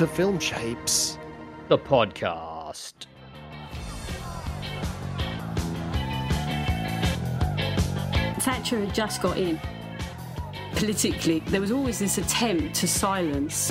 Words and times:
to 0.00 0.06
Film 0.06 0.38
Shapes, 0.38 1.18
the 1.68 1.76
podcast. 1.76 2.94
Thatcher 8.38 8.80
had 8.80 8.94
just 8.94 9.20
got 9.20 9.36
in. 9.36 9.60
Politically, 10.76 11.40
there 11.48 11.60
was 11.60 11.70
always 11.70 11.98
this 11.98 12.16
attempt 12.16 12.76
to 12.76 12.88
silence. 12.88 13.70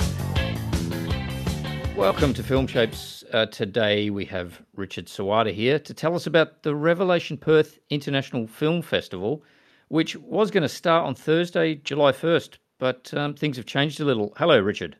Welcome 1.96 2.32
to 2.34 2.44
Film 2.44 2.68
Shapes. 2.68 3.24
Uh, 3.32 3.46
today 3.46 4.08
we 4.10 4.24
have 4.26 4.62
Richard 4.76 5.06
Sowada 5.06 5.52
here 5.52 5.80
to 5.80 5.92
tell 5.92 6.14
us 6.14 6.28
about 6.28 6.62
the 6.62 6.76
Revelation 6.76 7.38
Perth 7.38 7.80
International 7.90 8.46
Film 8.46 8.82
Festival, 8.82 9.42
which 9.88 10.14
was 10.14 10.52
going 10.52 10.62
to 10.62 10.68
start 10.68 11.08
on 11.08 11.16
Thursday, 11.16 11.74
July 11.74 12.12
1st, 12.12 12.58
but 12.78 13.12
um, 13.14 13.34
things 13.34 13.56
have 13.56 13.66
changed 13.66 13.98
a 13.98 14.04
little. 14.04 14.32
Hello, 14.36 14.60
Richard. 14.60 14.96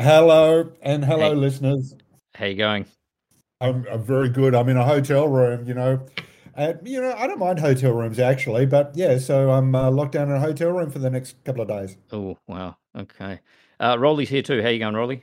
Hello, 0.00 0.72
and 0.80 1.04
hello, 1.04 1.28
hey. 1.28 1.34
listeners. 1.34 1.94
How 2.34 2.46
you 2.46 2.54
going? 2.54 2.86
I'm, 3.60 3.86
I'm, 3.92 4.02
very 4.02 4.30
good. 4.30 4.54
I'm 4.54 4.70
in 4.70 4.78
a 4.78 4.84
hotel 4.84 5.28
room, 5.28 5.66
you 5.66 5.74
know. 5.74 6.06
Uh, 6.56 6.72
you 6.82 7.02
know, 7.02 7.12
I 7.18 7.26
don't 7.26 7.38
mind 7.38 7.58
hotel 7.58 7.92
rooms 7.92 8.18
actually, 8.18 8.64
but 8.64 8.92
yeah, 8.94 9.18
so 9.18 9.50
I'm 9.50 9.74
uh, 9.74 9.90
locked 9.90 10.12
down 10.12 10.30
in 10.30 10.36
a 10.36 10.40
hotel 10.40 10.70
room 10.70 10.90
for 10.90 11.00
the 11.00 11.10
next 11.10 11.44
couple 11.44 11.60
of 11.60 11.68
days. 11.68 11.98
Oh, 12.12 12.38
wow. 12.46 12.78
Okay. 12.96 13.40
Uh, 13.78 13.98
Rolly's 13.98 14.30
here 14.30 14.40
too. 14.40 14.62
How 14.62 14.70
you 14.70 14.78
going, 14.78 14.94
Rolly? 14.94 15.22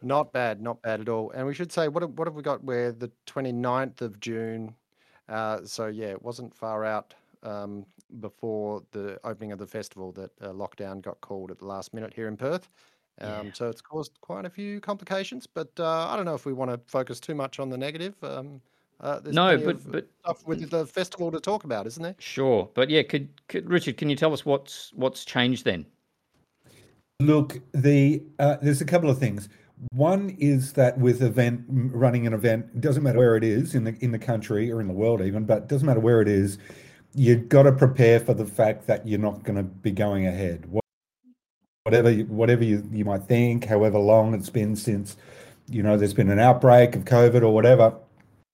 Not 0.00 0.32
bad, 0.32 0.62
not 0.62 0.80
bad 0.80 1.02
at 1.02 1.10
all. 1.10 1.30
And 1.32 1.46
we 1.46 1.52
should 1.52 1.70
say, 1.70 1.88
what 1.88 2.02
have, 2.02 2.12
what 2.12 2.26
have 2.26 2.34
we 2.34 2.42
got? 2.42 2.64
We're 2.64 2.90
the 2.90 3.12
29th 3.26 4.00
of 4.00 4.18
June. 4.18 4.74
Uh, 5.28 5.58
so 5.64 5.88
yeah, 5.88 6.06
it 6.06 6.22
wasn't 6.22 6.54
far 6.54 6.86
out 6.86 7.12
um, 7.42 7.84
before 8.20 8.82
the 8.92 9.20
opening 9.24 9.52
of 9.52 9.58
the 9.58 9.66
festival 9.66 10.10
that 10.12 10.30
uh, 10.40 10.48
lockdown 10.54 11.02
got 11.02 11.20
called 11.20 11.50
at 11.50 11.58
the 11.58 11.66
last 11.66 11.92
minute 11.92 12.14
here 12.14 12.28
in 12.28 12.38
Perth. 12.38 12.70
Um, 13.20 13.46
yeah. 13.46 13.52
So 13.52 13.68
it's 13.68 13.80
caused 13.80 14.20
quite 14.20 14.44
a 14.44 14.50
few 14.50 14.80
complications, 14.80 15.46
but 15.46 15.70
uh, 15.78 16.08
I 16.08 16.16
don't 16.16 16.24
know 16.24 16.34
if 16.34 16.46
we 16.46 16.52
want 16.52 16.70
to 16.70 16.80
focus 16.86 17.20
too 17.20 17.34
much 17.34 17.58
on 17.58 17.70
the 17.70 17.78
negative. 17.78 18.14
Um, 18.22 18.60
uh, 19.00 19.20
no, 19.26 19.56
but 19.58 19.90
but 19.90 20.08
stuff 20.20 20.46
with 20.46 20.70
the 20.70 20.86
festival 20.86 21.30
to 21.30 21.40
talk 21.40 21.64
about, 21.64 21.86
isn't 21.86 22.02
there? 22.02 22.16
Sure, 22.18 22.68
but 22.74 22.90
yeah, 22.90 23.02
could, 23.02 23.28
could 23.48 23.68
Richard, 23.68 23.96
can 23.96 24.08
you 24.08 24.16
tell 24.16 24.32
us 24.32 24.44
what's 24.44 24.92
what's 24.94 25.24
changed 25.24 25.64
then? 25.64 25.86
Look, 27.20 27.60
the 27.72 28.22
uh, 28.38 28.56
there's 28.62 28.80
a 28.80 28.84
couple 28.84 29.10
of 29.10 29.18
things. 29.18 29.48
One 29.92 30.36
is 30.38 30.72
that 30.74 30.98
with 30.98 31.22
event 31.22 31.64
running 31.68 32.26
an 32.26 32.32
event, 32.32 32.66
it 32.74 32.80
doesn't 32.80 33.02
matter 33.02 33.18
where 33.18 33.36
it 33.36 33.44
is 33.44 33.74
in 33.74 33.84
the 33.84 33.96
in 34.00 34.10
the 34.10 34.18
country 34.18 34.70
or 34.70 34.80
in 34.80 34.88
the 34.88 34.94
world 34.94 35.20
even, 35.20 35.44
but 35.44 35.58
it 35.58 35.68
doesn't 35.68 35.86
matter 35.86 36.00
where 36.00 36.20
it 36.20 36.28
is. 36.28 36.58
You've 37.14 37.48
got 37.48 37.64
to 37.64 37.72
prepare 37.72 38.18
for 38.18 38.34
the 38.34 38.46
fact 38.46 38.86
that 38.88 39.06
you're 39.06 39.20
not 39.20 39.44
going 39.44 39.56
to 39.56 39.62
be 39.62 39.92
going 39.92 40.26
ahead. 40.26 40.68
Whatever 41.84 42.12
whatever 42.12 42.64
you, 42.64 42.82
you 42.90 43.04
might 43.04 43.24
think, 43.24 43.66
however 43.66 43.98
long 43.98 44.32
it's 44.32 44.48
been 44.48 44.74
since, 44.74 45.18
you 45.68 45.82
know, 45.82 45.98
there's 45.98 46.14
been 46.14 46.30
an 46.30 46.38
outbreak 46.38 46.96
of 46.96 47.04
COVID 47.04 47.42
or 47.42 47.52
whatever, 47.52 47.94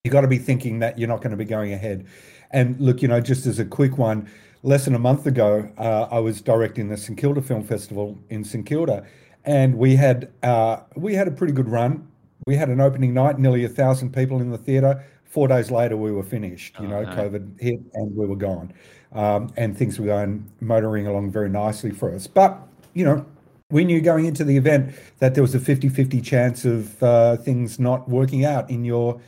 you 0.02 0.10
got 0.10 0.22
to 0.22 0.26
be 0.26 0.36
thinking 0.36 0.80
that 0.80 0.98
you're 0.98 1.06
not 1.06 1.18
going 1.18 1.30
to 1.30 1.36
be 1.36 1.44
going 1.44 1.72
ahead. 1.72 2.04
And 2.50 2.80
look, 2.80 3.02
you 3.02 3.06
know, 3.06 3.20
just 3.20 3.46
as 3.46 3.60
a 3.60 3.64
quick 3.64 3.98
one, 3.98 4.28
less 4.64 4.84
than 4.84 4.96
a 4.96 4.98
month 4.98 5.26
ago, 5.28 5.70
uh, 5.78 6.08
I 6.10 6.18
was 6.18 6.40
directing 6.40 6.88
the 6.88 6.96
St 6.96 7.16
Kilda 7.16 7.40
Film 7.40 7.62
Festival 7.62 8.18
in 8.30 8.42
St 8.42 8.66
Kilda, 8.66 9.06
and 9.44 9.78
we 9.78 9.94
had 9.94 10.32
uh, 10.42 10.78
we 10.96 11.14
had 11.14 11.28
a 11.28 11.30
pretty 11.30 11.52
good 11.52 11.68
run. 11.68 12.08
We 12.48 12.56
had 12.56 12.68
an 12.68 12.80
opening 12.80 13.14
night, 13.14 13.38
nearly 13.38 13.64
a 13.64 13.68
thousand 13.68 14.12
people 14.12 14.40
in 14.40 14.50
the 14.50 14.58
theatre. 14.58 15.04
Four 15.22 15.46
days 15.46 15.70
later, 15.70 15.96
we 15.96 16.10
were 16.10 16.24
finished. 16.24 16.80
You 16.80 16.86
oh, 16.86 16.90
know, 16.90 17.02
no. 17.04 17.14
COVID 17.14 17.60
hit, 17.60 17.78
and 17.94 18.16
we 18.16 18.26
were 18.26 18.34
gone, 18.34 18.72
um, 19.12 19.52
and 19.56 19.78
things 19.78 20.00
were 20.00 20.06
going 20.06 20.50
motoring 20.58 21.06
along 21.06 21.30
very 21.30 21.48
nicely 21.48 21.92
for 21.92 22.12
us. 22.12 22.26
But 22.26 22.60
you 22.94 23.04
know, 23.04 23.24
we 23.70 23.84
knew 23.84 24.00
going 24.00 24.26
into 24.26 24.44
the 24.44 24.56
event 24.56 24.94
that 25.18 25.34
there 25.34 25.42
was 25.42 25.54
a 25.54 25.60
50-50 25.60 26.24
chance 26.24 26.64
of 26.64 27.02
uh, 27.02 27.36
things 27.36 27.78
not 27.78 28.08
working 28.08 28.44
out 28.44 28.68
in 28.68 28.84
your 28.84 29.20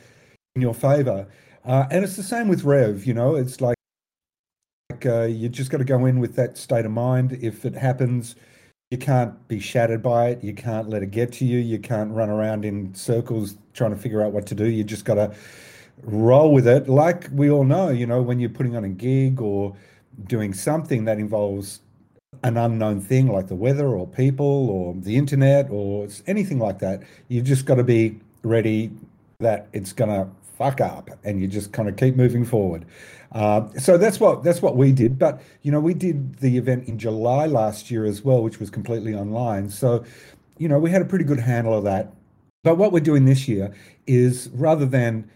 in 0.55 0.61
your 0.61 0.73
favor. 0.73 1.27
Uh, 1.65 1.85
and 1.89 2.03
it's 2.03 2.15
the 2.15 2.23
same 2.23 2.47
with 2.47 2.63
Rev. 2.63 3.05
You 3.05 3.13
know, 3.13 3.35
it's 3.35 3.61
like, 3.61 3.77
like 4.89 5.05
uh, 5.05 5.23
you 5.23 5.49
just 5.49 5.71
got 5.71 5.77
to 5.77 5.85
go 5.85 6.05
in 6.05 6.19
with 6.19 6.35
that 6.35 6.57
state 6.57 6.85
of 6.85 6.91
mind. 6.91 7.39
If 7.41 7.65
it 7.65 7.73
happens 7.73 8.35
you 8.93 8.99
can't 8.99 9.47
be 9.47 9.59
shattered 9.59 10.03
by 10.03 10.27
it. 10.27 10.43
You 10.43 10.53
can't 10.53 10.87
let 10.87 11.01
it 11.01 11.09
get 11.09 11.31
to 11.33 11.45
you. 11.45 11.57
You 11.57 11.79
can't 11.79 12.11
run 12.11 12.29
around 12.29 12.63
in 12.63 12.93
circles 12.93 13.57
trying 13.73 13.89
to 13.89 13.97
figure 13.97 14.21
out 14.21 14.33
what 14.33 14.45
to 14.45 14.53
do. 14.53 14.65
You 14.65 14.83
just 14.83 15.03
got 15.03 15.15
to 15.15 15.33
roll 16.03 16.53
with 16.53 16.67
it. 16.67 16.87
Like 16.87 17.27
we 17.31 17.49
all 17.49 17.63
know, 17.63 17.89
you 17.89 18.05
know, 18.05 18.21
when 18.21 18.39
you're 18.39 18.51
putting 18.51 18.75
on 18.75 18.83
a 18.83 18.89
gig 18.89 19.41
or 19.41 19.75
doing 20.27 20.53
something 20.53 21.05
that 21.05 21.17
involves 21.17 21.79
an 22.43 22.57
unknown 22.57 22.99
thing 22.99 23.27
like 23.27 23.47
the 23.47 23.55
weather 23.55 23.87
or 23.87 24.05
people 24.05 24.69
or 24.69 24.93
the 24.95 25.15
internet 25.15 25.69
or 25.69 26.07
anything 26.27 26.59
like 26.59 26.79
that, 26.79 27.01
you've 27.29 27.45
just 27.45 27.65
got 27.65 27.75
to 27.75 27.83
be 27.83 28.19
ready 28.43 28.91
that 29.39 29.67
it's 29.73 29.93
going 29.93 30.09
to 30.09 30.29
fuck 30.57 30.81
up 30.81 31.09
and 31.23 31.41
you 31.41 31.47
just 31.47 31.71
kind 31.71 31.89
of 31.89 31.95
keep 31.95 32.15
moving 32.15 32.45
forward. 32.45 32.85
Uh, 33.31 33.67
so 33.79 33.97
that's 33.97 34.19
what 34.19 34.43
that's 34.43 34.61
what 34.61 34.77
we 34.77 34.91
did. 34.91 35.17
But 35.17 35.41
you 35.63 35.71
know, 35.71 35.79
we 35.79 35.93
did 35.93 36.35
the 36.39 36.57
event 36.57 36.87
in 36.87 36.99
July 36.99 37.47
last 37.47 37.89
year 37.89 38.05
as 38.05 38.21
well, 38.23 38.43
which 38.43 38.59
was 38.59 38.69
completely 38.69 39.15
online. 39.15 39.69
So, 39.69 40.03
you 40.57 40.67
know, 40.67 40.77
we 40.77 40.91
had 40.91 41.01
a 41.01 41.05
pretty 41.05 41.25
good 41.25 41.39
handle 41.39 41.75
of 41.75 41.83
that. 41.85 42.13
But 42.63 42.77
what 42.77 42.91
we're 42.91 42.99
doing 42.99 43.25
this 43.25 43.47
year 43.47 43.73
is 44.05 44.49
rather 44.53 44.85
than 44.85 45.29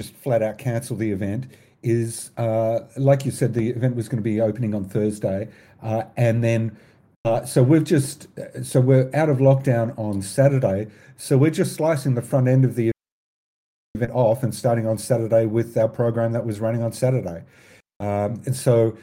just 0.00 0.14
flat 0.16 0.42
out 0.42 0.58
cancel 0.58 0.96
the 0.96 1.12
event, 1.12 1.46
is 1.82 2.30
uh, 2.36 2.80
like 2.96 3.24
you 3.24 3.30
said, 3.30 3.54
the 3.54 3.70
event 3.70 3.96
was 3.96 4.08
going 4.08 4.18
to 4.18 4.22
be 4.22 4.40
opening 4.40 4.74
on 4.74 4.84
Thursday, 4.84 5.48
uh, 5.82 6.04
and 6.16 6.42
then. 6.42 6.76
Uh, 7.24 7.44
so 7.44 7.62
we've 7.62 7.84
just 7.84 8.26
so 8.64 8.80
we're 8.80 9.08
out 9.14 9.28
of 9.28 9.38
lockdown 9.38 9.96
on 9.96 10.20
Saturday. 10.20 10.88
So 11.16 11.38
we're 11.38 11.52
just 11.52 11.76
slicing 11.76 12.16
the 12.16 12.22
front 12.22 12.48
end 12.48 12.64
of 12.64 12.74
the 12.74 12.90
event 13.94 14.12
off 14.12 14.42
and 14.42 14.54
starting 14.54 14.86
on 14.86 14.96
Saturday 14.96 15.44
with 15.44 15.76
our 15.76 15.88
program 15.88 16.32
that 16.32 16.46
was 16.46 16.60
running 16.60 16.82
on 16.82 16.92
Saturday. 16.92 17.44
Um, 18.00 18.42
and 18.46 18.56
so, 18.56 18.96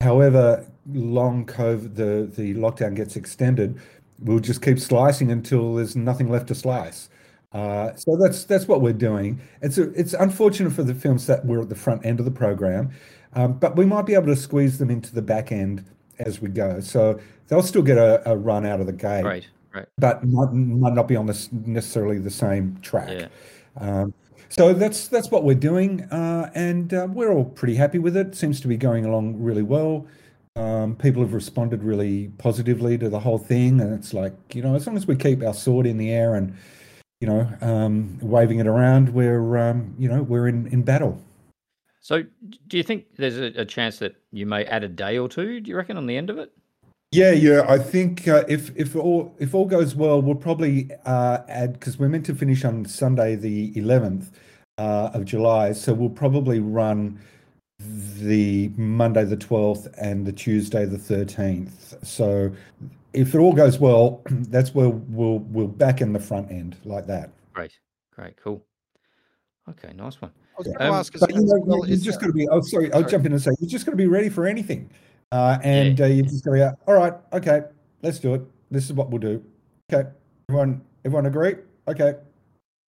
however 0.00 0.66
long 0.92 1.46
COVID, 1.46 1.94
the, 1.94 2.30
the 2.36 2.54
lockdown 2.54 2.94
gets 2.94 3.14
extended, 3.14 3.80
we'll 4.18 4.40
just 4.40 4.60
keep 4.60 4.78
slicing 4.78 5.30
until 5.30 5.76
there's 5.76 5.94
nothing 5.94 6.28
left 6.28 6.48
to 6.48 6.54
slice. 6.54 7.08
Uh, 7.52 7.94
so 7.94 8.16
that's 8.16 8.44
that's 8.44 8.66
what 8.66 8.80
we're 8.80 8.92
doing. 8.92 9.40
It's 9.60 9.78
a, 9.78 9.92
it's 9.92 10.14
unfortunate 10.14 10.72
for 10.72 10.82
the 10.82 10.94
films 10.94 11.26
that 11.26 11.44
we're 11.44 11.60
at 11.60 11.68
the 11.68 11.74
front 11.74 12.04
end 12.04 12.18
of 12.18 12.24
the 12.24 12.30
program, 12.32 12.90
um, 13.34 13.52
but 13.54 13.76
we 13.76 13.84
might 13.84 14.06
be 14.06 14.14
able 14.14 14.26
to 14.26 14.36
squeeze 14.36 14.78
them 14.78 14.90
into 14.90 15.14
the 15.14 15.22
back 15.22 15.52
end 15.52 15.84
as 16.26 16.40
we 16.40 16.48
go. 16.48 16.80
So 16.80 17.20
they'll 17.48 17.62
still 17.62 17.82
get 17.82 17.98
a, 17.98 18.30
a 18.30 18.36
run 18.36 18.66
out 18.66 18.80
of 18.80 18.86
the 18.86 18.92
gate, 18.92 19.24
right? 19.24 19.46
Right. 19.74 19.86
But 19.98 20.24
might, 20.24 20.52
might 20.52 20.92
not 20.92 21.08
be 21.08 21.16
on 21.16 21.26
this 21.26 21.50
necessarily 21.52 22.18
the 22.18 22.30
same 22.30 22.78
track. 22.82 23.08
Yeah. 23.10 23.28
Um, 23.78 24.12
so 24.48 24.74
that's 24.74 25.08
that's 25.08 25.30
what 25.30 25.44
we're 25.44 25.54
doing, 25.54 26.02
uh, 26.10 26.50
and 26.54 26.92
uh, 26.92 27.08
we're 27.10 27.32
all 27.32 27.46
pretty 27.46 27.74
happy 27.74 27.98
with 27.98 28.18
it. 28.18 28.34
Seems 28.34 28.60
to 28.60 28.68
be 28.68 28.76
going 28.76 29.06
along 29.06 29.42
really 29.42 29.62
well. 29.62 30.06
Um, 30.56 30.94
people 30.94 31.22
have 31.22 31.32
responded 31.32 31.82
really 31.82 32.28
positively 32.36 32.98
to 32.98 33.08
the 33.08 33.20
whole 33.20 33.38
thing, 33.38 33.80
and 33.80 33.94
it's 33.94 34.12
like 34.12 34.34
you 34.54 34.60
know, 34.60 34.74
as 34.74 34.86
long 34.86 34.98
as 34.98 35.06
we 35.06 35.16
keep 35.16 35.42
our 35.42 35.54
sword 35.54 35.86
in 35.86 35.96
the 35.96 36.10
air 36.10 36.34
and 36.34 36.54
you 37.22 37.28
know, 37.28 37.48
um, 37.60 38.18
waving 38.20 38.58
it 38.58 38.66
around, 38.66 39.08
we're 39.10 39.56
um, 39.56 39.94
you 39.96 40.08
know, 40.08 40.22
we're 40.22 40.48
in 40.48 40.66
in 40.66 40.82
battle. 40.82 41.18
So, 42.02 42.24
do 42.66 42.76
you 42.76 42.82
think 42.82 43.06
there's 43.16 43.38
a, 43.38 43.60
a, 43.60 43.64
chance 43.64 44.00
that 44.00 44.16
you 44.32 44.44
may 44.44 44.64
add 44.64 44.82
a 44.82 44.88
day 44.88 45.18
or 45.18 45.28
two? 45.28 45.60
Do 45.60 45.70
you 45.70 45.76
reckon 45.76 45.96
on 45.96 46.06
the 46.06 46.16
end 46.16 46.30
of 46.30 46.38
it? 46.38 46.50
Yeah, 47.12 47.30
yeah. 47.30 47.64
I 47.68 47.78
think 47.78 48.26
uh, 48.26 48.42
if 48.48 48.76
if 48.76 48.96
all 48.96 49.32
if 49.38 49.54
all 49.54 49.66
goes 49.66 49.94
well, 49.94 50.20
we'll 50.20 50.34
probably 50.34 50.90
uh, 51.06 51.38
add 51.46 51.74
because 51.74 52.00
we're 52.00 52.08
meant 52.08 52.26
to 52.26 52.34
finish 52.34 52.64
on 52.64 52.86
Sunday 52.86 53.36
the 53.36 53.72
11th 53.74 54.32
uh, 54.78 55.10
of 55.14 55.24
July, 55.24 55.72
so 55.72 55.94
we'll 55.94 56.10
probably 56.10 56.58
run 56.58 57.20
the 57.78 58.72
Monday 58.76 59.24
the 59.24 59.36
12th 59.36 59.92
and 60.00 60.26
the 60.26 60.32
Tuesday 60.32 60.84
the 60.84 60.96
13th. 60.96 62.04
So 62.04 62.50
if 63.12 63.32
it 63.32 63.38
all 63.38 63.52
goes 63.52 63.78
well, 63.78 64.22
that's 64.30 64.74
where 64.74 64.88
we'll 64.88 65.38
we'll 65.38 65.68
back 65.68 66.00
in 66.00 66.12
the 66.12 66.20
front 66.20 66.50
end 66.50 66.76
like 66.84 67.06
that. 67.06 67.30
Great, 67.52 67.78
great, 68.12 68.36
cool. 68.42 68.64
Okay, 69.68 69.92
nice 69.92 70.20
one. 70.20 70.32
I 70.52 70.58
was 70.58 70.66
going 70.66 70.78
to 70.78 70.88
um, 70.88 70.94
ask, 70.94 71.14
you 71.14 71.40
know, 71.40 71.60
well, 71.64 71.88
you're 71.88 71.96
just 71.96 72.20
going 72.20 72.32
to 72.32 72.36
be. 72.36 72.48
Oh, 72.48 72.60
sorry, 72.60 72.90
sorry, 72.90 72.92
I'll 72.92 73.08
jump 73.08 73.26
in 73.26 73.32
and 73.32 73.40
say 73.40 73.50
you're 73.60 73.70
just 73.70 73.86
going 73.86 73.96
to 73.96 74.02
be 74.02 74.06
ready 74.06 74.28
for 74.28 74.46
anything. 74.46 74.90
Uh, 75.30 75.58
and 75.62 75.98
yeah. 75.98 76.04
uh, 76.04 76.08
you 76.08 76.22
just 76.22 76.44
go, 76.44 76.54
yeah, 76.54 76.72
all 76.86 76.94
right, 76.94 77.14
okay, 77.32 77.62
let's 78.02 78.18
do 78.18 78.34
it. 78.34 78.42
This 78.70 78.84
is 78.84 78.92
what 78.92 79.10
we'll 79.10 79.18
do. 79.18 79.42
Okay, 79.92 80.08
everyone, 80.48 80.82
everyone 81.06 81.26
agree? 81.26 81.54
Okay, 81.88 82.14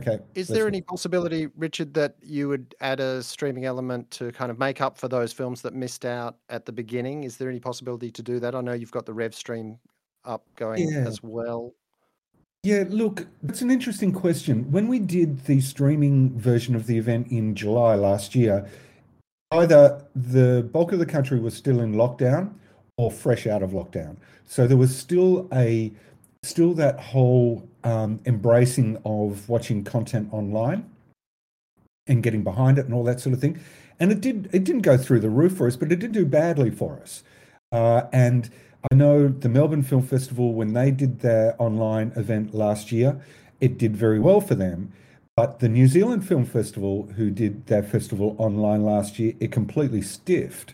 okay. 0.02 0.20
Is 0.36 0.50
there 0.50 0.68
any 0.68 0.82
possibility, 0.82 1.48
Richard, 1.56 1.94
that 1.94 2.16
you 2.22 2.50
would 2.50 2.76
add 2.82 3.00
a 3.00 3.24
streaming 3.24 3.64
element 3.64 4.12
to 4.12 4.32
kind 4.34 4.52
of 4.52 4.60
make 4.60 4.82
up 4.82 4.98
for 4.98 5.08
those 5.08 5.32
films 5.32 5.62
that 5.62 5.74
missed 5.74 6.04
out 6.04 6.36
at 6.50 6.66
the 6.66 6.72
beginning? 6.74 7.24
Is 7.24 7.38
there 7.38 7.50
any 7.50 7.62
possibility 7.62 8.12
to 8.12 8.22
do 8.22 8.40
that? 8.42 8.56
I 8.56 8.62
know 8.62 8.74
you've 8.74 8.92
got 8.92 9.06
the 9.06 9.14
Rev 9.14 9.34
stream 9.34 9.80
up 10.26 10.46
going 10.56 10.90
yeah. 10.90 11.06
as 11.08 11.24
well. 11.24 11.74
Yeah, 12.64 12.86
look, 12.88 13.28
it's 13.46 13.62
an 13.62 13.70
interesting 13.70 14.14
question. 14.14 14.72
When 14.72 14.88
we 14.88 14.98
did 14.98 15.44
the 15.48 15.60
streaming 15.60 16.40
version 16.40 16.76
of 16.76 16.88
the 16.88 16.98
event 16.98 17.28
in 17.28 17.56
July 17.56 17.96
last 17.96 18.36
year, 18.36 18.66
either 19.52 20.02
the 20.16 20.68
bulk 20.72 20.94
of 20.94 21.00
the 21.00 21.06
country 21.06 21.42
was 21.42 21.54
still 21.54 21.82
in 21.82 21.96
lockdown 21.96 22.54
or 22.96 23.12
fresh 23.12 23.48
out 23.48 23.64
of 23.64 23.72
lockdown. 23.72 24.16
So 24.46 24.66
there 24.66 24.78
was 24.78 24.96
still 24.96 25.50
a 25.52 25.92
still 26.44 26.74
that 26.76 27.02
whole 27.02 27.68
um, 27.84 28.22
embracing 28.26 28.98
of 29.04 29.50
watching 29.50 29.84
content 29.84 30.30
online 30.32 30.90
and 32.08 32.24
getting 32.24 32.44
behind 32.44 32.78
it 32.80 32.86
and 32.86 32.94
all 32.94 33.04
that 33.04 33.20
sort 33.20 33.34
of 33.34 33.42
thing. 33.42 33.60
And 34.00 34.10
it 34.10 34.22
did 34.22 34.50
it 34.54 34.64
didn't 34.64 34.84
go 34.84 34.96
through 34.96 35.20
the 35.20 35.30
roof 35.30 35.58
for 35.58 35.68
us, 35.68 35.76
but 35.76 35.92
it 35.92 36.00
did 36.00 36.14
do 36.14 36.26
badly 36.26 36.72
for 36.72 36.98
us. 37.02 37.24
Uh, 37.74 38.04
and 38.14 38.50
I 38.92 38.96
know 38.96 39.28
the 39.28 39.50
Melbourne 39.50 39.84
Film 39.84 40.04
Festival 40.04 40.54
when 40.54 40.74
they 40.74 40.92
did 40.92 41.22
their 41.22 41.56
online 41.60 42.12
event 42.16 42.54
last 42.54 42.92
year, 42.92 43.20
it 43.62 43.78
did 43.78 43.96
very 43.96 44.20
well 44.20 44.42
for 44.42 44.56
them. 44.56 44.92
But 45.36 45.60
the 45.60 45.70
New 45.70 45.88
Zealand 45.88 46.28
Film 46.28 46.46
Festival, 46.46 47.10
who 47.16 47.32
did 47.32 47.66
their 47.66 47.82
festival 47.82 48.36
online 48.38 48.84
last 48.84 49.18
year, 49.18 49.34
it 49.40 49.52
completely 49.52 50.02
stiffed. 50.02 50.74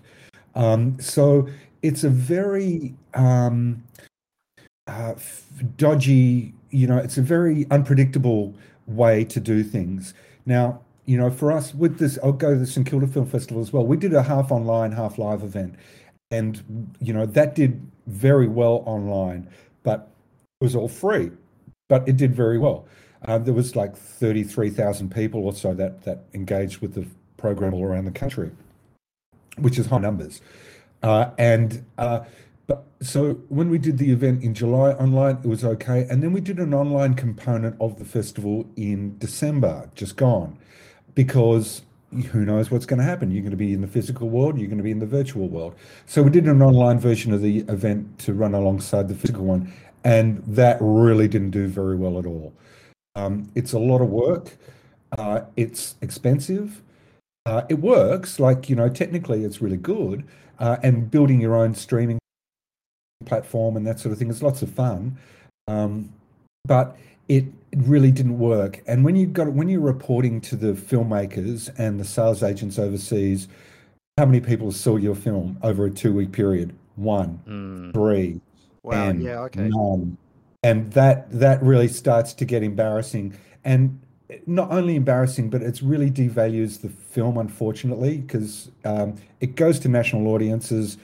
Um, 0.55 0.97
so 0.99 1.47
it's 1.81 2.03
a 2.03 2.09
very 2.09 2.95
um, 3.13 3.83
uh, 4.87 5.13
dodgy, 5.77 6.53
you 6.71 6.87
know, 6.87 6.97
it's 6.97 7.17
a 7.17 7.21
very 7.21 7.67
unpredictable 7.71 8.53
way 8.87 9.23
to 9.25 9.39
do 9.39 9.63
things. 9.63 10.13
Now, 10.45 10.81
you 11.05 11.17
know, 11.17 11.31
for 11.31 11.51
us 11.51 11.73
with 11.73 11.97
this, 11.97 12.19
I'll 12.23 12.33
go 12.33 12.53
to 12.53 12.59
the 12.59 12.67
St 12.67 12.85
Kilda 12.85 13.07
Film 13.07 13.27
Festival 13.27 13.61
as 13.61 13.71
well. 13.71 13.85
We 13.85 13.97
did 13.97 14.13
a 14.13 14.23
half 14.23 14.51
online, 14.51 14.91
half 14.91 15.17
live 15.17 15.41
event, 15.41 15.75
and 16.31 16.93
you 16.99 17.13
know 17.13 17.25
that 17.25 17.55
did 17.55 17.85
very 18.07 18.47
well 18.47 18.83
online, 18.85 19.47
but 19.83 20.09
it 20.61 20.63
was 20.63 20.75
all 20.75 20.87
free, 20.87 21.31
but 21.87 22.07
it 22.07 22.17
did 22.17 22.35
very 22.35 22.57
well. 22.57 22.85
Uh, 23.25 23.37
there 23.37 23.53
was 23.53 23.75
like 23.75 23.95
thirty-three 23.95 24.69
thousand 24.69 25.13
people 25.13 25.45
or 25.45 25.53
so 25.53 25.73
that 25.73 26.03
that 26.03 26.25
engaged 26.33 26.79
with 26.79 26.93
the 26.93 27.05
program 27.37 27.73
all 27.73 27.83
around 27.83 28.05
the 28.05 28.11
country, 28.11 28.51
which 29.57 29.77
is 29.77 29.87
high 29.87 29.97
numbers. 29.97 30.41
Uh, 31.01 31.31
and 31.37 31.85
uh, 31.97 32.21
but 32.67 32.85
so 33.01 33.33
when 33.49 33.69
we 33.69 33.77
did 33.77 33.97
the 33.97 34.11
event 34.11 34.43
in 34.43 34.53
July 34.53 34.91
online, 34.91 35.37
it 35.43 35.47
was 35.47 35.65
okay, 35.65 36.05
and 36.09 36.21
then 36.21 36.31
we 36.31 36.41
did 36.41 36.59
an 36.59 36.73
online 36.73 37.15
component 37.15 37.75
of 37.81 37.97
the 37.97 38.05
festival 38.05 38.69
in 38.75 39.17
December, 39.17 39.89
just 39.95 40.15
gone 40.15 40.57
because 41.15 41.81
who 42.31 42.45
knows 42.45 42.71
what's 42.71 42.85
going 42.85 42.99
to 42.99 43.05
happen? 43.05 43.31
You're 43.31 43.41
going 43.41 43.51
to 43.51 43.57
be 43.57 43.73
in 43.73 43.81
the 43.81 43.87
physical 43.87 44.29
world, 44.29 44.57
you're 44.57 44.67
going 44.67 44.77
to 44.77 44.83
be 44.83 44.91
in 44.91 44.99
the 44.99 45.05
virtual 45.05 45.47
world. 45.47 45.75
So 46.05 46.23
we 46.23 46.29
did 46.29 46.45
an 46.45 46.61
online 46.61 46.99
version 46.99 47.33
of 47.33 47.41
the 47.41 47.59
event 47.69 48.19
to 48.19 48.33
run 48.33 48.53
alongside 48.53 49.07
the 49.07 49.15
physical 49.15 49.45
one, 49.45 49.71
and 50.03 50.43
that 50.45 50.77
really 50.81 51.27
didn't 51.27 51.51
do 51.51 51.67
very 51.67 51.95
well 51.95 52.17
at 52.19 52.25
all. 52.25 52.53
Um, 53.15 53.51
it's 53.55 53.73
a 53.73 53.79
lot 53.79 54.01
of 54.01 54.09
work. 54.09 54.57
Uh, 55.17 55.41
it's 55.55 55.95
expensive. 56.01 56.81
Uh, 57.45 57.63
it 57.69 57.79
works, 57.79 58.39
like 58.39 58.69
you 58.69 58.75
know, 58.75 58.89
technically 58.89 59.43
it's 59.43 59.61
really 59.61 59.77
good, 59.77 60.23
uh, 60.59 60.77
and 60.83 61.09
building 61.09 61.41
your 61.41 61.55
own 61.55 61.73
streaming 61.73 62.19
platform 63.25 63.75
and 63.75 63.85
that 63.85 63.99
sort 63.99 64.13
of 64.13 64.17
thing 64.17 64.29
is 64.29 64.41
lots 64.41 64.61
of 64.61 64.69
fun. 64.71 65.17
Um, 65.67 66.09
but 66.65 66.97
it 67.29 67.45
really 67.77 68.11
didn't 68.11 68.39
work. 68.39 68.81
And 68.87 69.05
when 69.05 69.15
you 69.15 69.27
got 69.27 69.53
when 69.53 69.69
you're 69.69 69.79
reporting 69.79 70.41
to 70.41 70.55
the 70.55 70.73
filmmakers 70.73 71.71
and 71.77 71.99
the 71.99 72.03
sales 72.05 72.43
agents 72.43 72.77
overseas, 72.77 73.47
how 74.17 74.25
many 74.25 74.41
people 74.41 74.71
saw 74.71 74.97
your 74.97 75.15
film 75.15 75.57
over 75.63 75.85
a 75.85 75.91
two 75.91 76.13
week 76.13 76.33
period? 76.33 76.75
One, 76.95 77.39
mm. 77.47 77.93
three, 77.93 78.41
wow, 78.83 79.07
and 79.07 79.23
yeah, 79.23 79.39
okay, 79.41 79.69
none. 79.69 80.17
And 80.63 80.91
that 80.91 81.31
that 81.31 81.63
really 81.63 81.87
starts 81.87 82.33
to 82.33 82.43
get 82.43 82.63
embarrassing. 82.63 83.37
And 83.63 84.01
not 84.45 84.71
only 84.71 84.95
embarrassing, 84.95 85.49
but 85.49 85.61
it's 85.61 85.81
really 85.81 86.11
devalues 86.11 86.81
the 86.81 86.89
film, 86.89 87.37
unfortunately, 87.37 88.17
because 88.17 88.69
um, 88.85 89.15
it 89.39 89.55
goes 89.55 89.79
to 89.79 89.87
national 89.87 90.27
audiences. 90.27 90.97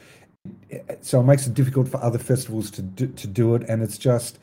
So 1.02 1.22
it 1.22 1.24
makes 1.24 1.48
it 1.48 1.54
difficult 1.54 1.88
for 1.88 2.04
other 2.04 2.20
festivals 2.20 2.70
to 2.72 2.82
do, 2.82 3.08
to 3.08 3.28
do 3.28 3.56
it, 3.56 3.64
and 3.70 3.82
it's 3.82 3.98
just 3.98 4.38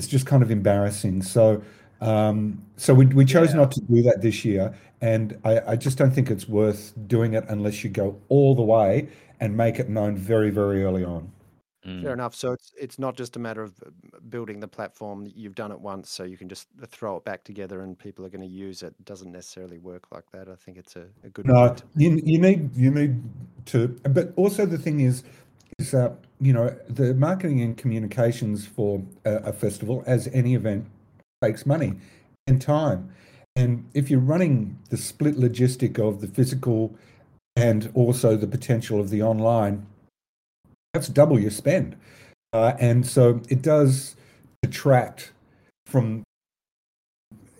it's 0.00 0.08
just 0.08 0.24
kind 0.24 0.42
of 0.42 0.50
embarrassing. 0.50 1.20
So 1.20 1.62
um, 2.00 2.64
so 2.76 2.94
we, 2.94 3.04
we 3.06 3.26
chose 3.26 3.50
yeah. 3.50 3.56
not 3.56 3.72
to 3.72 3.80
do 3.82 4.02
that 4.02 4.22
this 4.22 4.42
year, 4.42 4.74
and 5.02 5.38
I, 5.44 5.60
I 5.72 5.76
just 5.76 5.98
don't 5.98 6.10
think 6.10 6.30
it's 6.30 6.48
worth 6.48 6.94
doing 7.06 7.34
it 7.34 7.44
unless 7.48 7.84
you 7.84 7.90
go 7.90 8.18
all 8.30 8.54
the 8.54 8.62
way 8.62 9.08
and 9.38 9.54
make 9.54 9.78
it 9.78 9.90
known 9.90 10.16
very 10.16 10.48
very 10.48 10.82
early 10.82 11.04
on. 11.04 11.30
Mm. 11.86 12.02
Fair 12.02 12.12
enough. 12.14 12.34
So 12.34 12.52
it's 12.52 12.72
it's 12.78 12.98
not 12.98 13.16
just 13.16 13.36
a 13.36 13.38
matter 13.38 13.62
of 13.62 13.74
uh, 13.84 13.90
building 14.30 14.60
the 14.60 14.68
platform. 14.68 15.30
You've 15.34 15.54
done 15.54 15.72
it 15.72 15.80
once, 15.80 16.08
so 16.08 16.24
you 16.24 16.38
can 16.38 16.48
just 16.48 16.68
throw 16.88 17.18
it 17.18 17.24
back 17.24 17.44
together, 17.44 17.82
and 17.82 17.98
people 17.98 18.24
are 18.24 18.30
going 18.30 18.48
to 18.48 18.54
use 18.54 18.82
it. 18.82 18.94
it 18.98 19.04
doesn't 19.04 19.30
necessarily 19.30 19.78
work 19.78 20.10
like 20.10 20.24
that. 20.32 20.48
I 20.48 20.54
think 20.54 20.78
it's 20.78 20.96
a, 20.96 21.04
a 21.22 21.28
good. 21.28 21.46
No, 21.46 21.76
you, 21.96 22.18
you 22.24 22.38
need 22.38 22.74
you 22.74 22.90
need 22.90 23.22
to, 23.66 23.88
but 23.88 24.32
also 24.36 24.64
the 24.64 24.78
thing 24.78 25.00
is, 25.00 25.22
is 25.78 25.90
that 25.90 26.14
you 26.40 26.52
know 26.52 26.74
the 26.88 27.14
marketing 27.14 27.60
and 27.60 27.76
communications 27.76 28.66
for 28.66 29.02
a, 29.24 29.36
a 29.36 29.52
festival, 29.52 30.02
as 30.06 30.28
any 30.32 30.54
event, 30.54 30.86
takes 31.42 31.66
money 31.66 31.94
and 32.46 32.60
time. 32.60 33.10
And 33.56 33.88
if 33.94 34.10
you're 34.10 34.20
running 34.20 34.78
the 34.88 34.96
split 34.96 35.36
logistic 35.36 35.98
of 35.98 36.20
the 36.20 36.26
physical 36.26 36.94
and 37.56 37.90
also 37.94 38.36
the 38.36 38.46
potential 38.46 39.00
of 39.00 39.10
the 39.10 39.22
online, 39.22 39.86
that's 40.94 41.08
double 41.08 41.38
your 41.38 41.50
spend. 41.50 41.96
Uh, 42.52 42.72
and 42.78 43.06
so 43.06 43.40
it 43.48 43.62
does 43.62 44.16
detract 44.62 45.32
from, 45.86 46.22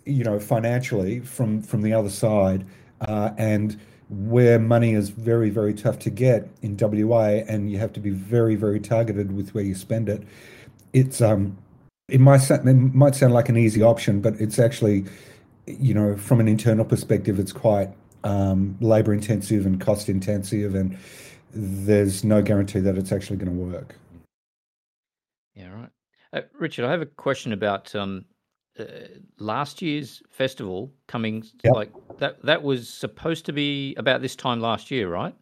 you 0.05 0.25
know, 0.25 0.41
financially 0.41 1.21
from 1.21 1.63
from 1.63 1.83
the 1.83 1.93
other 1.93 2.11
side. 2.11 2.65
Uh, 3.01 3.31
and 3.39 3.79
where 4.11 4.59
money 4.59 4.93
is 4.95 5.09
very, 5.09 5.51
very 5.51 5.73
tough 5.73 5.99
to 6.01 6.11
get 6.11 6.49
in 6.63 6.77
WA, 6.79 7.43
and 7.49 7.71
you 7.71 7.79
have 7.79 7.93
to 7.93 8.01
be 8.01 8.11
very, 8.11 8.57
very 8.57 8.81
targeted 8.81 9.33
with 9.33 9.55
where 9.55 9.65
you 9.65 9.75
spend 9.75 10.09
it. 10.09 10.23
It's 10.93 11.21
um, 11.21 11.57
it 12.09 12.21
might 12.21 12.39
sound, 12.39 12.69
it 12.69 12.75
might 12.75 13.15
sound 13.15 13.33
like 13.33 13.49
an 13.49 13.57
easy 13.57 13.83
option, 13.83 14.21
but 14.21 14.35
it's 14.41 14.59
actually, 14.59 15.05
you 15.67 15.95
know, 15.95 16.17
from 16.17 16.41
an 16.41 16.49
internal 16.49 16.85
perspective, 16.85 17.39
it's 17.39 17.53
quite 17.53 17.91
um, 18.25 18.77
labor 18.81 19.15
intensive 19.15 19.65
and 19.65 19.81
cost 19.81 20.09
intensive, 20.09 20.75
and 20.75 20.99
there's 21.53 22.25
no 22.25 22.43
guarantee 22.43 22.81
that 22.81 22.99
it's 22.99 23.13
actually 23.13 23.37
going 23.37 23.57
to 23.57 23.65
work. 23.77 23.95
Yeah, 25.55 25.73
right. 25.73 25.91
Uh, 26.33 26.41
Richard, 26.59 26.85
I 26.85 26.91
have 26.91 27.03
a 27.03 27.07
question 27.07 27.53
about 27.53 27.95
um, 27.95 28.25
uh, 28.81 29.09
last 29.39 29.83
year's 29.83 30.23
festival 30.31 30.93
coming 31.07 31.45
yep. 31.65 31.75
like 31.75 31.93
that 32.19 32.43
that 32.45 32.63
was 32.63 32.89
supposed 32.89 33.45
to 33.47 33.53
be 33.53 33.95
about 33.97 34.23
this 34.23 34.37
time 34.37 34.61
last 34.61 34.91
year 34.91 35.09
right? 35.09 35.35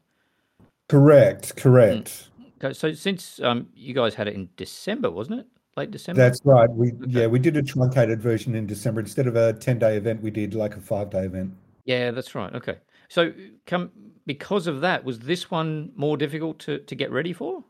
Correct 0.89 1.57
correct. 1.57 2.29
Mm. 2.41 2.65
okay 2.65 2.73
so 2.73 2.93
since 2.93 3.41
um 3.41 3.69
you 3.75 3.95
guys 3.95 4.15
had 4.15 4.29
it 4.29 4.35
in 4.35 4.49
december 4.57 5.11
wasn't 5.11 5.41
it? 5.41 5.47
Late 5.77 5.91
december? 5.91 6.21
That's 6.21 6.41
right. 6.45 6.69
We 6.71 6.89
okay. 6.93 7.05
yeah 7.07 7.27
we 7.27 7.39
did 7.39 7.57
a 7.57 7.63
truncated 7.63 8.21
version 8.21 8.55
in 8.55 8.67
december. 8.67 9.01
Instead 9.01 9.27
of 9.27 9.37
a 9.37 9.53
10 9.53 9.79
day 9.79 9.97
event 9.97 10.23
we 10.23 10.31
did 10.31 10.55
like 10.55 10.77
a 10.77 10.81
five 10.81 11.11
day 11.11 11.25
event. 11.25 11.55
Yeah 11.85 12.11
that's 12.11 12.35
right. 12.35 12.55
Okay. 12.55 12.79
So 13.09 13.33
come 13.67 13.91
because 14.27 14.67
of 14.67 14.81
that 14.83 15.05
was 15.05 15.21
this 15.21 15.51
one 15.51 15.93
more 15.97 16.17
difficult 16.17 16.59
to 16.61 16.79
to 16.81 16.95
get 16.95 17.11
ready 17.11 17.33
for? 17.33 17.65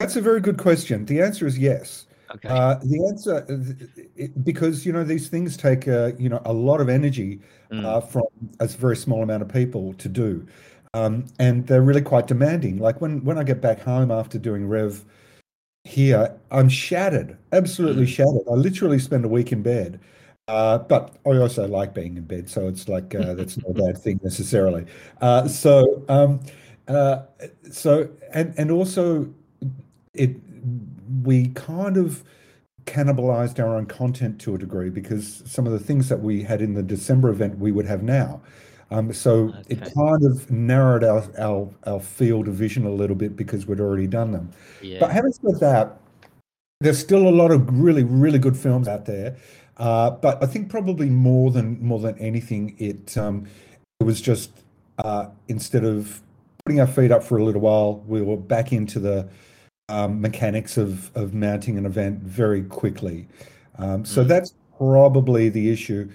That's 0.00 0.16
a 0.16 0.20
very 0.20 0.40
good 0.40 0.58
question. 0.58 1.06
The 1.06 1.22
answer 1.22 1.46
is 1.46 1.56
yes 1.56 2.06
Okay. 2.34 2.48
Uh, 2.48 2.76
the 2.82 3.06
answer, 3.06 3.42
because 4.42 4.86
you 4.86 4.92
know 4.92 5.04
these 5.04 5.28
things 5.28 5.56
take 5.56 5.86
uh, 5.86 6.12
you 6.18 6.28
know 6.28 6.40
a 6.44 6.52
lot 6.52 6.80
of 6.80 6.88
energy 6.88 7.40
mm. 7.70 7.84
uh, 7.84 8.00
from 8.00 8.24
a 8.60 8.66
very 8.66 8.96
small 8.96 9.22
amount 9.22 9.42
of 9.42 9.48
people 9.48 9.92
to 9.94 10.08
do, 10.08 10.46
um, 10.94 11.26
and 11.38 11.66
they're 11.66 11.82
really 11.82 12.02
quite 12.02 12.26
demanding. 12.26 12.78
Like 12.78 13.00
when 13.00 13.22
when 13.24 13.38
I 13.38 13.44
get 13.44 13.60
back 13.60 13.80
home 13.80 14.10
after 14.10 14.38
doing 14.38 14.66
Rev 14.66 15.04
here, 15.84 16.34
I'm 16.50 16.68
shattered, 16.68 17.36
absolutely 17.52 18.06
mm. 18.06 18.08
shattered. 18.08 18.42
I 18.50 18.54
literally 18.54 18.98
spend 18.98 19.24
a 19.24 19.28
week 19.28 19.52
in 19.52 19.62
bed. 19.62 20.00
Uh, 20.46 20.76
but 20.76 21.16
I 21.26 21.38
also 21.38 21.66
like 21.66 21.94
being 21.94 22.18
in 22.18 22.24
bed, 22.24 22.50
so 22.50 22.68
it's 22.68 22.86
like 22.86 23.14
uh, 23.14 23.32
that's 23.32 23.56
not 23.56 23.70
a 23.70 23.82
bad 23.82 23.96
thing 23.96 24.20
necessarily. 24.22 24.84
Uh, 25.22 25.48
so, 25.48 26.04
um, 26.10 26.40
so 27.70 28.10
and 28.34 28.52
and 28.58 28.70
also 28.70 29.32
it 30.12 30.36
we 31.22 31.48
kind 31.48 31.96
of 31.96 32.24
cannibalized 32.86 33.58
our 33.58 33.76
own 33.76 33.86
content 33.86 34.40
to 34.42 34.54
a 34.54 34.58
degree 34.58 34.90
because 34.90 35.42
some 35.46 35.66
of 35.66 35.72
the 35.72 35.78
things 35.78 36.08
that 36.08 36.20
we 36.20 36.42
had 36.42 36.60
in 36.60 36.74
the 36.74 36.82
December 36.82 37.30
event 37.30 37.58
we 37.58 37.72
would 37.72 37.86
have 37.86 38.02
now. 38.02 38.40
Um, 38.90 39.12
so 39.12 39.48
okay. 39.48 39.62
it 39.70 39.94
kind 39.94 40.24
of 40.24 40.50
narrowed 40.50 41.04
our, 41.04 41.24
our, 41.38 41.70
our 41.86 42.00
field 42.00 42.48
of 42.48 42.54
vision 42.54 42.84
a 42.84 42.90
little 42.90 43.16
bit 43.16 43.36
because 43.36 43.66
we'd 43.66 43.80
already 43.80 44.06
done 44.06 44.32
them. 44.32 44.50
Yeah. 44.82 44.98
But 45.00 45.10
having 45.10 45.32
said 45.32 45.58
that, 45.60 45.96
there's 46.80 46.98
still 46.98 47.26
a 47.26 47.30
lot 47.30 47.50
of 47.50 47.66
really 47.78 48.04
really 48.04 48.38
good 48.38 48.56
films 48.56 48.88
out 48.88 49.06
there. 49.06 49.36
Uh, 49.78 50.10
but 50.10 50.42
I 50.42 50.46
think 50.46 50.68
probably 50.68 51.08
more 51.08 51.50
than 51.50 51.82
more 51.82 51.98
than 51.98 52.16
anything, 52.18 52.76
it 52.78 53.16
um, 53.16 53.46
it 54.00 54.04
was 54.04 54.20
just 54.20 54.50
uh, 54.98 55.26
instead 55.48 55.84
of 55.84 56.20
putting 56.64 56.80
our 56.80 56.86
feet 56.86 57.10
up 57.10 57.22
for 57.22 57.38
a 57.38 57.44
little 57.44 57.60
while, 57.60 58.02
we 58.06 58.22
were 58.22 58.36
back 58.36 58.72
into 58.72 58.98
the 58.98 59.28
um, 59.88 60.20
mechanics 60.20 60.76
of 60.76 61.14
of 61.14 61.34
mounting 61.34 61.78
an 61.78 61.86
event 61.86 62.20
very 62.20 62.62
quickly. 62.62 63.26
Um, 63.78 64.04
so 64.04 64.24
mm. 64.24 64.28
that's 64.28 64.54
probably 64.78 65.48
the 65.48 65.70
issue. 65.70 66.08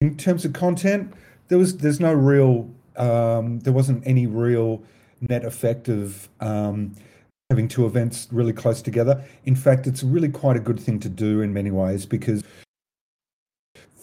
In 0.00 0.16
terms 0.16 0.44
of 0.44 0.52
content, 0.52 1.12
there 1.48 1.58
was 1.58 1.78
there's 1.78 2.00
no 2.00 2.12
real 2.12 2.68
um, 2.96 3.60
there 3.60 3.72
wasn't 3.72 4.06
any 4.06 4.26
real 4.26 4.82
net 5.20 5.44
effect 5.44 5.88
of 5.88 6.28
um, 6.40 6.94
having 7.50 7.68
two 7.68 7.86
events 7.86 8.28
really 8.30 8.52
close 8.52 8.82
together. 8.82 9.22
In 9.44 9.54
fact, 9.54 9.86
it's 9.86 10.02
really 10.02 10.28
quite 10.28 10.56
a 10.56 10.60
good 10.60 10.80
thing 10.80 10.98
to 11.00 11.08
do 11.08 11.40
in 11.40 11.52
many 11.52 11.70
ways 11.70 12.06
because 12.06 12.42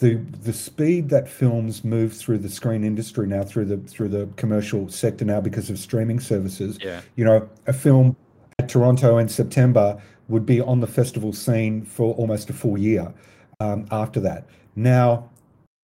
the 0.00 0.14
the 0.42 0.52
speed 0.52 1.08
that 1.08 1.28
films 1.28 1.84
move 1.84 2.12
through 2.12 2.38
the 2.38 2.48
screen 2.48 2.84
industry 2.84 3.26
now 3.26 3.42
through 3.42 3.64
the 3.64 3.78
through 3.78 4.08
the 4.08 4.28
commercial 4.36 4.88
sector 4.88 5.24
now 5.24 5.40
because 5.40 5.70
of 5.70 5.78
streaming 5.78 6.20
services. 6.20 6.78
Yeah. 6.80 7.00
You 7.16 7.24
know, 7.24 7.48
a 7.66 7.72
film 7.72 8.16
at 8.68 8.72
Toronto 8.72 9.16
in 9.18 9.28
September 9.28 10.00
would 10.28 10.44
be 10.44 10.60
on 10.60 10.80
the 10.80 10.86
festival 10.86 11.32
scene 11.32 11.84
for 11.84 12.14
almost 12.14 12.50
a 12.50 12.52
full 12.52 12.76
year 12.76 13.12
um, 13.60 13.86
after 13.90 14.20
that. 14.20 14.46
Now, 14.76 15.28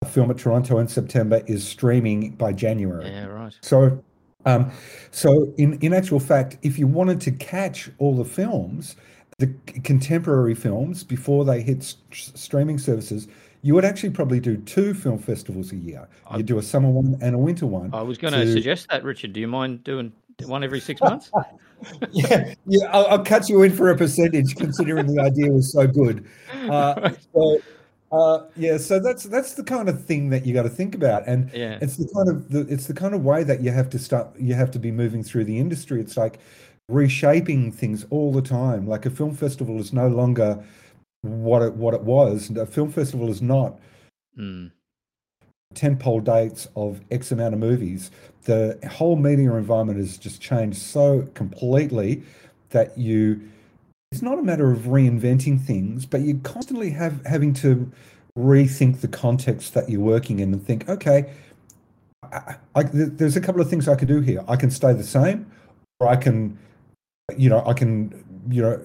a 0.03 0.07
film 0.07 0.31
at 0.31 0.38
Toronto 0.38 0.79
in 0.79 0.88
September 0.88 1.43
is 1.47 1.67
streaming 1.67 2.33
by 2.33 2.53
January. 2.53 3.07
Yeah, 3.07 3.26
right. 3.26 3.57
So, 3.62 4.03
um, 4.45 4.71
so 5.11 5.53
in 5.57 5.79
in 5.81 5.95
actual 5.95 6.21
fact, 6.21 6.59
if 6.62 6.79
you 6.79 6.87
wanted 6.87 7.21
to 7.23 7.31
catch 7.31 7.91
all 7.99 8.14
the 8.14 8.25
films, 8.25 8.97
the 9.38 9.47
contemporary 9.83 10.55
films 10.55 11.03
before 11.03 11.47
they 11.47 11.62
hit 11.62 11.83
st- 11.83 12.37
streaming 12.38 12.79
services, 12.79 13.29
you 13.62 13.73
would 13.75 13.87
actually 13.87 14.11
probably 14.11 14.41
do 14.41 14.59
two 14.59 14.93
film 14.93 15.19
festivals 15.19 15.73
a 15.73 15.76
year. 15.76 16.07
You 16.37 16.43
do 16.43 16.59
a 16.59 16.62
summer 16.62 16.91
one 16.91 17.17
and 17.23 17.35
a 17.35 17.38
winter 17.38 17.67
one. 17.67 17.95
I 17.95 18.03
was 18.03 18.19
going 18.19 18.35
to 18.35 18.53
suggest 18.53 18.88
that, 18.91 19.03
Richard. 19.03 19.33
Do 19.33 19.41
you 19.41 19.49
mind 19.49 19.85
doing 19.85 20.12
one 20.45 20.62
every 20.62 20.81
six 20.81 21.00
months? 21.00 21.31
yeah, 22.12 22.55
yeah. 22.67 22.87
I'll, 22.93 23.07
I'll, 23.07 23.25
cut 23.25 23.49
you 23.49 23.62
in 23.62 23.73
for 23.73 23.91
a 23.91 23.97
percentage, 23.97 24.55
considering 24.57 25.07
the 25.07 25.21
idea 25.21 25.50
was 25.50 25.73
so 25.73 25.87
good. 25.87 26.26
Uh, 26.69 27.11
so, 27.33 27.59
uh, 28.12 28.47
yeah, 28.57 28.76
so 28.76 29.00
that's 29.00 29.25
that's 29.25 29.55
the 29.55 29.64
kind 29.64 29.88
of 29.88 30.05
thing 30.05 30.31
that 30.31 30.47
you 30.47 30.55
got 30.55 30.62
to 30.62 30.69
think 30.69 30.95
about, 30.95 31.26
and 31.26 31.50
yeah. 31.53 31.79
it's 31.81 31.97
the 31.97 32.09
kind 32.14 32.29
of 32.29 32.50
the, 32.50 32.61
it's 32.73 32.87
the 32.87 32.95
kind 32.95 33.14
of 33.14 33.25
way 33.25 33.43
that 33.43 33.61
you 33.61 33.71
have 33.71 33.91
to 33.91 33.99
start. 33.99 34.29
You 34.38 34.55
have 34.55 34.71
to 34.73 34.79
be 34.79 34.91
moving 34.91 35.23
through 35.23 35.45
the 35.45 35.59
industry. 35.59 36.00
It's 36.00 36.17
like 36.17 36.38
reshaping 36.88 37.73
things 37.73 38.07
all 38.11 38.33
the 38.33 38.43
time. 38.43 38.87
Like 38.87 39.07
a 39.07 39.11
film 39.11 39.35
festival 39.35 39.81
is 39.81 39.93
no 39.93 40.09
longer 40.09 40.62
what 41.23 41.62
it 41.62 41.75
what 41.75 41.95
it 41.95 42.03
was. 42.03 42.49
And 42.49 42.59
a 42.59 42.67
film 42.67 42.93
festival 42.93 43.31
is 43.31 43.43
not 43.43 43.79
mm. 44.38 44.71
tentpole 45.75 46.23
dates 46.23 46.69
of 46.76 47.00
X 47.11 47.33
amount 47.33 47.55
of 47.55 47.61
movies. 47.61 48.11
The 48.44 48.78
whole 48.90 49.16
media 49.16 49.52
environment 49.54 49.98
has 49.98 50.18
just 50.18 50.40
changed 50.40 50.78
so 50.78 51.28
completely 51.34 52.22
that 52.70 52.96
you. 52.98 53.40
It's 54.12 54.22
not 54.22 54.38
a 54.38 54.42
matter 54.42 54.70
of 54.70 54.80
reinventing 54.80 55.60
things, 55.60 56.06
but 56.06 56.20
you 56.20 56.38
constantly 56.44 56.90
have 56.90 57.24
having 57.26 57.52
to 57.54 57.90
rethink 58.38 59.00
the 59.00 59.08
context 59.08 59.74
that 59.74 59.88
you're 59.88 60.00
working 60.00 60.38
in 60.38 60.52
and 60.52 60.64
think, 60.64 60.88
okay, 60.88 61.32
I, 62.22 62.56
I, 62.74 62.82
there's 62.84 63.36
a 63.36 63.40
couple 63.40 63.60
of 63.60 63.68
things 63.68 63.88
I 63.88 63.96
could 63.96 64.08
do 64.08 64.20
here. 64.20 64.44
I 64.46 64.56
can 64.56 64.70
stay 64.70 64.92
the 64.92 65.04
same, 65.04 65.50
or 66.00 66.08
I 66.08 66.16
can, 66.16 66.58
you 67.36 67.48
know, 67.48 67.64
I 67.66 67.72
can, 67.72 68.24
you 68.48 68.62
know, 68.62 68.80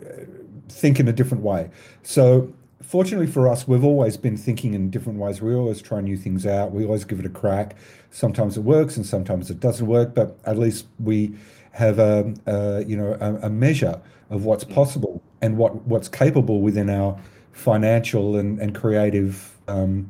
think 0.69 0.99
in 0.99 1.07
a 1.07 1.13
different 1.13 1.43
way. 1.43 1.69
So 2.03 2.51
fortunately 2.81 3.27
for 3.27 3.47
us, 3.47 3.67
we've 3.67 3.83
always 3.83 4.17
been 4.17 4.37
thinking 4.37 4.73
in 4.73 4.89
different 4.89 5.19
ways. 5.19 5.41
We 5.41 5.53
always 5.53 5.81
try 5.81 6.01
new 6.01 6.17
things 6.17 6.45
out. 6.45 6.71
We 6.71 6.85
always 6.85 7.05
give 7.05 7.19
it 7.19 7.25
a 7.25 7.29
crack. 7.29 7.75
Sometimes 8.11 8.57
it 8.57 8.61
works 8.61 8.97
and 8.97 9.05
sometimes 9.05 9.49
it 9.49 9.59
doesn't 9.59 9.85
work, 9.85 10.15
but 10.15 10.37
at 10.45 10.57
least 10.57 10.87
we 10.99 11.35
have 11.71 11.99
a, 11.99 12.33
a 12.45 12.83
you 12.85 12.97
know 12.97 13.17
a, 13.21 13.45
a, 13.45 13.49
measure 13.49 14.01
of 14.31 14.43
what's 14.43 14.63
possible 14.63 15.21
and 15.41 15.55
what 15.55 15.75
what's 15.85 16.07
capable 16.07 16.61
within 16.61 16.89
our 16.89 17.17
financial 17.51 18.35
and, 18.37 18.59
and 18.59 18.73
creative 18.73 19.55
um, 19.67 20.09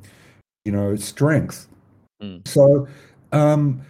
you 0.63 0.71
know 0.71 0.95
strength. 0.95 1.67
Mm. 2.21 2.47
So 2.47 2.87
um, 3.31 3.81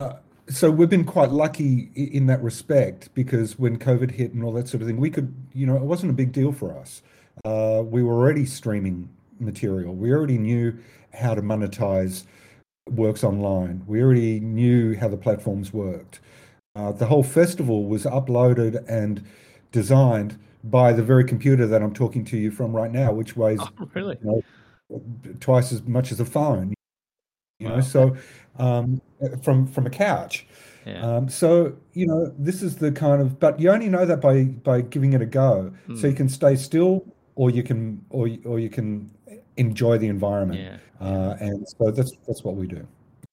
uh, 0.00 0.14
so 0.48 0.70
we've 0.70 0.88
been 0.88 1.04
quite 1.04 1.30
lucky 1.30 1.90
in 1.94 2.26
that 2.26 2.42
respect 2.42 3.12
because 3.14 3.58
when 3.58 3.78
COVID 3.78 4.12
hit 4.12 4.32
and 4.32 4.44
all 4.44 4.52
that 4.52 4.68
sort 4.68 4.82
of 4.82 4.88
thing, 4.88 4.98
we 4.98 5.10
could, 5.10 5.34
you 5.52 5.66
know, 5.66 5.76
it 5.76 5.82
wasn't 5.82 6.10
a 6.10 6.14
big 6.14 6.32
deal 6.32 6.52
for 6.52 6.76
us. 6.76 7.02
Uh, 7.44 7.82
we 7.84 8.02
were 8.02 8.14
already 8.14 8.46
streaming 8.46 9.08
material. 9.38 9.94
We 9.94 10.12
already 10.12 10.38
knew 10.38 10.78
how 11.12 11.34
to 11.34 11.42
monetize 11.42 12.24
works 12.90 13.24
online. 13.24 13.82
We 13.86 14.02
already 14.02 14.40
knew 14.40 14.96
how 14.96 15.08
the 15.08 15.16
platforms 15.16 15.72
worked. 15.72 16.20
Uh, 16.74 16.92
the 16.92 17.06
whole 17.06 17.22
festival 17.22 17.84
was 17.86 18.04
uploaded 18.04 18.84
and 18.88 19.24
designed 19.72 20.38
by 20.64 20.92
the 20.92 21.02
very 21.02 21.24
computer 21.24 21.66
that 21.66 21.82
I'm 21.82 21.92
talking 21.94 22.24
to 22.26 22.36
you 22.36 22.50
from 22.50 22.74
right 22.74 22.90
now, 22.90 23.12
which 23.12 23.36
weighs 23.36 23.60
oh, 23.60 23.88
really? 23.94 24.16
you 24.22 24.42
know, 24.90 25.02
twice 25.40 25.72
as 25.72 25.82
much 25.84 26.12
as 26.12 26.20
a 26.20 26.24
phone. 26.24 26.74
You 27.58 27.68
wow. 27.68 27.76
know, 27.76 27.80
so 27.80 28.16
um, 28.58 29.00
from 29.42 29.66
from 29.66 29.86
a 29.86 29.90
couch. 29.90 30.46
Yeah. 30.86 31.04
Um, 31.04 31.28
so 31.28 31.76
you 31.92 32.06
know, 32.06 32.32
this 32.38 32.62
is 32.62 32.76
the 32.76 32.92
kind 32.92 33.20
of, 33.20 33.38
but 33.40 33.58
you 33.60 33.70
only 33.70 33.88
know 33.88 34.06
that 34.06 34.20
by 34.20 34.44
by 34.44 34.80
giving 34.82 35.12
it 35.12 35.22
a 35.22 35.26
go. 35.26 35.72
Mm. 35.88 36.00
So 36.00 36.06
you 36.06 36.14
can 36.14 36.28
stay 36.28 36.56
still, 36.56 37.04
or 37.38 37.50
you 37.50 37.62
can, 37.62 38.04
or 38.10 38.28
or 38.44 38.58
you 38.58 38.68
can 38.68 39.08
enjoy 39.56 39.96
the 39.96 40.08
environment. 40.08 40.60
Yeah. 40.60 40.78
Uh, 41.00 41.36
and 41.38 41.66
so 41.68 41.90
that's 41.92 42.12
that's 42.26 42.42
what 42.42 42.56
we 42.56 42.66
do. 42.66 42.86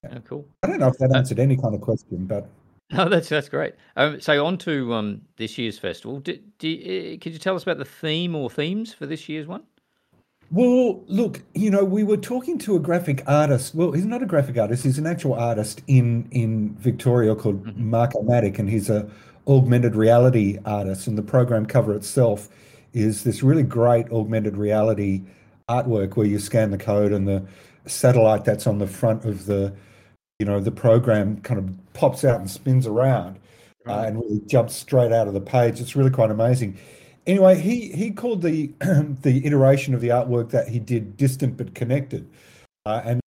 Yeah. 0.04 0.14
Oh, 0.16 0.20
cool. 0.20 0.48
I 0.62 0.68
don't 0.68 0.78
know 0.78 0.88
if 0.88 0.98
that 0.98 1.10
uh, 1.10 1.18
answered 1.18 1.40
any 1.40 1.56
kind 1.56 1.74
of 1.74 1.80
question, 1.80 2.24
but 2.24 2.48
no, 2.92 3.08
that's 3.08 3.28
that's 3.28 3.48
great. 3.48 3.74
Um, 3.96 4.20
so 4.20 4.46
on 4.46 4.58
to 4.58 4.94
um, 4.94 5.22
this 5.36 5.58
year's 5.58 5.76
festival. 5.76 6.20
Do, 6.20 6.38
do, 6.58 6.72
uh, 6.72 7.18
could 7.20 7.32
you 7.32 7.40
tell 7.40 7.56
us 7.56 7.64
about 7.64 7.78
the 7.78 7.84
theme 7.84 8.36
or 8.36 8.48
themes 8.48 8.94
for 8.94 9.06
this 9.06 9.28
year's 9.28 9.48
one? 9.48 9.64
Well, 10.52 11.02
look, 11.08 11.42
you 11.54 11.72
know, 11.72 11.84
we 11.84 12.04
were 12.04 12.16
talking 12.16 12.56
to 12.58 12.76
a 12.76 12.78
graphic 12.78 13.24
artist. 13.26 13.74
Well, 13.74 13.90
he's 13.90 14.06
not 14.06 14.22
a 14.22 14.26
graphic 14.26 14.56
artist; 14.56 14.84
he's 14.84 14.98
an 14.98 15.06
actual 15.06 15.34
artist 15.34 15.82
in 15.88 16.28
in 16.30 16.76
Victoria 16.76 17.34
called 17.34 17.64
mm-hmm. 17.64 17.90
Mark 17.90 18.12
Almatic, 18.12 18.60
and 18.60 18.70
he's 18.70 18.88
a 18.88 19.10
augmented 19.48 19.96
reality 19.96 20.58
artist. 20.64 21.08
And 21.08 21.18
the 21.18 21.22
program 21.22 21.66
cover 21.66 21.92
itself 21.92 22.48
is 22.96 23.24
this 23.24 23.42
really 23.42 23.62
great 23.62 24.10
augmented 24.10 24.56
reality 24.56 25.22
artwork 25.68 26.16
where 26.16 26.26
you 26.26 26.38
scan 26.38 26.70
the 26.70 26.78
code 26.78 27.12
and 27.12 27.28
the 27.28 27.44
satellite 27.86 28.44
that's 28.44 28.66
on 28.66 28.78
the 28.78 28.86
front 28.86 29.24
of 29.24 29.46
the, 29.46 29.74
you 30.38 30.46
know, 30.46 30.60
the 30.60 30.70
program 30.70 31.40
kind 31.40 31.58
of 31.58 31.94
pops 31.94 32.24
out 32.24 32.40
and 32.40 32.50
spins 32.50 32.86
around, 32.86 33.36
uh, 33.86 33.90
right. 33.90 33.98
uh, 33.98 34.02
and 34.08 34.20
really 34.20 34.40
jumps 34.46 34.74
straight 34.74 35.12
out 35.12 35.28
of 35.28 35.34
the 35.34 35.40
page. 35.40 35.80
It's 35.80 35.94
really 35.94 36.10
quite 36.10 36.30
amazing 36.30 36.78
anyway, 37.26 37.60
he 37.60 37.90
he 37.92 38.10
called 38.10 38.42
the 38.42 38.72
the 38.80 39.44
iteration 39.44 39.94
of 39.94 40.00
the 40.00 40.08
artwork 40.08 40.50
that 40.50 40.68
he 40.68 40.78
did 40.78 41.16
distant 41.16 41.56
but 41.56 41.74
connected, 41.74 42.28
uh, 42.84 43.02
and 43.04 43.20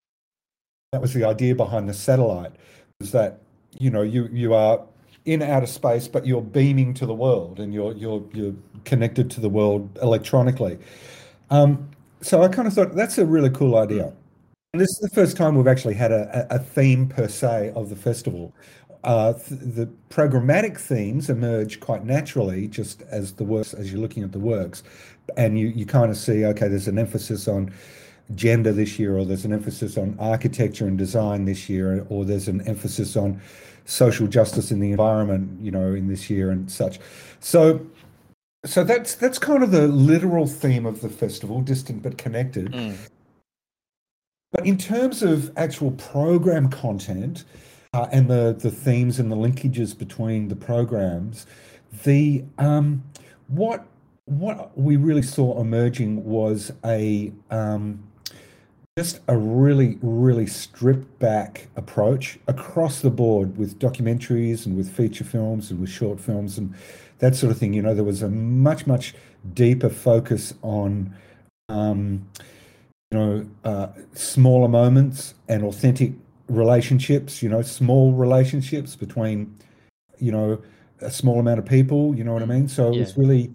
that 0.92 1.00
was 1.00 1.12
the 1.12 1.25
idea 1.25 1.54
behind 1.54 1.88
the 1.88 1.94
satellite. 1.94 2.52
Was 3.00 3.12
that 3.12 3.40
you 3.78 3.90
know 3.90 4.02
you 4.02 4.28
you 4.32 4.54
are 4.54 4.82
in 5.25 5.42
outer 5.42 5.66
space, 5.66 6.08
but 6.08 6.26
you're 6.26 6.42
beaming 6.42 6.94
to 6.94 7.06
the 7.06 7.14
world 7.14 7.60
and 7.60 7.75
you're 7.75 7.94
you're 7.94 8.25
you're 8.32 8.54
connected 8.84 9.30
to 9.32 9.40
the 9.40 9.48
world 9.48 9.98
electronically. 10.02 10.78
Um, 11.50 11.88
so 12.20 12.42
I 12.42 12.48
kind 12.48 12.66
of 12.66 12.75
thought 12.75 12.94
that's 12.94 13.18
a 13.18 13.26
really 13.26 13.50
cool 13.50 13.76
idea. 13.76 14.12
And 14.75 14.82
this 14.82 14.88
is 14.88 14.98
the 14.98 15.14
first 15.14 15.37
time 15.37 15.54
we've 15.54 15.66
actually 15.66 15.94
had 15.94 16.12
a, 16.12 16.46
a 16.50 16.58
theme 16.58 17.08
per 17.08 17.26
se 17.28 17.72
of 17.75 17.88
the 17.88 17.96
festival 17.96 18.52
uh, 19.04 19.32
th- 19.32 19.60
the 19.60 19.88
programmatic 20.10 20.78
themes 20.78 21.30
emerge 21.30 21.80
quite 21.80 22.04
naturally 22.04 22.66
just 22.66 23.02
as 23.02 23.32
the 23.34 23.44
works 23.44 23.75
as 23.75 23.92
you're 23.92 24.00
looking 24.00 24.22
at 24.22 24.32
the 24.32 24.38
works 24.38 24.82
and 25.37 25.58
you, 25.58 25.68
you 25.68 25.87
kind 25.87 26.10
of 26.10 26.16
see 26.16 26.44
okay 26.44 26.68
there's 26.68 26.88
an 26.88 26.98
emphasis 26.98 27.46
on 27.46 27.72
gender 28.34 28.72
this 28.72 28.98
year 28.98 29.16
or 29.16 29.25
there's 29.25 29.44
an 29.44 29.52
emphasis 29.52 29.96
on 29.96 30.16
architecture 30.18 30.87
and 30.87 30.98
design 30.98 31.44
this 31.44 31.68
year 31.68 32.04
or 32.08 32.25
there's 32.25 32.48
an 32.48 32.60
emphasis 32.66 33.16
on 33.16 33.40
social 33.88 34.26
justice 34.26 34.71
in 34.71 34.80
the 34.80 34.90
environment 34.90 35.61
you 35.61 35.71
know 35.71 35.95
in 35.95 36.09
this 36.09 36.28
year 36.28 36.50
and 36.50 36.71
such 36.71 36.99
so 37.40 37.85
so 38.64 38.85
that's 38.85 39.14
that's 39.14 39.38
kind 39.38 39.62
of 39.62 39.71
the 39.71 39.88
literal 39.88 40.47
theme 40.47 40.85
of 40.85 41.00
the 41.00 41.09
festival 41.09 41.61
distant 41.61 42.02
but 42.02 42.18
connected 42.18 42.73
mm. 42.73 42.97
but 44.52 44.66
in 44.66 44.76
terms 44.76 45.23
of 45.23 45.50
actual 45.57 45.90
program 45.92 46.68
content 46.68 47.45
uh, 47.95 48.07
and 48.12 48.28
the 48.28 48.57
the 48.59 48.71
themes 48.71 49.18
and 49.18 49.30
the 49.30 49.37
linkages 49.37 49.97
between 49.97 50.49
the 50.49 50.57
programs, 50.57 51.47
the 52.04 52.45
um, 52.59 53.02
what 53.49 53.87
what 54.26 54.76
we 54.78 54.97
really 54.97 55.23
saw 55.23 55.61
emerging 55.61 56.25
was 56.25 56.71
a 56.85 57.33
um, 57.50 58.02
just 58.98 59.20
a 59.28 59.38
really 59.38 59.96
really 60.02 60.44
stripped 60.44 61.20
back 61.20 61.68
approach 61.76 62.36
across 62.48 63.00
the 63.00 63.10
board 63.10 63.56
with 63.56 63.78
documentaries 63.78 64.66
and 64.66 64.76
with 64.76 64.90
feature 64.90 65.22
films 65.22 65.70
and 65.70 65.80
with 65.80 65.88
short 65.88 66.18
films 66.18 66.58
and 66.58 66.74
that 67.20 67.36
sort 67.36 67.52
of 67.52 67.56
thing. 67.56 67.72
You 67.72 67.80
know, 67.82 67.94
there 67.94 68.02
was 68.02 68.22
a 68.22 68.28
much 68.28 68.88
much 68.88 69.14
deeper 69.54 69.88
focus 69.88 70.52
on. 70.62 71.14
Um, 71.68 72.28
you 73.12 73.18
know, 73.18 73.48
uh, 73.64 73.88
smaller 74.14 74.68
moments 74.68 75.34
and 75.48 75.62
authentic 75.62 76.12
relationships, 76.48 77.42
you 77.42 77.48
know, 77.48 77.62
small 77.62 78.12
relationships 78.12 78.96
between, 78.96 79.54
you 80.18 80.32
know, 80.32 80.60
a 81.00 81.10
small 81.10 81.38
amount 81.38 81.58
of 81.58 81.64
people, 81.64 82.14
you 82.14 82.24
know 82.24 82.34
what 82.34 82.42
I 82.42 82.46
mean? 82.46 82.68
So 82.68 82.92
yeah. 82.92 83.02
it's 83.02 83.16
really 83.16 83.54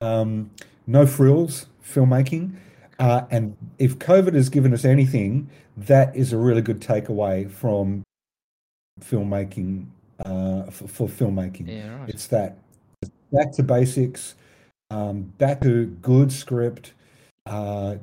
um, 0.00 0.50
no 0.86 1.06
frills 1.06 1.66
filmmaking. 1.84 2.56
Uh, 2.98 3.22
and 3.30 3.56
if 3.78 3.98
COVID 3.98 4.34
has 4.34 4.48
given 4.48 4.72
us 4.72 4.84
anything, 4.84 5.50
that 5.76 6.14
is 6.16 6.32
a 6.32 6.38
really 6.38 6.62
good 6.62 6.80
takeaway 6.80 7.50
from 7.50 8.02
filmmaking 9.00 9.86
uh, 10.24 10.64
for, 10.70 10.88
for, 10.88 11.08
filmmaking. 11.08 11.68
Yeah, 11.68 11.98
right. 12.00 12.08
It's 12.08 12.26
that 12.28 12.56
back 13.32 13.52
to 13.52 13.62
basics, 13.62 14.34
um, 14.90 15.22
back 15.38 15.60
to 15.60 15.86
good 15.86 16.32
script. 16.32 16.92
Uh, 17.44 17.96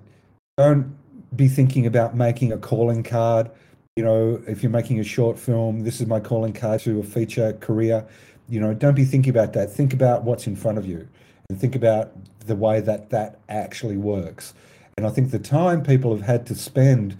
don't 0.57 0.95
be 1.35 1.47
thinking 1.47 1.87
about 1.87 2.15
making 2.15 2.51
a 2.51 2.57
calling 2.57 3.01
card. 3.01 3.49
You 3.95 4.03
know, 4.03 4.41
if 4.47 4.61
you're 4.61 4.71
making 4.71 4.99
a 4.99 5.03
short 5.03 5.39
film, 5.39 5.81
this 5.81 6.01
is 6.01 6.07
my 6.07 6.19
calling 6.19 6.53
card 6.53 6.81
to 6.81 6.99
a 6.99 7.03
feature 7.03 7.53
career. 7.53 8.05
You 8.47 8.59
know, 8.59 8.73
don't 8.73 8.95
be 8.95 9.05
thinking 9.05 9.31
about 9.31 9.53
that. 9.53 9.71
Think 9.71 9.93
about 9.93 10.23
what's 10.23 10.45
in 10.45 10.55
front 10.55 10.77
of 10.77 10.85
you 10.85 11.07
and 11.49 11.59
think 11.59 11.75
about 11.75 12.11
the 12.45 12.55
way 12.55 12.79
that 12.81 13.09
that 13.09 13.39
actually 13.49 13.97
works. 13.97 14.53
And 14.97 15.07
I 15.07 15.09
think 15.09 15.31
the 15.31 15.39
time 15.39 15.83
people 15.83 16.15
have 16.15 16.25
had 16.25 16.45
to 16.47 16.55
spend 16.55 17.17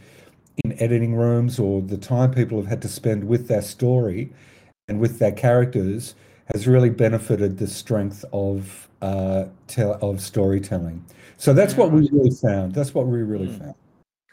in 0.63 0.79
editing 0.81 1.15
rooms 1.15 1.59
or 1.59 1.81
the 1.81 1.97
time 1.97 2.31
people 2.31 2.57
have 2.59 2.67
had 2.67 2.81
to 2.83 2.87
spend 2.87 3.27
with 3.27 3.47
their 3.47 3.61
story 3.61 4.31
and 4.87 4.99
with 4.99 5.19
their 5.19 5.31
characters 5.31 6.15
has 6.53 6.67
really 6.67 6.89
benefited 6.89 7.57
the 7.57 7.67
strength 7.67 8.23
of 8.31 8.89
uh, 9.01 9.45
tell, 9.67 9.97
of 10.01 10.21
storytelling. 10.21 11.03
So 11.37 11.53
that's 11.53 11.75
what 11.75 11.91
we 11.91 12.07
really 12.11 12.35
found. 12.41 12.73
That's 12.73 12.93
what 12.93 13.07
we 13.07 13.21
really 13.21 13.47
Mm. 13.47 13.59
found. 13.59 13.75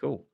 Cool. 0.00 0.24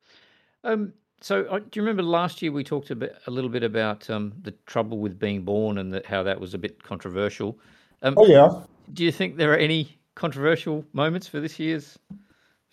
Um, 0.65 0.93
so, 1.21 1.45
uh, 1.45 1.59
do 1.61 1.67
you 1.75 1.83
remember 1.83 2.03
last 2.03 2.43
year 2.43 2.53
we 2.53 2.65
talked 2.65 2.91
a 2.91 2.97
bit, 2.97 3.17
a 3.27 3.31
little 3.31 3.49
bit 3.49 3.63
about 3.63 4.11
um, 4.11 4.35
the 4.43 4.53
trouble 4.67 4.99
with 4.99 5.19
being 5.19 5.43
born 5.43 5.79
and 5.79 5.93
that 5.95 6.05
how 6.05 6.23
that 6.25 6.41
was 6.41 6.55
a 6.55 6.59
bit 6.59 6.83
controversial? 6.83 7.59
Um, 8.03 8.15
Oh 8.17 8.27
yeah. 8.27 8.63
do 8.93 9.05
you 9.05 9.13
think 9.13 9.37
there 9.37 9.53
are 9.53 9.57
any 9.57 9.97
controversial 10.15 10.85
moments 10.93 11.27
for 11.27 11.41
this 11.41 11.59
year's 11.59 11.99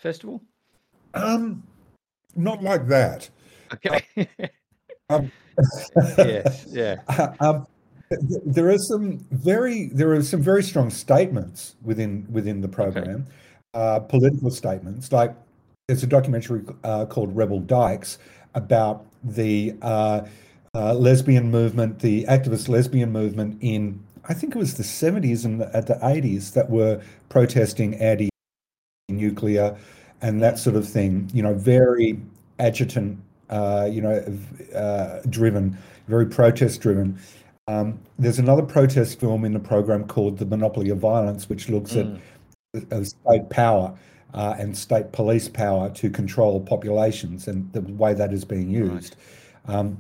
festival? 0.04 0.44
Um, 1.16 1.64
not 2.36 2.62
like 2.62 2.88
that. 2.88 3.30
Okay. 3.74 4.06
Um, 5.10 5.32
yes. 6.18 6.66
Yeah. 6.72 6.96
um, 7.42 7.68
th- 8.10 8.22
th- 8.22 8.42
there 8.46 8.70
are 8.70 8.78
some 8.78 9.20
very 9.32 9.90
there 9.94 10.14
are 10.14 10.24
some 10.24 10.42
very 10.42 10.64
strong 10.64 10.90
statements 10.90 11.76
within 11.84 12.26
within 12.32 12.62
the 12.62 12.70
program, 12.70 13.28
uh, 13.74 14.00
political 14.00 14.50
statements. 14.50 15.12
Like 15.12 15.36
there's 15.88 16.04
a 16.04 16.08
documentary 16.08 16.64
uh, 16.86 17.06
called 17.06 17.36
Rebel 17.36 17.60
Dykes 17.60 18.18
about 18.56 19.06
the 19.24 19.76
uh, 19.82 20.22
uh, 20.74 20.94
lesbian 20.94 21.52
movement, 21.52 22.00
the 22.00 22.24
activist 22.24 22.70
lesbian 22.70 23.12
movement 23.12 23.58
in 23.62 24.02
I 24.30 24.34
think 24.34 24.56
it 24.56 24.58
was 24.58 24.76
the 24.76 24.84
70s 24.84 25.44
and 25.44 25.60
the, 25.60 25.76
at 25.76 25.88
the 25.88 25.96
80s 25.96 26.54
that 26.54 26.70
were 26.70 27.02
protesting 27.28 28.00
anti-nuclear 29.24 29.76
and 30.22 30.42
that 30.42 30.58
sort 30.60 30.76
of 30.76 30.88
thing. 30.88 31.30
You 31.34 31.44
know, 31.44 31.54
very 31.54 32.20
adjutant, 32.60 33.20
uh, 33.50 33.90
you 33.92 34.02
know, 34.02 34.24
uh, 34.76 35.22
driven, 35.30 35.78
very 36.08 36.26
protest 36.26 36.82
driven. 36.82 37.18
Um, 37.68 38.00
there's 38.20 38.40
another 38.40 38.62
protest 38.64 39.20
film 39.20 39.46
in 39.46 39.54
the 39.54 39.60
program 39.60 40.06
called 40.06 40.38
The 40.38 40.46
Monopoly 40.46 40.90
of 40.90 41.00
Violence, 41.00 41.50
which 41.50 41.70
looks 41.70 41.94
Mm. 41.94 42.20
at 42.76 42.94
uh, 42.94 43.04
state 43.04 43.50
power 43.50 43.94
uh, 44.34 44.56
and 44.58 44.76
state 44.76 45.12
police 45.12 45.48
power 45.48 45.90
to 45.92 46.10
control 46.10 46.60
populations 46.60 47.48
and 47.48 47.72
the 47.74 47.82
way 47.82 48.14
that 48.14 48.34
is 48.34 48.44
being 48.44 48.68
Right. 48.74 48.94
used. 48.94 49.16
Um, 49.68 49.98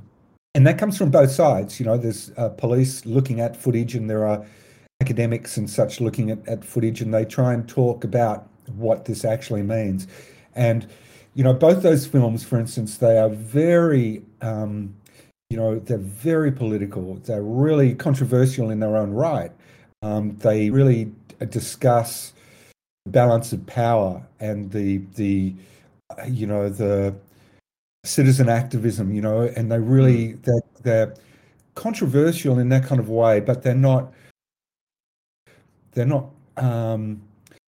and 0.55 0.67
that 0.67 0.77
comes 0.77 0.97
from 0.97 1.09
both 1.09 1.31
sides. 1.31 1.79
You 1.79 1.85
know, 1.85 1.97
there's 1.97 2.31
uh, 2.37 2.49
police 2.49 3.05
looking 3.05 3.39
at 3.39 3.55
footage, 3.55 3.95
and 3.95 4.09
there 4.09 4.25
are 4.27 4.43
academics 5.01 5.57
and 5.57 5.69
such 5.69 6.01
looking 6.01 6.31
at, 6.31 6.47
at 6.47 6.63
footage, 6.65 7.01
and 7.01 7.13
they 7.13 7.25
try 7.25 7.53
and 7.53 7.67
talk 7.67 8.03
about 8.03 8.47
what 8.75 9.05
this 9.05 9.25
actually 9.25 9.63
means. 9.63 10.07
And 10.55 10.87
you 11.35 11.43
know, 11.43 11.53
both 11.53 11.81
those 11.81 12.05
films, 12.05 12.43
for 12.43 12.59
instance, 12.59 12.97
they 12.97 13.17
are 13.17 13.29
very, 13.29 14.21
um, 14.41 14.93
you 15.49 15.57
know, 15.57 15.79
they're 15.79 15.97
very 15.97 16.51
political. 16.51 17.15
They're 17.15 17.41
really 17.41 17.95
controversial 17.95 18.69
in 18.69 18.79
their 18.79 18.95
own 18.95 19.11
right. 19.11 19.51
Um, 20.03 20.37
they 20.37 20.69
really 20.69 21.11
discuss 21.49 22.33
the 23.05 23.11
balance 23.11 23.51
of 23.51 23.65
power 23.65 24.21
and 24.39 24.71
the 24.71 24.99
the, 25.15 25.55
uh, 26.11 26.25
you 26.25 26.45
know, 26.45 26.69
the 26.69 27.15
citizen 28.03 28.47
activism. 28.47 29.11
You 29.11 29.21
know, 29.21 29.41
and 29.55 29.71
they 29.71 29.79
really 29.79 30.33
they're, 30.33 30.61
they're 30.83 31.15
controversial 31.75 32.59
in 32.59 32.69
that 32.69 32.85
kind 32.85 32.99
of 32.99 33.09
way, 33.09 33.39
but 33.39 33.63
they're 33.63 33.73
not. 33.73 34.13
They're 35.93 36.05
not. 36.05 36.29
Um, 36.57 37.21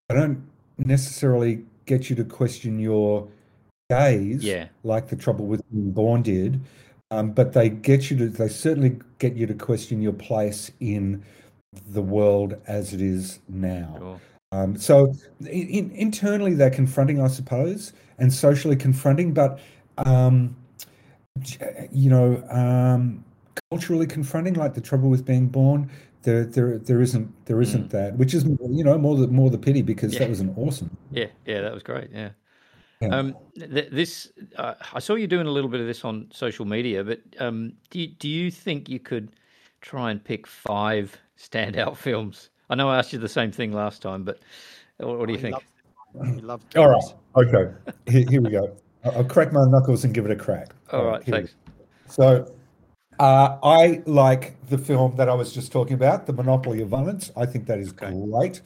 they 0.09 0.15
don't 0.15 0.43
necessarily 0.77 1.63
get 1.85 2.09
you 2.09 2.15
to 2.15 2.23
question 2.23 2.79
your 2.79 3.27
gaze 3.89 4.43
Yeah. 4.43 4.67
like 4.83 5.07
the 5.07 5.15
trouble 5.15 5.45
with 5.45 5.61
being 5.71 5.91
born 5.91 6.21
did 6.23 6.59
um, 7.11 7.31
but 7.31 7.53
they 7.53 7.69
get 7.69 8.09
you 8.09 8.17
to 8.17 8.29
they 8.29 8.47
certainly 8.47 8.99
get 9.19 9.35
you 9.35 9.45
to 9.45 9.53
question 9.53 10.01
your 10.01 10.13
place 10.13 10.71
in 10.79 11.23
the 11.91 12.01
world 12.01 12.55
as 12.67 12.93
it 12.93 13.01
is 13.01 13.39
now 13.47 13.95
Sure. 13.99 14.19
um, 14.51 14.75
so 14.75 15.13
in, 15.41 15.67
in, 15.69 15.91
internally 15.91 16.53
they're 16.55 16.71
confronting 16.71 17.21
i 17.21 17.27
suppose 17.27 17.93
and 18.17 18.33
socially 18.33 18.75
confronting 18.75 19.33
but 19.33 19.59
um, 19.97 20.55
you 21.91 22.09
know 22.09 22.43
um, 22.49 23.23
culturally 23.69 24.07
confronting 24.07 24.53
like 24.55 24.73
the 24.73 24.81
trouble 24.81 25.09
with 25.09 25.25
being 25.25 25.47
born 25.47 25.89
there 26.25 26.43
there 26.45 26.77
there 26.77 27.01
isn't 27.01 27.45
there 27.45 27.61
isn't 27.61 27.89
that 27.91 28.17
which 28.17 28.33
is 28.33 28.43
you 28.69 28.83
know 28.83 28.97
more 28.97 29.15
the 29.15 29.27
more 29.27 29.49
the 29.49 29.57
pity 29.57 29.81
because 29.81 30.13
Yeah. 30.13 30.19
that 30.19 30.29
was 30.29 30.39
an 30.41 30.53
awesome 30.57 30.95
Yeah. 31.11 31.27
Yeah. 31.45 31.61
That 31.61 31.73
was 31.73 31.83
great. 31.83 32.09
Yeah. 32.11 32.29
Yeah. 33.01 33.07
Um, 33.09 33.35
th- 33.55 33.89
this 33.91 34.31
uh, 34.57 34.73
I 34.93 34.99
saw 34.99 35.15
you 35.15 35.27
doing 35.27 35.47
a 35.47 35.51
little 35.51 35.69
bit 35.69 35.79
of 35.81 35.87
this 35.87 36.03
on 36.03 36.27
social 36.33 36.65
media, 36.65 37.03
but 37.03 37.19
um, 37.39 37.73
do 37.89 37.99
you, 37.99 38.07
do 38.07 38.27
you 38.29 38.49
think 38.49 38.89
you 38.89 38.99
could 38.99 39.29
try 39.81 40.11
and 40.11 40.23
pick 40.23 40.47
five 40.47 41.15
standout 41.37 41.97
films? 42.07 42.49
I 42.69 42.75
know 42.75 42.89
I 42.89 42.97
asked 42.97 43.13
you 43.13 43.19
the 43.19 43.29
same 43.29 43.51
thing 43.51 43.71
last 43.73 44.01
time, 44.01 44.23
but 44.23 44.39
what, 44.97 45.19
what 45.19 45.27
do 45.27 45.33
you 45.33 45.37
He 45.37 45.43
think? 45.43 45.53
loves 45.55 45.65
this 45.75 46.13
one. 46.13 46.35
He 46.35 46.41
loves 46.41 46.65
All 46.77 46.89
right. 46.89 47.03
Okay. 47.35 47.73
Here, 48.07 48.25
here 48.29 48.41
we 48.41 48.49
go. 48.49 48.75
I'll, 49.03 49.11
I'll 49.17 49.23
crack 49.25 49.51
my 49.53 49.63
knuckles 49.67 50.03
and 50.05 50.13
give 50.13 50.25
it 50.25 50.31
a 50.31 50.35
crack. 50.35 50.69
All 50.91 51.05
right, 51.05 51.21
here 51.23 51.35
thanks. 51.35 51.53
go. 51.67 51.83
So, 52.07 52.54
uh, 53.19 53.57
I 53.63 54.01
like 54.05 54.55
the 54.69 54.77
film 54.77 55.15
that 55.17 55.29
I 55.29 55.33
was 55.33 55.53
just 55.53 55.71
talking 55.71 55.93
about, 55.93 56.25
The 56.25 56.33
Monopoly 56.33 56.81
of 56.81 56.89
Violence. 56.89 57.31
I 57.35 57.45
think 57.45 57.67
that 57.67 57.79
is 57.79 57.89
Okay. 57.89 58.11
great. 58.11 58.61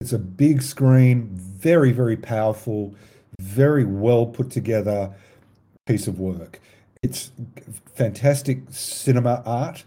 It's 0.00 0.12
a 0.12 0.18
big 0.18 0.62
screen, 0.62 1.28
very, 1.32 1.92
very 1.92 2.16
powerful, 2.16 2.94
very 3.40 3.84
well 3.84 4.26
put 4.26 4.50
together 4.50 5.10
piece 5.86 6.06
of 6.08 6.18
work. 6.18 6.60
It's 7.02 7.30
fantastic 7.94 8.62
cinema 8.70 9.42
art. 9.44 9.84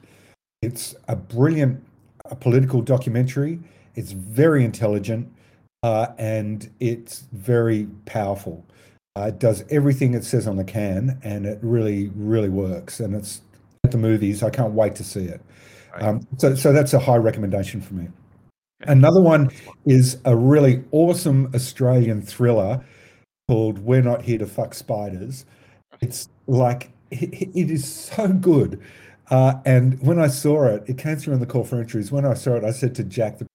It's 0.61 0.95
a 1.07 1.15
brilliant 1.15 1.83
a 2.29 2.35
political 2.35 2.81
documentary. 2.81 3.59
It's 3.95 4.11
very 4.11 4.65
intelligent 4.65 5.31
uh, 5.83 6.07
and 6.17 6.69
it's 6.79 7.23
very 7.31 7.87
powerful. 8.05 8.65
Uh, 9.15 9.27
it 9.29 9.39
does 9.39 9.63
everything 9.69 10.13
it 10.13 10.23
says 10.23 10.45
on 10.45 10.57
the 10.57 10.63
can, 10.63 11.19
and 11.23 11.45
it 11.45 11.57
really, 11.61 12.11
really 12.15 12.49
works. 12.49 12.99
And 12.99 13.15
it's 13.15 13.41
at 13.87 13.91
the 13.91 13.97
movies. 13.97 14.43
I 14.43 14.49
can't 14.49 14.73
wait 14.73 14.95
to 14.95 15.03
see 15.03 15.25
it. 15.25 15.41
Right. 15.93 16.03
Um, 16.03 16.27
so, 16.37 16.55
so 16.55 16.73
that's 16.73 16.93
a 16.93 16.99
high 16.99 17.15
recommendation 17.29 17.81
for 17.81 17.93
me. 17.93 18.07
Another 18.81 19.21
one 19.21 19.49
is 19.85 20.17
a 20.25 20.35
really 20.35 20.83
awesome 20.91 21.49
Australian 21.55 22.21
thriller 22.21 22.85
called 23.47 23.79
"We're 23.79 24.03
Not 24.03 24.21
Here 24.21 24.37
to 24.37 24.45
Fuck 24.45 24.73
Spiders." 24.75 25.45
It's 26.01 26.29
like 26.45 26.91
it, 27.09 27.49
it 27.55 27.71
is 27.71 27.85
so 27.91 28.27
good. 28.27 28.79
Uh, 29.29 29.55
and 29.65 29.99
when 30.01 30.19
I 30.19 30.27
saw 30.27 30.65
it, 30.65 30.83
it 30.87 30.97
came 30.97 31.17
through 31.17 31.33
in 31.33 31.39
the 31.39 31.45
call 31.45 31.63
for 31.63 31.79
entries. 31.79 32.11
When 32.11 32.25
I 32.25 32.35
saw 32.35 32.55
it, 32.55 32.63
I 32.63 32.71
said 32.71 32.93
to 32.95 33.03
Jack, 33.03 33.39
the 33.39 33.47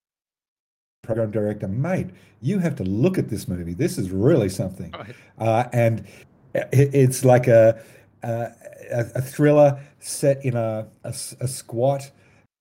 program 1.03 1.31
director, 1.31 1.69
"Mate, 1.69 2.09
you 2.41 2.59
have 2.59 2.75
to 2.75 2.83
look 2.83 3.17
at 3.17 3.29
this 3.29 3.47
movie. 3.47 3.73
This 3.73 3.97
is 3.97 4.11
really 4.11 4.49
something." 4.49 4.91
Right. 4.91 5.15
Uh, 5.39 5.63
and 5.71 6.05
it, 6.53 6.89
it's 6.93 7.23
like 7.23 7.47
a, 7.47 7.81
a 8.93 9.05
a 9.15 9.21
thriller 9.21 9.79
set 9.99 10.43
in 10.45 10.55
a 10.55 10.87
a 11.03 11.47
squat. 11.47 12.11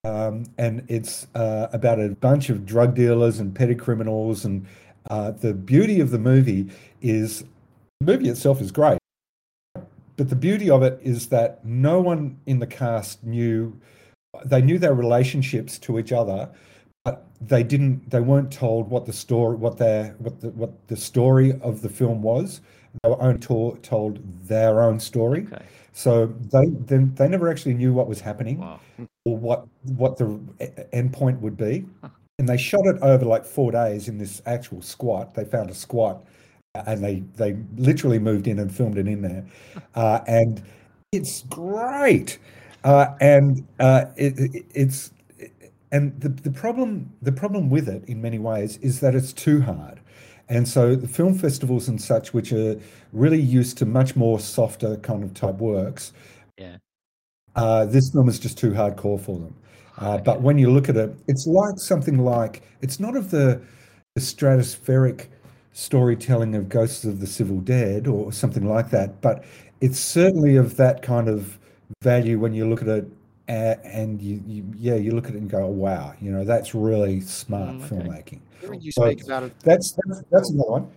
Um, 0.05 0.47
and 0.59 0.85
it's 0.89 1.29
uh, 1.37 1.69
about 1.73 2.01
a 2.01 2.09
bunch 2.09 2.51
of 2.51 2.67
drug 2.67 2.97
dealers 2.97 3.39
and 3.39 3.55
petty 3.55 3.77
criminals. 3.77 4.45
And 4.45 4.67
uh, 5.09 5.31
the 5.31 5.55
beauty 5.55 6.01
of 6.01 6.11
the 6.11 6.19
movie 6.19 6.71
is 7.01 7.45
the 8.01 8.07
movie 8.07 8.29
itself 8.29 8.61
is 8.61 8.73
great, 8.73 8.99
but 10.17 10.29
the 10.29 10.35
beauty 10.35 10.69
of 10.69 10.83
it 10.83 10.99
is 11.05 11.29
that 11.29 11.65
no 11.65 12.01
one 12.01 12.41
in 12.47 12.59
the 12.59 12.67
cast 12.67 13.23
knew 13.23 13.81
they 14.45 14.61
knew 14.63 14.79
their 14.79 14.95
relationships 14.95 15.79
to 15.79 15.99
each 15.99 16.11
other, 16.11 16.49
but 17.05 17.27
they 17.41 17.63
didn't. 17.63 18.11
They 18.11 18.21
weren't 18.21 18.53
told 18.53 18.91
what 18.91 19.07
the 19.07 19.13
story, 19.13 19.57
what 19.57 19.79
their, 19.79 20.17
what 20.19 20.41
the, 20.41 20.51
what 20.51 20.89
the 20.89 20.97
story 20.97 21.53
of 21.61 21.83
the 21.83 21.89
film 21.89 22.23
was. 22.23 22.61
They 23.03 23.09
were 23.11 23.21
only 23.23 23.39
to, 23.41 23.79
told 23.83 24.21
their 24.47 24.83
own 24.83 25.01
story. 25.01 25.47
Okay. 25.53 25.65
So 25.93 26.27
they, 26.27 26.67
they 26.67 26.99
they 27.05 27.29
never 27.29 27.51
actually 27.51 27.75
knew 27.75 27.93
what 27.93 28.09
was 28.09 28.21
happening 28.21 28.59
Wow. 28.61 28.81
or 29.25 29.37
what 29.37 29.67
what 29.97 30.17
the 30.17 30.39
e- 30.61 30.67
end 30.93 31.13
point 31.13 31.41
would 31.41 31.57
be. 31.57 31.85
And 32.39 32.49
they 32.49 32.57
shot 32.57 32.87
it 32.87 32.97
over 33.03 33.25
like 33.25 33.45
four 33.45 33.71
days 33.73 34.09
in 34.09 34.19
this 34.19 34.41
actual 34.47 34.83
squat. 34.83 35.35
They 35.35 35.45
found 35.45 35.71
a 35.71 35.75
squat, 35.75 36.25
uh, 36.75 36.83
and 36.87 37.05
they 37.05 37.23
they 37.37 37.57
literally 37.77 38.19
moved 38.19 38.47
in 38.49 38.59
and 38.59 38.75
filmed 38.75 38.99
it 38.99 39.07
in 39.07 39.23
there, 39.23 39.45
uh, 39.95 40.21
and 40.27 40.63
it's 41.13 41.43
great. 41.43 42.39
Uh, 42.85 43.15
and 43.21 43.65
uh, 43.79 44.07
it, 44.17 44.39
it, 44.39 44.65
it's 44.75 45.13
and 45.91 46.19
the, 46.21 46.29
the 46.29 46.51
problem 46.51 47.13
the 47.21 47.33
problem 47.33 47.69
with 47.71 47.89
it 47.89 48.05
in 48.07 48.21
many 48.23 48.39
ways 48.39 48.79
is 48.79 49.01
that 49.01 49.15
it's 49.15 49.33
too 49.33 49.61
hard. 49.63 50.01
And 50.53 50.69
so 50.69 50.95
the 50.95 51.09
film 51.09 51.33
festivals 51.35 51.89
and 51.89 51.99
such, 52.01 52.35
which 52.35 52.53
are 52.53 52.77
really 53.15 53.41
used 53.41 53.79
to 53.79 53.87
much 53.87 54.15
more 54.17 54.39
softer 54.39 54.97
kind 54.99 55.25
of 55.25 55.33
type 55.33 55.57
works, 55.57 56.13
Yeah. 56.59 56.77
uh, 57.57 57.87
this 57.87 58.11
film 58.13 58.29
is 58.29 58.39
just 58.39 58.59
too 58.59 58.73
hardcore 58.73 59.19
for 59.19 59.39
them. 59.39 59.55
Uh, 59.99 60.15
Okay. 60.15 60.23
but 60.25 60.43
when 60.43 60.59
you 60.59 60.71
look 60.71 60.91
at 60.91 60.97
it, 60.97 61.17
it's 61.27 61.47
like 61.47 61.77
something 61.79 62.19
like 62.19 62.63
it's 62.83 63.01
not 63.01 63.17
of 63.17 63.31
the, 63.31 63.63
the 64.15 64.21
stratospheric 64.21 65.29
storytelling 65.73 66.55
of 66.55 66.69
Ghosts 66.69 67.05
of 67.05 67.21
the 67.21 67.27
Civil 67.27 67.61
Dead 67.61 68.07
or 68.07 68.31
something 68.31 68.67
like 68.69 68.91
that, 68.91 69.23
but 69.23 69.45
it's 69.81 69.99
certainly 69.99 70.57
of 70.57 70.77
that 70.77 71.01
kind 71.01 71.29
of 71.29 71.59
value 72.03 72.39
when 72.39 72.53
you 72.53 72.69
look 72.69 72.83
at 72.83 72.89
it 72.89 73.09
a- 73.49 73.79
and 73.85 74.21
you, 74.21 74.43
you 74.47 74.65
yeah 74.77 74.95
you 74.95 75.13
look 75.13 75.27
at 75.29 75.35
it 75.35 75.39
and 75.39 75.51
go 75.51 75.67
wow 75.67 76.15
you 76.21 76.31
know 76.31 76.45
that's 76.45 76.75
really 76.75 77.21
smart 77.21 77.77
Mm, 77.77 77.85
okay. 77.85 77.97
filmmaking. 77.97 78.41
Hearing 78.61 78.81
you 78.81 78.93
So 78.93 79.07
speak 79.07 79.25
about 79.25 79.43
it, 79.45 79.53
that's 79.61 79.93
that's, 80.07 80.23
that's 80.31 80.51
another 80.51 80.71
one. 80.71 80.91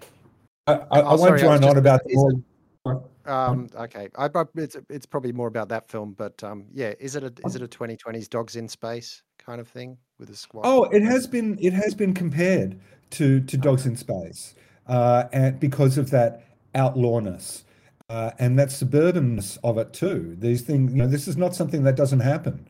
I, 0.68 0.74
I, 0.74 0.78
I 0.92 1.02
Oh, 1.02 1.10
won't 1.10 1.20
sorry, 1.22 1.42
I 1.42 1.44
drone 1.44 1.64
on 1.64 1.78
about 1.78 2.02
gonna- 2.14 2.36
the 2.36 2.44
more. 2.86 3.04
um, 3.26 3.70
okay, 3.76 4.10
I, 4.16 4.30
it's 4.56 4.78
it's 4.90 5.06
probably 5.06 5.32
more 5.32 5.48
about 5.48 5.70
that 5.70 5.90
film, 5.90 6.14
but 6.18 6.44
um, 6.44 6.68
yeah, 6.74 6.94
is 7.00 7.16
it 7.16 7.24
a 7.24 7.34
is 7.46 7.56
it 7.56 7.62
a 7.62 7.68
2020s 7.68 8.28
Dogs 8.30 8.56
in 8.56 8.68
Space 8.68 9.24
kind 9.40 9.60
of 9.60 9.68
thing 9.68 9.98
with 10.20 10.30
a 10.30 10.36
squad? 10.36 10.62
Oh, 10.66 10.84
it 10.86 11.02
has 11.02 11.26
been 11.26 11.58
it 11.60 11.74
has 11.74 11.96
been 11.96 12.14
compared 12.14 12.80
to 13.12 13.42
to 13.42 13.58
Dogs 13.58 13.86
in 13.88 13.96
Space, 13.96 14.54
uh, 14.88 15.24
and 15.34 15.60
because 15.60 15.98
of 15.98 16.12
that 16.12 16.44
outlawness 16.76 17.64
uh, 18.10 18.32
and 18.40 18.58
that 18.60 18.70
suburbanness 18.70 19.58
of 19.64 19.78
it 19.78 19.94
too. 19.94 20.36
These 20.40 20.62
things, 20.62 20.92
you 20.92 20.98
know, 20.98 21.08
this 21.08 21.28
is 21.28 21.38
not 21.38 21.56
something 21.56 21.84
that 21.84 21.96
doesn't 21.96 22.20
happen, 22.20 22.68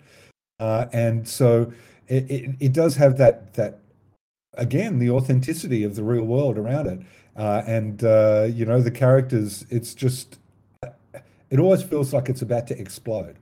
uh, 0.59 0.85
and 0.93 1.27
so 1.27 1.73
it, 2.07 2.29
it 2.29 2.55
it 2.59 2.73
does 2.73 2.95
have 2.95 3.17
that 3.17 3.53
that 3.55 3.79
again 4.53 4.99
the 4.99 5.09
authenticity 5.09 5.83
of 5.83 5.95
the 5.95 6.03
real 6.03 6.23
world 6.23 6.57
around 6.57 6.87
it, 6.87 6.99
uh, 7.35 7.63
and 7.67 8.03
uh, 8.03 8.47
you 8.49 8.65
know 8.65 8.81
the 8.81 8.91
characters. 8.91 9.65
It's 9.69 9.93
just 9.93 10.39
it 11.49 11.59
always 11.59 11.83
feels 11.83 12.13
like 12.13 12.29
it's 12.29 12.41
about 12.41 12.67
to 12.67 12.79
explode. 12.79 13.37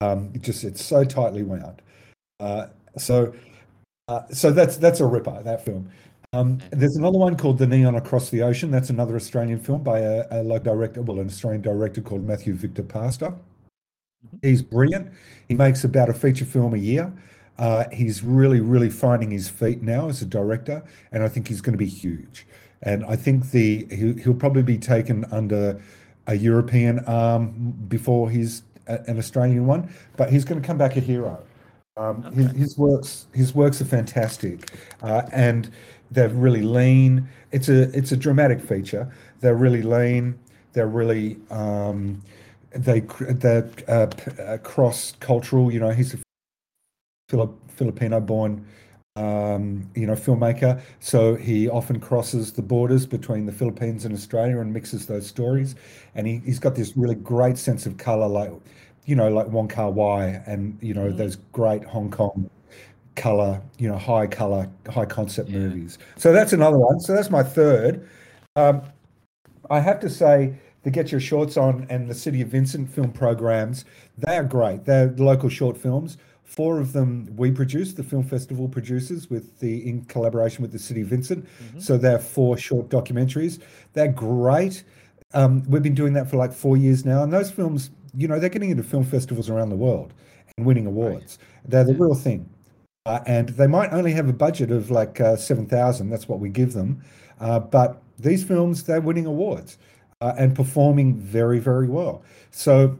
Um, 0.00 0.30
it 0.34 0.42
just 0.42 0.64
it's 0.64 0.84
so 0.84 1.04
tightly 1.04 1.42
wound. 1.42 1.82
Uh, 2.40 2.66
so 2.98 3.34
uh, 4.08 4.22
so 4.32 4.50
that's 4.50 4.76
that's 4.76 5.00
a 5.00 5.06
ripper 5.06 5.42
that 5.42 5.64
film. 5.64 5.90
Um, 6.34 6.58
there's 6.70 6.96
another 6.96 7.18
one 7.18 7.36
called 7.36 7.58
The 7.58 7.66
Neon 7.66 7.94
Across 7.94 8.30
the 8.30 8.40
Ocean. 8.40 8.70
That's 8.70 8.88
another 8.88 9.16
Australian 9.16 9.58
film 9.58 9.82
by 9.82 9.98
a, 9.98 10.24
a 10.30 10.42
local 10.42 10.72
director, 10.74 11.02
well, 11.02 11.20
an 11.20 11.26
Australian 11.26 11.60
director 11.60 12.00
called 12.00 12.26
Matthew 12.26 12.54
Victor 12.54 12.82
Pastor. 12.82 13.34
He's 14.40 14.62
brilliant. 14.62 15.12
He 15.48 15.54
makes 15.54 15.84
about 15.84 16.08
a 16.08 16.14
feature 16.14 16.46
film 16.46 16.72
a 16.72 16.78
year. 16.78 17.12
Uh, 17.58 17.84
he's 17.92 18.22
really, 18.22 18.60
really 18.60 18.88
finding 18.88 19.30
his 19.30 19.50
feet 19.50 19.82
now 19.82 20.08
as 20.08 20.22
a 20.22 20.24
director, 20.24 20.82
and 21.12 21.22
I 21.22 21.28
think 21.28 21.48
he's 21.48 21.60
going 21.60 21.74
to 21.74 21.78
be 21.78 21.86
huge. 21.86 22.46
And 22.82 23.04
I 23.04 23.14
think 23.14 23.50
the 23.50 23.86
he, 23.90 24.14
he'll 24.14 24.32
probably 24.32 24.62
be 24.62 24.78
taken 24.78 25.26
under 25.30 25.82
a 26.28 26.34
European 26.34 27.00
arm 27.00 27.74
before 27.88 28.30
he's 28.30 28.62
a- 28.86 29.00
an 29.06 29.18
Australian 29.18 29.66
one, 29.66 29.92
but 30.16 30.30
he's 30.30 30.46
going 30.46 30.62
to 30.62 30.66
come 30.66 30.78
back 30.78 30.96
a 30.96 31.00
hero. 31.00 31.44
Um, 31.98 32.22
his, 32.32 32.50
his 32.52 32.78
works 32.78 33.26
his 33.34 33.54
works 33.54 33.82
are 33.82 33.84
fantastic, 33.84 34.70
uh, 35.02 35.22
and 35.30 35.70
they're 36.12 36.28
really 36.28 36.62
lean. 36.62 37.28
It's 37.50 37.68
a 37.68 37.82
it's 37.96 38.12
a 38.12 38.16
dramatic 38.16 38.60
feature. 38.60 39.12
They're 39.40 39.56
really 39.56 39.82
lean. 39.82 40.38
They're 40.72 40.88
really 40.88 41.38
um, 41.50 42.22
they 42.70 43.00
they're 43.20 43.68
uh, 43.88 44.06
uh, 44.40 44.58
cross 44.58 45.14
cultural. 45.20 45.72
You 45.72 45.80
know, 45.80 45.90
he's 45.90 46.14
a 46.14 46.18
Filip, 47.28 47.54
Filipino 47.70 48.20
born 48.20 48.66
um, 49.16 49.90
you 49.94 50.06
know 50.06 50.14
filmmaker, 50.14 50.80
so 51.00 51.34
he 51.34 51.68
often 51.68 52.00
crosses 52.00 52.52
the 52.52 52.62
borders 52.62 53.06
between 53.06 53.46
the 53.46 53.52
Philippines 53.52 54.04
and 54.04 54.14
Australia 54.14 54.60
and 54.60 54.72
mixes 54.72 55.06
those 55.06 55.26
stories. 55.26 55.74
And 56.14 56.26
he, 56.26 56.38
he's 56.44 56.58
got 56.58 56.74
this 56.74 56.96
really 56.96 57.14
great 57.14 57.58
sense 57.58 57.84
of 57.84 57.98
color, 57.98 58.26
like 58.26 58.52
you 59.04 59.16
know, 59.16 59.30
like 59.30 59.48
Wong 59.48 59.68
Kar 59.68 59.90
Wai, 59.90 60.42
and 60.46 60.78
you 60.80 60.94
know 60.94 61.10
those 61.10 61.36
great 61.52 61.84
Hong 61.84 62.10
Kong 62.10 62.48
color, 63.16 63.60
you 63.78 63.88
know, 63.88 63.96
high 63.98 64.26
color, 64.26 64.68
high 64.88 65.04
concept 65.04 65.48
Yeah. 65.50 65.60
movies. 65.60 65.98
So 66.16 66.32
that's 66.32 66.52
another 66.52 66.78
one. 66.78 67.00
So 67.00 67.12
that's 67.14 67.30
my 67.30 67.42
third. 67.42 68.06
Um, 68.56 68.82
I 69.70 69.80
have 69.80 70.00
to 70.00 70.10
say, 70.10 70.54
the 70.82 70.90
Get 70.90 71.12
Your 71.12 71.20
Shorts 71.20 71.56
On 71.56 71.86
and 71.90 72.08
the 72.10 72.14
City 72.14 72.42
of 72.42 72.48
Vincent 72.48 72.88
film 72.90 73.12
programs, 73.12 73.84
they 74.18 74.36
are 74.36 74.42
great. 74.44 74.84
They're 74.84 75.14
local 75.16 75.48
short 75.48 75.76
films. 75.78 76.16
Four 76.42 76.80
of 76.80 76.92
them 76.92 77.32
we 77.36 77.50
produce, 77.52 77.92
the 77.94 78.02
film 78.02 78.24
festival 78.24 78.68
produces 78.68 79.30
with 79.30 79.58
the 79.60 79.88
in 79.88 80.04
collaboration 80.06 80.60
with 80.60 80.72
the 80.72 80.78
City 80.78 81.00
of 81.02 81.06
Vincent. 81.06 81.46
So 81.78 81.96
they're 81.96 82.18
four 82.18 82.58
short 82.58 82.88
documentaries. 82.88 83.60
They're 83.92 84.12
great. 84.12 84.82
Um, 85.34 85.62
we've 85.68 85.82
been 85.82 85.94
doing 85.94 86.12
that 86.14 86.28
for 86.28 86.36
like 86.36 86.52
four 86.52 86.76
years 86.76 87.04
now, 87.06 87.22
and 87.22 87.32
those 87.32 87.50
films, 87.50 87.90
you 88.14 88.28
know, 88.28 88.38
they're 88.38 88.50
getting 88.50 88.70
into 88.70 88.82
film 88.82 89.04
festivals 89.04 89.48
around 89.48 89.70
the 89.70 89.76
world 89.76 90.12
and 90.58 90.66
winning 90.66 90.86
awards. 90.86 91.38
They're 91.64 91.84
the 91.84 91.94
real 91.94 92.14
thing. 92.14 92.46
Uh, 93.04 93.20
and 93.26 93.48
they 93.50 93.66
might 93.66 93.92
only 93.92 94.12
have 94.12 94.28
a 94.28 94.32
budget 94.32 94.70
of 94.70 94.90
like 94.90 95.20
uh, 95.20 95.36
7,000. 95.36 96.08
That's 96.10 96.28
what 96.28 96.38
we 96.38 96.48
give 96.48 96.72
them. 96.72 97.02
Uh, 97.40 97.58
but 97.58 98.00
these 98.18 98.44
films, 98.44 98.84
they're 98.84 99.00
winning 99.00 99.26
awards 99.26 99.78
uh, 100.20 100.34
and 100.38 100.54
performing 100.54 101.16
very, 101.16 101.58
very 101.58 101.88
well. 101.88 102.22
So 102.52 102.98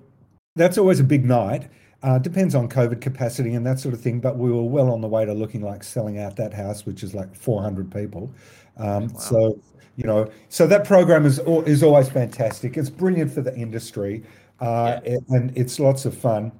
that's 0.56 0.76
always 0.76 0.98
a 0.98 1.04
big 1.04 1.24
night. 1.24 1.68
Uh, 2.02 2.18
depends 2.18 2.56
on 2.56 2.68
COVID 2.68 3.00
capacity 3.00 3.54
and 3.54 3.64
that 3.64 3.78
sort 3.78 3.94
of 3.94 4.00
thing. 4.00 4.18
But 4.18 4.36
we 4.36 4.50
were 4.50 4.64
well 4.64 4.90
on 4.90 5.00
the 5.00 5.06
way 5.08 5.24
to 5.24 5.32
looking 5.32 5.62
like 5.62 5.84
selling 5.84 6.18
out 6.18 6.34
that 6.36 6.52
house, 6.52 6.84
which 6.84 7.04
is 7.04 7.14
like 7.14 7.32
400 7.36 7.90
people. 7.92 8.32
Um, 8.78 9.08
Wow. 9.08 9.18
So, 9.18 9.60
you 9.96 10.04
know, 10.04 10.28
so 10.48 10.66
that 10.66 10.84
program 10.84 11.26
is, 11.26 11.38
is 11.66 11.82
always 11.84 12.08
fantastic. 12.08 12.76
It's 12.76 12.90
brilliant 12.90 13.30
for 13.30 13.42
the 13.42 13.54
industry 13.54 14.24
uh, 14.58 15.00
it- 15.04 15.22
and 15.28 15.56
it's 15.56 15.78
lots 15.78 16.04
of 16.06 16.16
fun. 16.16 16.50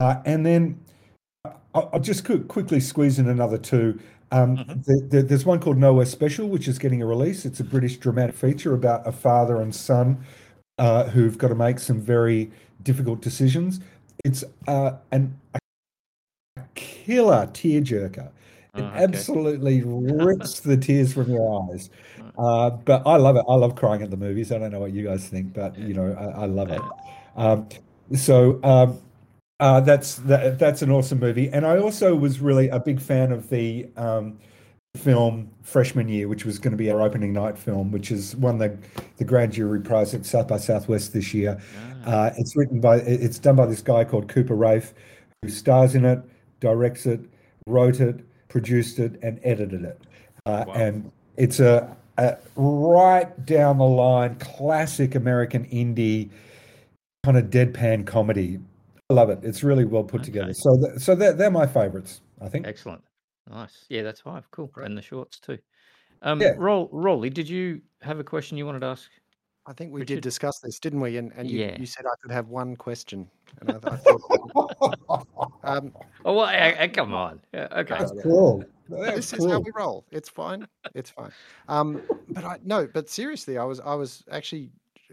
Uh, 0.00 0.22
and 0.24 0.44
then 0.44 0.80
I'll, 1.74 2.00
just 2.00 2.24
qu- 2.24 2.44
quickly 2.44 2.80
squeeze 2.80 3.18
in 3.18 3.28
another 3.28 3.58
two. 3.58 3.98
Um, 4.32 4.56
the, 4.86 5.06
the, 5.08 5.22
there's 5.22 5.44
one 5.44 5.60
called 5.60 5.76
Nowhere 5.78 6.06
Special, 6.06 6.48
which 6.48 6.68
is 6.68 6.78
getting 6.78 7.02
a 7.02 7.06
release. 7.06 7.44
It's 7.44 7.60
a 7.60 7.64
British 7.64 7.96
dramatic 7.96 8.34
feature 8.36 8.74
about 8.74 9.06
a 9.06 9.12
father 9.12 9.60
and 9.60 9.74
son 9.74 10.24
uh, 10.78 11.04
who've 11.04 11.36
got 11.36 11.48
to 11.48 11.54
make 11.54 11.78
some 11.78 12.00
very 12.00 12.50
difficult 12.82 13.20
decisions. 13.20 13.80
It's 14.24 14.44
uh, 14.68 14.92
an, 15.12 15.36
a 15.54 15.58
killer 16.74 17.46
tearjerker. 17.52 18.26
It 18.26 18.32
Oh, 18.74 18.84
okay. 18.84 19.02
absolutely 19.02 19.82
rips 19.84 20.60
the 20.60 20.76
tears 20.76 21.12
from 21.12 21.30
your 21.30 21.68
eyes. 21.72 21.90
Uh, 22.38 22.70
but 22.70 23.02
I 23.06 23.16
love 23.16 23.36
it. 23.36 23.44
I 23.48 23.54
love 23.54 23.74
crying 23.74 24.00
at 24.02 24.10
the 24.10 24.16
movies. 24.16 24.50
I 24.50 24.56
don't 24.58 24.70
know 24.70 24.78
what 24.80 24.92
you 24.92 25.04
guys 25.04 25.28
think, 25.28 25.52
but 25.52 25.76
you 25.76 25.92
know, 25.92 26.14
I, 26.18 26.42
I 26.42 26.46
love 26.46 26.70
it. 26.70 26.80
Um, 27.36 27.68
so 28.14 28.60
um, 28.62 28.98
uh, 29.60 29.80
that's 29.80 30.16
that, 30.16 30.58
that's 30.58 30.82
an 30.82 30.90
awesome 30.90 31.20
movie. 31.20 31.48
And 31.50 31.66
I 31.66 31.78
also 31.78 32.14
was 32.14 32.40
really 32.40 32.68
a 32.68 32.80
big 32.80 33.00
fan 33.00 33.30
of 33.30 33.48
the 33.50 33.88
um, 33.96 34.38
film 34.96 35.50
Freshman 35.62 36.08
Year, 36.08 36.26
which 36.28 36.44
was 36.44 36.58
going 36.58 36.72
to 36.72 36.76
be 36.76 36.90
our 36.90 37.00
opening 37.00 37.32
night 37.32 37.56
film, 37.56 37.92
which 37.92 38.08
has 38.08 38.34
won 38.36 38.58
the 38.58 38.76
the 39.18 39.24
Grand 39.24 39.52
Jury 39.52 39.80
Prize 39.80 40.14
at 40.14 40.26
South 40.26 40.48
by 40.48 40.56
Southwest 40.56 41.12
this 41.12 41.32
year. 41.34 41.60
Uh, 42.04 42.30
it's 42.38 42.56
written 42.56 42.80
by 42.80 42.96
it's 42.96 43.38
done 43.38 43.56
by 43.56 43.66
this 43.66 43.82
guy 43.82 44.04
called 44.04 44.28
Cooper 44.28 44.56
Raiff, 44.56 44.94
who 45.42 45.48
stars 45.50 45.94
in 45.94 46.04
it, 46.04 46.20
directs 46.60 47.06
it, 47.06 47.20
wrote 47.66 48.00
it, 48.00 48.24
produced 48.48 48.98
it, 48.98 49.18
and 49.22 49.38
edited 49.44 49.84
it. 49.84 50.00
Uh, 50.46 50.64
Wow. 50.66 50.74
And 50.74 51.12
it's 51.36 51.60
a, 51.60 51.96
a 52.18 52.36
right 52.56 53.44
down 53.44 53.78
the 53.78 53.84
line 53.84 54.36
classic 54.36 55.14
American 55.14 55.66
indie 55.66 56.30
kind 57.24 57.36
of 57.36 57.46
deadpan 57.46 58.06
comedy. 58.06 58.58
I 59.10 59.12
love 59.12 59.28
it. 59.28 59.40
It's 59.42 59.64
really 59.64 59.84
well 59.84 60.04
put 60.04 60.22
together. 60.22 60.54
So, 60.54 60.78
th- 60.80 61.00
so 61.00 61.16
they're, 61.16 61.32
they're 61.32 61.50
my 61.50 61.66
favorites. 61.66 62.20
I 62.40 62.48
think. 62.48 62.66
Excellent. 62.66 63.02
Nice. 63.50 63.84
Yeah, 63.88 64.02
that's 64.02 64.20
five. 64.20 64.48
Cool. 64.52 64.70
And 64.76 64.96
the 64.96 65.02
shorts 65.02 65.40
too. 65.40 65.58
Um, 66.22 66.40
Yeah. 66.40 66.52
Roll, 66.56 66.88
Rolly, 66.92 67.28
did 67.28 67.48
you 67.48 67.80
have 68.02 68.20
a 68.20 68.24
question 68.24 68.56
you 68.56 68.64
wanted 68.66 68.80
to 68.80 68.86
ask? 68.86 69.10
I 69.66 69.72
think 69.72 69.92
we 69.92 70.00
Richard? 70.00 70.14
did 70.16 70.22
discuss 70.22 70.60
this, 70.60 70.78
didn't 70.78 71.00
we? 71.00 71.16
And 71.16 71.32
and 71.36 71.50
you, 71.50 71.58
Yeah. 71.58 71.76
you 71.78 71.86
said 71.86 72.04
I 72.06 72.14
could 72.22 72.30
have 72.30 72.48
one 72.48 72.76
question. 72.76 73.28
And 73.60 73.72
I, 73.72 73.74
I 73.74 73.96
thought, 73.96 75.26
um, 75.64 75.92
Oh, 76.24 76.34
well, 76.34 76.46
eh, 76.46 76.74
eh, 76.78 76.88
come 76.88 77.12
on. 77.12 77.40
Yeah, 77.52 77.66
okay. 77.72 77.98
That's 77.98 78.12
cool. 78.22 78.64
That's 78.88 79.16
this 79.16 79.32
is 79.34 79.46
how 79.46 79.58
we 79.58 79.70
roll. 79.74 80.04
It's 80.12 80.28
fine. 80.28 80.66
It's 80.94 81.10
fine. 81.10 81.30
Um, 81.68 82.02
but 82.30 82.44
I 82.44 82.58
no, 82.64 82.86
but 82.86 83.08
seriously, 83.10 83.58
I 83.58 83.64
was 83.64 83.80
I 83.80 83.94
was 83.94 84.22
actually 84.30 84.70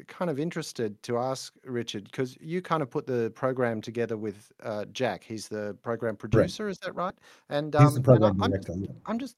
kind 0.08 0.30
of 0.30 0.40
interested 0.40 1.02
to 1.04 1.18
ask 1.18 1.54
Richard 1.64 2.06
because 2.06 2.38
you 2.40 2.62
kind 2.62 2.82
of 2.84 2.90
put 2.90 3.08
the 3.08 3.32
program 3.36 3.82
together 3.82 4.18
with 4.18 4.52
uh, 4.64 4.86
Jack. 4.92 5.24
He's 5.24 5.48
the 5.48 5.76
program 5.82 6.16
producer, 6.16 6.68
is 6.70 6.78
that 6.80 6.96
right? 6.96 7.14
And 7.50 7.76
um, 7.76 7.84
He's 7.84 7.94
the 7.94 7.98
and 7.98 8.06
program 8.06 8.42
I, 8.42 8.46
I'm 8.46 8.52
director. 8.52 8.74
yeah. 8.78 8.88
I'm 9.06 9.20
just 9.20 9.36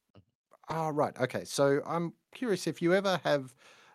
ah 0.69 0.91
right. 0.93 1.17
Okay, 1.19 1.43
so 1.45 1.81
I'm 1.85 2.13
curious 2.33 2.67
if 2.67 2.81
you 2.81 2.93
ever 2.93 3.19
have 3.23 3.53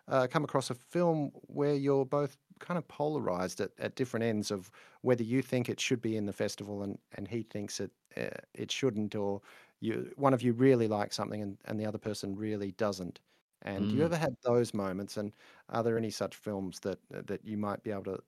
uh, 0.09 0.27
come 0.31 0.45
across 0.45 0.71
a 0.71 0.75
film 0.75 1.31
where 1.47 1.75
you're 1.75 2.05
both 2.07 2.37
kind 2.61 2.79
of 2.79 2.87
polarized 2.89 3.61
at, 3.61 3.71
at 3.79 3.95
different 3.97 4.25
ends 4.25 4.51
of 4.51 4.71
whether 5.03 5.23
you 5.23 5.43
think 5.43 5.69
it 5.69 5.81
should 5.81 6.01
be 6.01 6.17
in 6.17 6.25
the 6.27 6.33
festival 6.33 6.83
and, 6.83 6.99
and 7.17 7.27
he 7.29 7.43
thinks 7.43 7.81
it 7.81 7.91
uh, 8.17 8.29
it 8.55 8.71
shouldn't, 8.71 9.15
or 9.15 9.41
you 9.81 10.11
one 10.17 10.35
of 10.35 10.43
you 10.43 10.53
really 10.53 10.89
likes 10.89 11.17
something 11.17 11.43
and, 11.43 11.59
and 11.67 11.79
the 11.79 11.87
other 11.87 11.99
person 11.99 12.35
really 12.37 12.73
doesn't. 12.73 13.21
And 13.65 13.89
do 13.89 13.97
you 13.97 14.03
Mm. 14.03 14.07
ever 14.07 14.17
had 14.17 14.37
those 14.43 14.75
moments? 14.75 15.17
And 15.17 15.33
are 15.71 15.83
there 15.83 15.97
any 15.99 16.11
such 16.11 16.37
films 16.37 16.81
that 16.81 16.99
that 17.11 17.45
you 17.45 17.57
might 17.57 17.83
be 17.83 17.91
able 17.91 18.05
to 18.05 18.19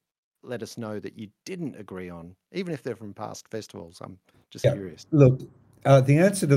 let 0.42 0.62
us 0.62 0.78
know 0.78 0.98
that 1.00 1.18
you 1.18 1.28
didn't 1.44 1.76
agree 1.76 2.08
on, 2.08 2.34
even 2.52 2.72
if 2.72 2.82
they're 2.82 2.96
from 2.96 3.12
past 3.14 3.48
festivals? 3.48 4.00
I'm 4.00 4.18
just 4.50 4.64
Yeah. 4.64 4.72
curious. 4.72 5.06
Look, 5.10 5.40
uh, 5.84 6.00
the 6.00 6.18
answer 6.18 6.46
to 6.46 6.56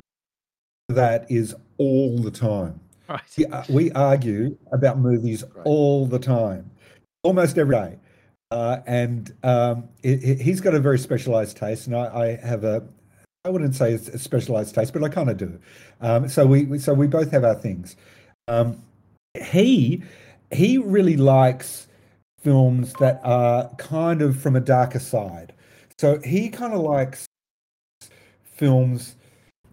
that 0.89 1.29
is 1.29 1.55
all 1.77 2.17
the 2.19 2.31
time. 2.31 2.79
Right. 3.09 3.21
We, 3.37 3.45
uh, 3.47 3.63
we 3.69 3.91
argue 3.93 4.55
about 4.71 4.99
movies 4.99 5.43
all 5.63 6.05
the 6.05 6.19
time, 6.19 6.69
almost 7.23 7.57
every 7.57 7.75
day. 7.75 7.97
Uh, 8.51 8.81
and 8.85 9.35
um, 9.43 9.89
it, 10.03 10.23
it- 10.23 10.41
he's 10.41 10.61
got 10.61 10.75
a 10.75 10.79
very 10.79 10.99
specialized 10.99 11.57
taste, 11.57 11.87
and 11.87 11.95
I, 11.95 12.37
I 12.43 12.45
have 12.47 12.63
a, 12.63 12.87
I 13.45 13.49
wouldn't 13.49 13.73
say 13.73 13.93
it's 13.93 14.07
a 14.09 14.19
specialized 14.19 14.75
taste, 14.75 14.93
but 14.93 15.03
I 15.03 15.09
kind 15.09 15.27
of 15.29 15.37
do. 15.37 15.59
Um, 16.01 16.29
so 16.29 16.45
we, 16.45 16.65
we, 16.65 16.77
so 16.77 16.93
we 16.93 17.07
both 17.07 17.31
have 17.31 17.43
our 17.43 17.55
things. 17.55 17.95
Um, 18.49 18.81
he, 19.35 20.03
he 20.51 20.77
really 20.77 21.15
likes 21.15 21.87
films 22.41 22.93
that 22.99 23.21
are 23.23 23.69
kind 23.77 24.21
of 24.21 24.41
from 24.41 24.55
a 24.55 24.59
darker 24.59 24.99
side. 24.99 25.53
So 25.97 26.19
he 26.21 26.49
kind 26.49 26.73
of 26.73 26.81
likes 26.81 27.25
films, 28.43 29.15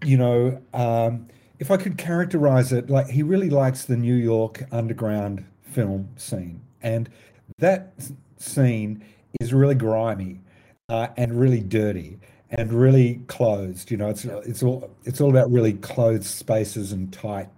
you 0.05 0.19
know, 0.19 0.61
um, 0.75 1.29
if 1.59 1.71
I 1.71 1.77
could 1.79 1.97
characterize 1.97 2.73
it, 2.73 2.91
like 2.91 3.09
he 3.09 3.23
really 3.23 3.49
likes 3.49 3.85
the 3.85 3.97
New 3.97 4.15
York 4.15 4.65
underground 4.71 5.45
film 5.63 6.09
scene. 6.17 6.61
And 6.83 7.09
that 7.59 7.95
scene 8.37 9.03
is 9.41 9.55
really 9.55 9.75
grimy 9.75 10.41
uh, 10.89 11.09
and 11.17 11.39
really 11.39 11.61
dirty 11.61 12.19
and 12.51 12.73
really 12.73 13.21
closed. 13.27 13.91
You 13.91 13.97
know, 13.97 14.09
it's 14.09 14.25
it's 14.25 14.63
all 14.63 14.91
it's 15.05 15.21
all 15.21 15.31
about 15.31 15.51
really 15.51 15.75
closed 15.75 16.25
spaces 16.25 16.93
and 16.93 17.13
tight 17.13 17.49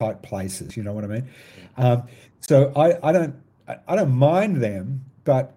tight 0.00 0.22
places. 0.22 0.76
You 0.76 0.82
know 0.82 0.92
what 0.92 1.04
I 1.04 1.08
mean? 1.08 1.28
Um, 1.76 2.04
so 2.40 2.72
I, 2.76 2.98
I 3.08 3.12
don't 3.12 3.34
I 3.88 3.96
don't 3.96 4.12
mind 4.12 4.62
them, 4.62 5.04
but 5.24 5.54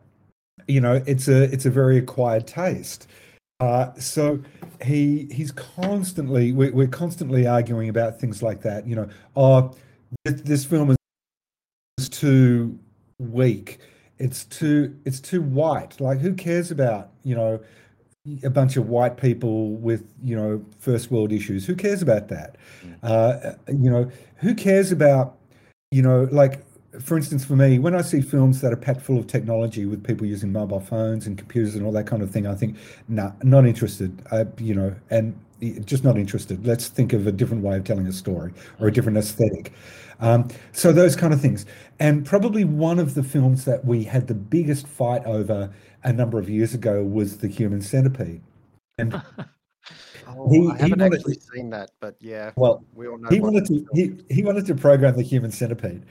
you 0.68 0.82
know, 0.82 1.02
it's 1.06 1.28
a 1.28 1.44
it's 1.44 1.66
a 1.66 1.70
very 1.70 1.98
acquired 1.98 2.48
taste. 2.48 3.08
Uh, 3.60 3.94
so 3.96 4.40
he 4.82 5.28
he's 5.32 5.52
constantly 5.52 6.52
we, 6.52 6.72
we're 6.72 6.88
constantly 6.88 7.46
arguing 7.46 7.90
about 7.90 8.20
things 8.20 8.42
like 8.42 8.62
that. 8.62 8.88
You 8.88 8.96
know, 8.96 9.10
oh, 9.36 9.76
this, 10.26 10.42
this 10.42 10.66
film 10.66 10.96
is 11.98 12.10
too 12.10 12.80
weak. 13.20 13.80
It's 14.18 14.46
too 14.46 14.96
it's 15.06 15.20
too 15.20 15.42
white. 15.42 16.00
Like, 16.00 16.20
who 16.20 16.34
cares 16.34 16.72
about 16.72 17.12
you 17.24 17.36
know 17.36 17.60
a 18.44 18.50
bunch 18.50 18.78
of 18.78 18.90
white 18.90 19.18
people 19.18 19.76
with 19.76 20.04
you 20.24 20.36
know 20.36 20.64
first 20.80 21.12
world 21.12 21.32
issues? 21.32 21.66
Who 21.66 21.76
cares 21.76 22.02
about 22.02 22.28
that? 22.30 22.58
Uh, 23.04 23.54
you 23.68 23.90
know, 23.90 24.10
who 24.38 24.54
cares 24.54 24.92
about 24.92 25.38
you 25.92 26.02
know 26.02 26.28
like 26.32 26.64
for 27.02 27.18
instance, 27.18 27.46
for 27.46 27.56
me, 27.56 27.78
when 27.78 27.94
I 27.94 28.02
see 28.02 28.20
films 28.20 28.62
that 28.62 28.74
are 28.74 28.78
packed 28.78 29.02
full 29.02 29.20
of 29.20 29.28
technology 29.28 29.86
with 29.86 30.04
people 30.04 30.26
using 30.26 30.52
mobile 30.52 30.80
phones 30.80 31.28
and 31.28 31.38
computers 31.38 31.76
and 31.76 31.86
all 31.86 31.92
that 31.92 32.08
kind 32.08 32.24
of 32.24 32.32
thing, 32.32 32.48
I 32.48 32.56
think, 32.56 32.78
nah, 33.08 33.32
not 33.44 33.66
interested. 33.66 34.22
I, 34.32 34.48
you 34.58 34.74
know, 34.74 34.96
and 35.12 35.40
just 35.86 36.04
not 36.04 36.18
interested. 36.18 36.66
Let's 36.66 36.88
think 36.88 37.14
of 37.14 37.28
a 37.28 37.32
different 37.32 37.64
way 37.64 37.78
of 37.78 37.84
telling 37.84 38.08
a 38.08 38.14
story 38.14 38.54
or 38.80 38.88
a 38.88 38.92
different 38.92 39.18
aesthetic. 39.18 39.74
Um, 40.20 40.48
so 40.72 40.92
those 40.92 41.16
kind 41.16 41.34
of 41.34 41.42
things. 41.42 41.66
And 42.00 42.26
probably 42.26 42.64
one 42.64 42.98
of 42.98 43.14
the 43.14 43.24
films 43.24 43.66
that 43.66 43.86
we 43.86 44.04
had 44.04 44.28
the 44.28 44.34
biggest 44.34 44.88
fight 44.88 45.24
over 45.26 45.70
a 46.04 46.14
number 46.14 46.40
of 46.40 46.50
years 46.50 46.74
ago 46.74 47.04
was 47.04 47.38
The 47.38 47.48
Human 47.48 47.82
Centipede. 47.82 48.42
And 48.98 49.22
Oh, 50.28 50.50
He- 50.52 50.70
I 50.70 50.78
haven't 50.78 51.00
wanted- 51.00 51.14
actually 51.20 51.40
seen 51.54 51.70
that, 51.72 51.90
but 52.00 52.16
yeah, 52.20 52.52
well, 52.56 52.84
we 52.94 53.08
all 53.08 53.18
know 53.18 53.30
he 53.30 53.40
wanted 53.40 53.66
to 53.66 53.86
he, 53.94 54.16
he 54.30 54.44
wanted 54.44 54.66
to 54.68 54.76
program 54.76 55.16
the 55.16 55.24
human 55.24 55.50
centipede 55.52 56.06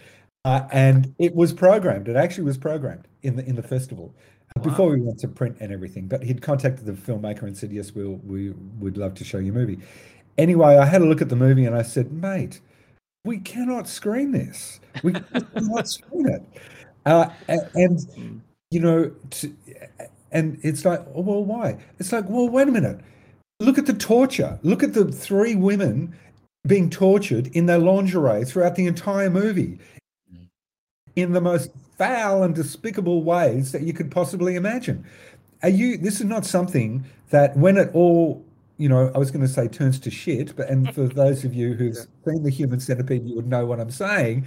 uh, 0.44 0.66
and 0.72 1.14
it 1.18 1.35
was 1.37 1.53
programmed. 1.53 2.09
It 2.09 2.16
actually 2.16 2.44
was 2.44 2.59
programmed 2.59 3.07
in 3.22 3.37
the 3.37 3.44
in 3.44 3.55
the 3.55 3.62
festival 3.62 4.12
uh, 4.57 4.61
before 4.61 4.88
we 4.90 5.01
went 5.01 5.20
to 5.20 5.29
print 5.29 5.57
and 5.61 5.70
everything 5.72 6.09
but 6.09 6.22
he'd 6.24 6.42
contacted 6.42 6.85
the 6.87 6.92
filmmaker 6.94 7.42
and 7.42 7.57
said 7.57 7.70
yes 7.70 7.94
we'll 7.94 8.18
we 8.24 8.51
would 8.81 8.96
love 8.96 9.14
to 9.14 9.24
show 9.24 9.38
you 9.38 9.53
a 9.53 9.55
movie. 9.55 9.79
Anyway 10.37 10.77
i 10.77 10.85
had 10.85 11.01
a 11.03 11.05
look 11.07 11.20
at 11.22 11.29
the 11.29 11.37
movie 11.37 11.64
and 11.66 11.77
i 11.77 11.83
said 11.83 12.11
mate 12.12 12.61
we 13.24 13.38
cannot 13.38 13.87
screen 13.87 14.33
this. 14.33 14.81
We 15.05 15.12
cannot 15.12 15.87
screen 15.96 16.29
it. 16.29 16.42
Uh, 17.07 17.31
and 17.46 17.98
Mm. 18.16 18.40
You 18.70 18.81
know 18.81 19.11
to, 19.31 19.54
and 20.33 20.59
it's 20.62 20.85
like 20.85 21.00
oh, 21.14 21.22
well 21.22 21.44
why? 21.44 21.78
It's 21.98 22.12
like 22.12 22.28
well 22.28 22.48
wait 22.48 22.68
a 22.68 22.72
minute. 22.72 23.00
Look 23.61 23.78
at 23.78 23.87
the 23.87 23.94
torture. 23.94 24.59
Look 24.62 24.83
at 24.83 24.94
the 24.94 25.11
three 25.11 25.54
women 25.54 26.14
being 26.66 26.90
tortured 26.90 27.48
in 27.48 27.66
their 27.66 27.78
lingerie 27.78 28.44
throughout 28.44 28.76
the 28.76 28.87
entire 28.87 29.31
movie 29.31 29.78
mm. 30.33 30.46
in 31.16 31.33
the 31.33 31.40
most 31.40 31.70
foul 31.96 32.42
and 32.42 32.54
despicable 32.54 33.22
ways 33.22 33.72
that 33.72 33.83
you 33.83 33.92
could 33.92 34.11
possibly 34.11 34.54
imagine. 34.54 35.04
Are 35.62 35.68
you 35.68 35.96
this 35.96 36.20
is 36.20 36.26
not 36.26 36.44
something 36.44 37.04
that 37.31 37.57
when 37.57 37.76
it 37.76 37.90
all 37.94 38.44
you 38.78 38.88
know, 38.88 39.11
I 39.14 39.18
was 39.18 39.31
going 39.31 39.42
to 39.42 39.52
say 39.52 39.66
turns 39.68 39.98
to 40.00 40.11
shit, 40.11 40.57
but 40.57 40.68
and 40.68 40.94
for 40.94 41.09
those 41.09 41.44
of 41.44 41.52
you 41.52 41.74
who've 41.74 41.96
seen 42.24 42.42
the 42.44 42.50
human 42.50 42.81
centipede, 42.81 43.26
you 43.26 43.35
would 43.35 43.48
know 43.48 43.66
what 43.66 43.81
I'm 43.81 43.90
saying. 43.90 44.46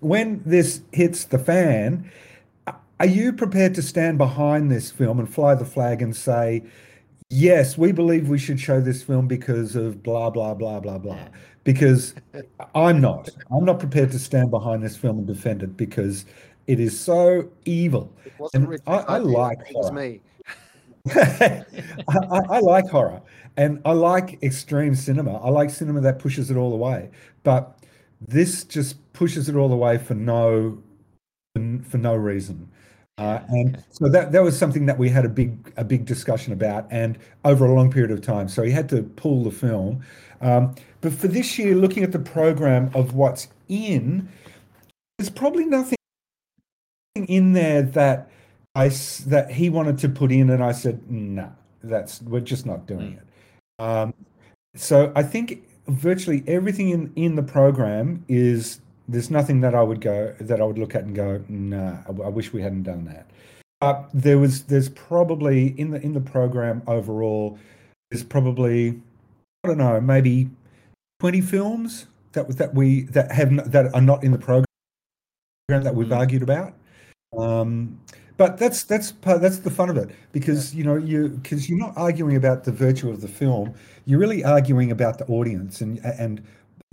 When 0.00 0.42
this 0.46 0.80
hits 0.92 1.24
the 1.24 1.38
fan, 1.38 2.10
are 3.04 3.08
you 3.08 3.34
prepared 3.34 3.74
to 3.74 3.82
stand 3.82 4.16
behind 4.16 4.70
this 4.70 4.90
film 4.90 5.18
and 5.18 5.32
fly 5.32 5.54
the 5.54 5.64
flag 5.66 6.00
and 6.00 6.16
say, 6.16 6.62
yes, 7.28 7.76
we 7.76 7.92
believe 7.92 8.30
we 8.30 8.38
should 8.38 8.58
show 8.58 8.80
this 8.80 9.02
film 9.02 9.28
because 9.28 9.76
of 9.76 10.02
blah, 10.02 10.30
blah, 10.30 10.54
blah, 10.54 10.80
blah, 10.80 10.96
blah? 10.96 11.28
Because 11.64 12.14
I'm 12.74 13.02
not. 13.02 13.28
I'm 13.50 13.66
not 13.66 13.78
prepared 13.78 14.10
to 14.12 14.18
stand 14.18 14.50
behind 14.50 14.82
this 14.82 14.96
film 14.96 15.18
and 15.18 15.26
defend 15.26 15.62
it 15.62 15.76
because 15.76 16.24
it 16.66 16.80
is 16.80 16.98
so 16.98 17.50
evil. 17.66 18.10
It 18.24 18.32
wasn't 18.38 18.72
And 18.72 18.80
I, 18.86 18.96
I 18.96 19.18
like 19.18 19.58
it 19.68 19.76
was 19.76 19.90
horror. 19.90 20.00
me. 20.00 20.20
I, 21.14 21.62
I, 22.08 22.40
I 22.56 22.60
like 22.60 22.88
horror 22.88 23.20
and 23.58 23.82
I 23.84 23.92
like 23.92 24.42
extreme 24.42 24.94
cinema. 24.94 25.36
I 25.44 25.50
like 25.50 25.68
cinema 25.68 26.00
that 26.00 26.18
pushes 26.18 26.50
it 26.50 26.56
all 26.56 26.70
the 26.70 26.76
way. 26.76 27.10
But 27.42 27.80
this 28.18 28.64
just 28.64 28.96
pushes 29.12 29.50
it 29.50 29.56
all 29.56 29.68
the 29.68 29.76
way 29.76 29.98
for 29.98 30.14
no 30.14 30.82
for 31.82 31.98
no 31.98 32.14
reason. 32.14 32.70
Uh, 33.16 33.40
and 33.48 33.84
so 33.90 34.08
that 34.08 34.32
that 34.32 34.42
was 34.42 34.58
something 34.58 34.86
that 34.86 34.98
we 34.98 35.08
had 35.08 35.24
a 35.24 35.28
big 35.28 35.72
a 35.76 35.84
big 35.84 36.04
discussion 36.04 36.52
about, 36.52 36.86
and 36.90 37.16
over 37.44 37.64
a 37.64 37.72
long 37.72 37.90
period 37.90 38.10
of 38.10 38.20
time. 38.20 38.48
So 38.48 38.62
he 38.62 38.72
had 38.72 38.88
to 38.88 39.02
pull 39.02 39.44
the 39.44 39.52
film. 39.52 40.02
Um, 40.40 40.74
but 41.00 41.12
for 41.12 41.28
this 41.28 41.58
year, 41.58 41.76
looking 41.76 42.02
at 42.02 42.10
the 42.10 42.18
program 42.18 42.90
of 42.92 43.14
what's 43.14 43.48
in, 43.68 44.28
there's 45.16 45.30
probably 45.30 45.64
nothing 45.64 45.96
in 47.14 47.52
there 47.52 47.82
that 47.82 48.30
I 48.74 48.88
that 49.26 49.50
he 49.50 49.70
wanted 49.70 49.98
to 49.98 50.08
put 50.08 50.32
in, 50.32 50.50
and 50.50 50.62
I 50.62 50.72
said, 50.72 51.08
no, 51.08 51.52
that's 51.84 52.20
we're 52.22 52.40
just 52.40 52.66
not 52.66 52.86
doing 52.86 53.12
it. 53.20 53.82
Um, 53.82 54.12
so 54.74 55.12
I 55.14 55.22
think 55.22 55.68
virtually 55.86 56.42
everything 56.48 56.88
in 56.90 57.12
in 57.14 57.36
the 57.36 57.42
program 57.44 58.24
is 58.28 58.80
there's 59.08 59.30
nothing 59.30 59.60
that 59.60 59.74
I 59.74 59.82
would 59.82 60.00
go 60.00 60.34
that 60.40 60.60
I 60.60 60.64
would 60.64 60.78
look 60.78 60.94
at 60.94 61.04
and 61.04 61.14
go, 61.14 61.42
nah, 61.48 61.98
I, 62.08 62.26
I 62.26 62.28
wish 62.28 62.52
we 62.52 62.62
hadn't 62.62 62.84
done 62.84 63.04
that. 63.06 63.26
But 63.80 64.08
there 64.14 64.38
was 64.38 64.64
there's 64.64 64.88
probably 64.88 65.78
in 65.78 65.90
the 65.90 66.00
in 66.00 66.14
the 66.14 66.20
program 66.20 66.82
overall, 66.86 67.58
there's 68.10 68.24
probably 68.24 69.00
I 69.62 69.68
don't 69.68 69.78
know 69.78 70.00
maybe 70.00 70.50
twenty 71.20 71.40
films 71.40 72.06
that 72.32 72.56
that 72.56 72.74
we 72.74 73.02
that 73.04 73.30
have 73.32 73.70
that 73.72 73.94
are 73.94 74.00
not 74.00 74.24
in 74.24 74.32
the 74.32 74.38
program 74.38 74.64
that 75.68 75.94
we've 75.94 76.08
Mm. 76.08 76.16
argued 76.16 76.42
about. 76.42 76.74
Um, 77.38 78.00
but 78.36 78.58
that's 78.58 78.84
that's 78.84 79.12
part, 79.12 79.40
that's 79.40 79.58
the 79.58 79.70
fun 79.70 79.90
of 79.90 79.96
it 79.96 80.10
because 80.32 80.74
you 80.74 80.84
know 80.84 80.96
you 80.96 81.28
because 81.28 81.68
you're 81.68 81.78
not 81.78 81.92
arguing 81.96 82.36
about 82.36 82.64
the 82.64 82.72
virtue 82.72 83.10
of 83.10 83.20
the 83.20 83.28
film, 83.28 83.74
you're 84.06 84.18
really 84.18 84.44
arguing 84.44 84.90
about 84.90 85.18
the 85.18 85.26
audience 85.26 85.80
and 85.80 85.98
and 86.04 86.42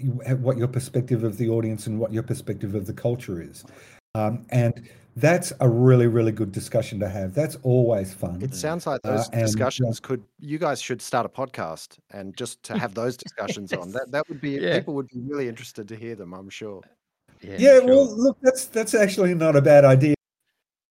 what 0.10 0.58
your 0.58 0.68
perspective 0.68 1.24
of 1.24 1.38
the 1.38 1.50
audience 1.50 1.88
and 1.88 2.00
what 2.00 2.12
your 2.14 2.24
perspective 2.24 2.76
of 2.76 2.86
the 2.86 2.94
culture 2.94 3.42
is, 3.42 3.64
um, 4.16 4.46
and 4.50 4.90
that's 5.18 5.52
a 5.60 5.68
really 5.68 6.08
really 6.08 6.32
good 6.32 6.52
discussion 6.52 7.00
to 7.00 7.10
have. 7.10 7.34
That's 7.34 7.58
always 7.64 8.14
fun. 8.14 8.42
It 8.42 8.56
sounds 8.56 8.88
like 8.88 9.02
Uh, 9.04 9.18
those 9.18 9.30
and, 9.30 9.42
uh, 9.42 9.46
discussions 9.46 10.00
could. 10.00 10.24
You 10.40 10.58
guys 10.58 10.82
should 10.82 11.02
start 11.02 11.26
a 11.26 11.30
podcast 11.30 11.98
and 12.12 12.36
just 12.38 12.64
to 12.64 12.78
have 12.78 12.94
those 12.94 13.18
discussions 13.26 13.74
on. 13.74 13.92
That 13.92 14.12
that 14.12 14.28
would 14.30 14.40
be. 14.42 14.52
Yeah. 14.52 14.78
People 14.80 14.94
would 14.96 15.08
be 15.08 15.20
really 15.20 15.48
interested 15.50 15.88
to 15.90 15.96
hear 15.96 16.16
them. 16.16 16.34
I'm 16.34 16.50
sure. 16.50 16.82
Yeah, 17.42 17.56
Yeah, 17.58 17.80
sure. 17.80 17.88
well, 17.88 18.18
look, 18.18 18.38
that's 18.42 18.66
that's 18.66 18.94
actually 18.94 19.34
not 19.34 19.56
a 19.56 19.62
bad 19.62 19.84
idea. 19.86 20.16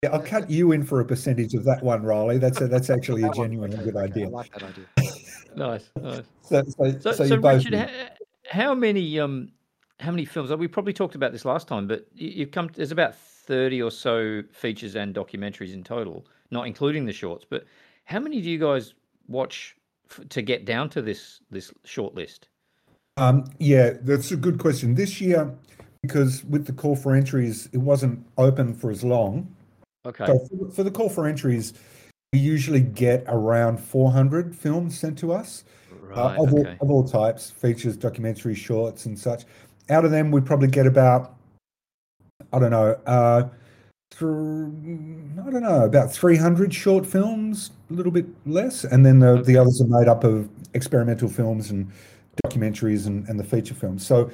Yeah, 0.03 0.11
I'll 0.12 0.23
cut 0.23 0.51
you 0.51 0.73
in 0.73 0.83
for 0.83 1.01
a 1.01 1.05
percentage 1.05 1.53
of 1.55 1.64
that 1.64 1.83
one, 1.83 2.03
Riley. 2.03 2.38
That's 2.38 2.61
a, 2.61 2.66
that's 2.68 2.88
actually 2.96 3.23
a 3.23 3.27
That 3.29 3.37
one, 3.37 3.46
genuinely 3.49 3.77
okay, 3.77 3.85
good 3.85 3.96
okay, 3.96 4.05
idea. 4.05 4.27
I 4.27 4.31
like 4.31 4.53
that 4.53 4.62
idea. 4.62 4.87
nice, 5.57 5.90
nice. 6.01 6.25
So, 6.42 6.62
so, 6.64 6.90
So, 6.90 6.99
so, 7.01 7.12
so, 7.12 7.25
you 7.25 7.37
both 7.40 7.64
Richard, 7.64 7.73
win. 7.73 8.09
How, 8.51 8.75
many 8.75 9.19
um, 9.19 9.51
how 10.01 10.11
many 10.11 10.25
films? 10.25 10.53
We 10.53 10.69
probably 10.69 10.93
talked 10.93 11.15
about 11.15 11.33
this 11.33 11.45
last 11.45 11.69
time, 11.69 11.87
but 11.87 12.07
you, 12.15 12.29
you've 12.29 12.51
come. 12.51 12.71
There's 12.75 12.93
about 12.93 13.15
thirty 13.15 13.81
or 13.81 13.91
so 13.91 14.43
features 14.53 14.97
and 14.97 15.15
documentaries 15.15 15.73
in 15.73 15.85
total, 15.85 16.27
not 16.51 16.67
including 16.67 17.07
the 17.07 17.13
shorts. 17.13 17.47
But 17.49 17.65
how 18.05 18.19
many 18.19 18.41
do 18.43 18.51
you 18.51 18.59
guys 18.59 18.95
watch 19.29 19.77
f- 20.11 20.29
to 20.29 20.43
get 20.43 20.65
down 20.65 20.91
to 20.91 21.03
this 21.03 21.41
this 21.51 21.73
short 21.85 22.15
list? 22.15 22.49
Um, 23.17 23.45
yeah, 23.59 23.95
that's 24.03 24.33
a 24.33 24.37
good 24.37 24.59
question. 24.59 24.95
This 24.95 25.21
year, 25.21 25.55
because 26.03 26.45
with 26.45 26.67
the 26.67 26.73
call 26.73 26.97
for 26.97 27.15
entries, 27.15 27.69
it 27.73 27.79
wasn't 27.79 28.27
open 28.37 28.75
for 28.75 28.91
as 28.91 29.05
long. 29.05 29.55
Okay. 30.07 30.27
So 30.27 30.39
for, 30.39 30.71
for 30.71 30.83
the 30.83 30.91
call 30.91 31.09
for 31.09 31.27
entries, 31.27 31.75
we 32.33 32.39
usually 32.39 32.81
get 32.81 33.25
around 33.29 33.79
400 33.79 34.57
films 34.57 34.99
sent 34.99 35.19
to 35.19 35.33
us 35.33 35.65
uh, 36.12 36.16
Right. 36.16 36.38
of, 36.38 36.53
all, 36.53 36.66
of 36.81 36.90
all 36.90 37.05
types, 37.05 37.51
features, 37.51 37.96
documentaries, 37.96 38.57
shorts, 38.57 39.07
and 39.07 39.18
such. 39.18 39.44
Out 39.88 40.05
of 40.05 40.11
them, 40.11 40.31
we 40.31 40.40
probably 40.40 40.68
get 40.68 40.87
about, 40.87 41.37
I 42.53 42.59
don't 42.59 42.70
know, 42.70 42.96
uh, 43.07 43.49
I 44.12 45.51
don't 45.51 45.62
know, 45.62 45.85
about 45.85 46.12
300 46.12 46.75
short 46.75 47.07
films, 47.07 47.70
a 47.90 47.94
little 47.94 48.12
bit 48.12 48.27
less. 48.46 48.85
And 48.85 49.07
then 49.07 49.20
the, 49.20 49.42
the 49.42 49.57
others 49.57 49.81
are 49.81 49.87
made 49.87 50.09
up 50.09 50.25
of 50.25 50.49
experimental 50.75 51.29
films 51.29 51.70
and 51.70 51.90
documentaries 52.44 53.07
and, 53.07 53.27
and 53.29 53.38
the 53.38 53.44
feature 53.44 53.75
films. 53.75 54.07
So 54.07 54.31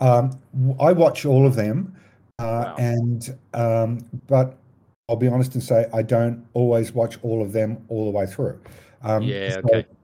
um, 0.00 0.38
I 0.80 0.92
watch 0.92 1.24
all 1.24 1.46
of 1.46 1.54
them. 1.54 1.94
Uh, 2.38 2.42
Wow. 2.66 2.74
And, 2.78 3.38
um, 3.54 4.06
but 4.26 4.58
I'll 5.08 5.16
be 5.16 5.28
honest 5.28 5.54
and 5.54 5.62
say 5.62 5.86
I 5.94 6.02
don't 6.02 6.44
always 6.54 6.92
watch 6.92 7.16
all 7.22 7.42
of 7.42 7.52
them 7.52 7.84
all 7.88 8.04
the 8.06 8.10
way 8.10 8.26
through. 8.26 8.58
Um, 9.02 9.22
Yeah. 9.22 9.60
Okay. 9.64 9.82
so 9.82 9.96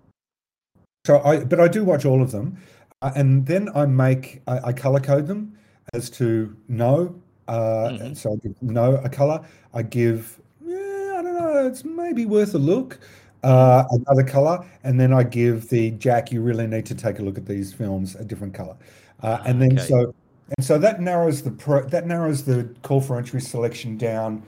I, 1.08 1.44
but 1.44 1.60
I 1.60 1.68
do 1.68 1.84
watch 1.84 2.04
all 2.04 2.22
of 2.22 2.30
them, 2.30 2.58
uh, 3.02 3.10
and 3.16 3.46
then 3.46 3.68
I 3.74 3.86
make 3.86 4.42
I, 4.46 4.68
I 4.68 4.72
color 4.72 5.00
code 5.00 5.26
them 5.26 5.56
as 5.94 6.10
to 6.10 6.54
no. 6.68 7.14
Uh, 7.48 7.88
Mhm. 7.90 8.16
So 8.16 8.32
I 8.34 8.36
give 8.36 8.62
no 8.62 8.96
a 8.96 9.08
color. 9.08 9.40
I 9.74 9.82
give 9.82 10.40
yeah, 10.64 11.16
I 11.18 11.22
don't 11.22 11.34
know. 11.34 11.66
It's 11.66 11.84
maybe 11.84 12.26
worth 12.26 12.54
a 12.54 12.58
look. 12.58 13.00
Uh, 13.42 13.84
another 13.90 14.22
color, 14.22 14.62
and 14.84 15.00
then 15.00 15.14
I 15.14 15.22
give 15.22 15.70
the 15.70 15.92
Jack. 15.92 16.30
You 16.30 16.42
really 16.42 16.66
need 16.66 16.84
to 16.86 16.94
take 16.94 17.18
a 17.18 17.22
look 17.22 17.38
at 17.38 17.46
these 17.46 17.72
films 17.72 18.14
a 18.14 18.22
different 18.24 18.52
color, 18.52 18.76
uh, 19.22 19.38
Ah, 19.40 19.42
and 19.46 19.62
then 19.62 19.72
okay. 19.78 19.86
so 19.88 20.14
and 20.56 20.64
so 20.66 20.76
that 20.78 21.00
narrows 21.00 21.40
the 21.42 21.50
pro, 21.50 21.82
that 21.88 22.06
narrows 22.06 22.44
the 22.44 22.68
call 22.82 23.00
for 23.00 23.16
entry 23.16 23.40
selection 23.40 23.96
down 23.96 24.42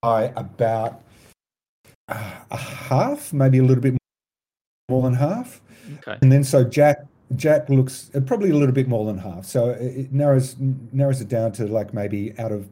by 0.00 0.32
about 0.36 1.00
uh, 2.08 2.30
a 2.52 2.56
half, 2.56 3.32
maybe 3.32 3.58
a 3.58 3.64
little 3.64 3.82
bit 3.82 3.96
more 4.88 5.02
than 5.02 5.14
half. 5.14 5.60
Okay. 5.98 6.18
And 6.22 6.30
then 6.30 6.44
so 6.44 6.64
Jack 6.64 7.06
Jack 7.34 7.68
looks 7.68 8.10
uh, 8.14 8.20
probably 8.20 8.50
a 8.50 8.54
little 8.54 8.74
bit 8.74 8.88
more 8.88 9.04
than 9.04 9.18
half. 9.18 9.44
So 9.44 9.70
it 9.70 10.12
narrows 10.12 10.56
narrows 10.92 11.20
it 11.20 11.28
down 11.28 11.52
to 11.52 11.66
like 11.66 11.92
maybe 11.92 12.38
out 12.38 12.52
of 12.52 12.68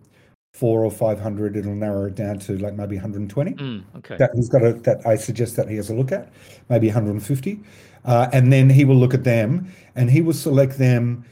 four 0.52 0.84
or 0.84 0.90
five 0.90 1.18
hundred, 1.18 1.56
it'll 1.56 1.74
narrow 1.74 2.06
it 2.06 2.14
down 2.14 2.38
to 2.38 2.56
like 2.58 2.74
maybe 2.74 2.94
120. 2.94 3.52
Mm, 3.54 3.84
okay. 3.96 4.16
That 4.16 4.30
he's 4.34 4.48
got 4.48 4.64
a 4.64 4.74
that 4.74 5.04
I 5.06 5.16
suggest 5.16 5.56
that 5.56 5.68
he 5.68 5.76
has 5.76 5.90
a 5.90 5.94
look 5.94 6.12
at, 6.12 6.32
maybe 6.68 6.86
150, 6.86 7.60
uh, 8.04 8.28
and 8.32 8.52
then 8.52 8.70
he 8.70 8.84
will 8.84 8.96
look 8.96 9.14
at 9.14 9.24
them 9.24 9.72
and 9.96 10.10
he 10.10 10.20
will 10.20 10.32
select 10.32 10.78
them. 10.78 11.24